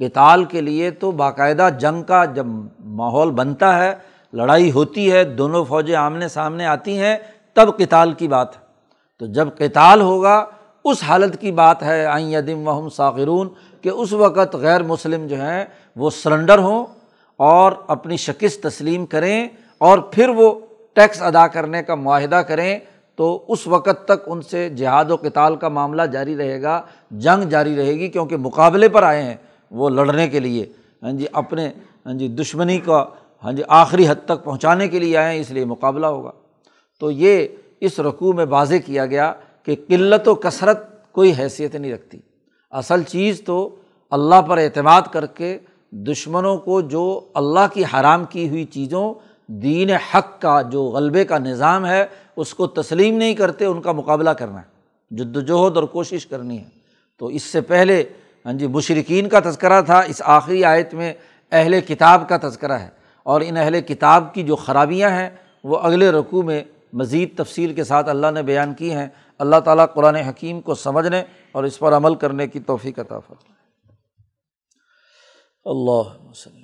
کتال 0.00 0.44
کے 0.44 0.60
لیے 0.60 0.90
تو 0.90 1.10
باقاعدہ 1.10 1.68
جنگ 1.80 2.02
کا 2.02 2.24
جب 2.24 2.46
ماحول 2.84 3.30
بنتا 3.30 3.84
ہے 3.84 3.94
لڑائی 4.32 4.70
ہوتی 4.72 5.12
ہے، 5.12 5.24
دونوں 5.24 5.64
فوجیں 5.64 5.96
آمنے 5.96 6.28
سامنے 6.28 6.66
آتی 6.66 6.98
ہیں، 6.98 7.16
تب 7.54 7.78
کتال 7.78 8.12
کی 8.12 8.28
بات 8.28 8.56
ہے۔ 8.56 8.60
تو 9.18 9.26
جب 9.26 9.48
کتال 9.58 10.00
ہوگا، 10.00 10.44
اس 10.84 11.02
حالت 11.02 11.40
کی 11.40 11.52
بات 11.52 11.82
ہے، 11.82 12.06
آئیں 12.06 12.32
یدم 12.32 12.68
وہم 12.68 12.88
ساخرون، 12.88 13.48
کہ 13.82 13.88
اس 13.88 14.12
وقت 14.12 14.54
غیر 14.54 14.82
مسلم 14.82 15.26
جو 15.26 15.36
ہیں، 15.36 15.64
وہ 15.96 16.10
سرنڈر 16.10 16.58
ہوں 16.58 16.86
اور 17.36 17.72
اپنی 17.86 18.16
شکست 18.16 18.62
تسلیم 18.62 19.06
کریں 19.06 19.48
اور 19.78 19.98
پھر 19.98 20.28
وہ 20.28 20.60
ٹیکس 20.94 21.22
ادا 21.22 21.46
کرنے 21.46 21.82
کا 21.82 21.94
معاہدہ 21.94 22.36
کریں، 22.36 22.78
تو 23.16 23.44
اس 23.48 23.66
وقت 23.66 24.04
تک 24.04 24.22
ان 24.26 24.42
سے 24.42 24.68
جہاد 24.68 25.10
و 25.10 25.16
کتال 25.16 25.56
کا 25.56 25.68
معاملہ 25.68 26.02
جاری 26.02 26.36
رہے 26.36 26.62
گا، 26.62 26.82
جنگ 27.10 27.48
جاری 27.48 27.76
رہے 27.76 27.92
گی، 27.92 28.08
کیونکہ 28.08 28.36
مقابلے 28.36 28.88
پر 28.88 29.02
آئے 29.02 29.22
ہیں 29.22 29.36
وہ 29.70 29.90
لڑنے 29.90 30.28
کے 30.28 30.40
لیے۔ 30.40 30.66
ہاں 31.02 31.12
جی 31.12 31.26
اپنے 31.32 31.70
ہاں 32.06 32.12
جی 32.12 32.28
دشمنی 32.28 32.78
کا 32.78 33.04
ہاں 33.44 33.52
جی 33.52 33.62
آخری 33.68 34.08
حد 34.08 34.14
تک 34.24 34.44
پہنچانے 34.44 34.88
کے 34.88 34.98
لیے 34.98 35.16
آئے 35.16 35.34
ہیں، 35.34 35.40
اس 35.40 35.50
لیے 35.50 35.64
مقابلہ 35.64 36.06
ہوگا۔ 36.06 36.30
تو 37.00 37.10
یہ 37.10 37.46
اس 37.80 38.00
رقوع 38.00 38.32
میں 38.32 38.46
واضح 38.50 38.74
کیا 38.86 39.06
گیا 39.06 39.32
کہ 39.62 39.76
قلت 39.88 40.28
و 40.28 40.34
کثرت 40.34 41.12
کوئی 41.12 41.32
حیثیت 41.38 41.74
نہیں 41.74 41.92
رکھتی۔ 41.92 42.18
اصل 42.70 43.02
چیز 43.02 43.42
تو 43.44 43.74
اللہ 44.10 44.42
پر 44.42 44.58
اعتماد 44.58 45.02
کر 45.12 45.26
کے 45.26 45.58
دشمنوں 45.90 46.56
کو 46.56 46.80
جو 46.80 47.20
اللہ 47.34 47.66
کی 47.72 47.82
حرام 47.94 48.24
کی 48.24 48.48
ہوئی 48.48 48.64
چیزوں، 48.64 49.14
دین 49.46 49.90
حق 49.90 50.42
کا 50.42 50.62
جو 50.62 50.84
غلبے 50.84 51.24
کا 51.24 51.38
نظام 51.38 51.86
ہے، 51.86 52.04
اس 52.36 52.54
کو 52.54 52.66
تسلیم 52.66 53.16
نہیں 53.16 53.34
کرتے، 53.34 53.64
ان 53.64 53.82
کا 53.82 53.92
مقابلہ 53.92 54.30
کرنا 54.30 54.60
ہے۔ 54.60 54.72
جد 55.10 55.36
وجہد 55.36 55.76
اور 55.76 55.84
کوشش 55.84 56.26
کرنی 56.26 56.58
ہے۔ 56.58 56.68
تو 57.18 57.26
اس 57.26 57.42
سے 57.42 57.60
پہلے 57.60 58.04
ہاں 58.46 58.52
جی 58.52 58.66
مشرقین 58.66 59.28
کا 59.28 59.40
تذکرہ 59.40 59.82
تھا، 59.82 60.00
اس 60.00 60.22
آخری 60.24 60.64
آیت 60.64 60.94
میں 60.94 61.14
اہل 61.52 61.80
کتاب 61.80 62.28
کا 62.28 62.48
تذکرہ 62.48 62.72
ہے۔ 62.72 63.01
اور 63.22 63.40
ان 63.44 63.56
اہل 63.56 63.80
کتاب 63.80 64.34
کی 64.34 64.42
جو 64.42 64.56
خرابیاں 64.56 65.10
ہیں، 65.10 65.30
وہ 65.64 65.78
اگلے 65.78 66.10
رقوع 66.10 66.42
میں 66.42 66.64
مزید 66.92 67.38
تفصیل 67.38 67.74
کے 67.74 67.84
ساتھ 67.84 68.08
اللہ 68.08 68.30
نے 68.30 68.42
بیان 68.42 68.74
کی 68.74 68.92
ہیں۔ 68.92 69.08
اللہ 69.38 69.60
تعالیٰ 69.60 69.86
قرآن 69.94 70.14
حکیم 70.14 70.60
کو 70.60 70.74
سمجھنے 70.74 71.24
اور 71.52 71.64
اس 71.64 71.78
پر 71.78 71.96
عمل 71.96 72.14
کرنے 72.14 72.46
کی 72.46 72.60
توفیق 72.60 72.98
عطا 72.98 73.18
فرمائے۔ 73.18 73.62
اللہ 75.64 76.28
وسلم 76.30 76.62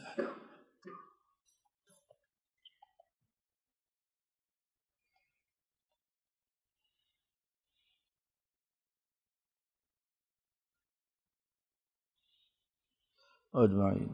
اجمعین۔ 13.53 14.09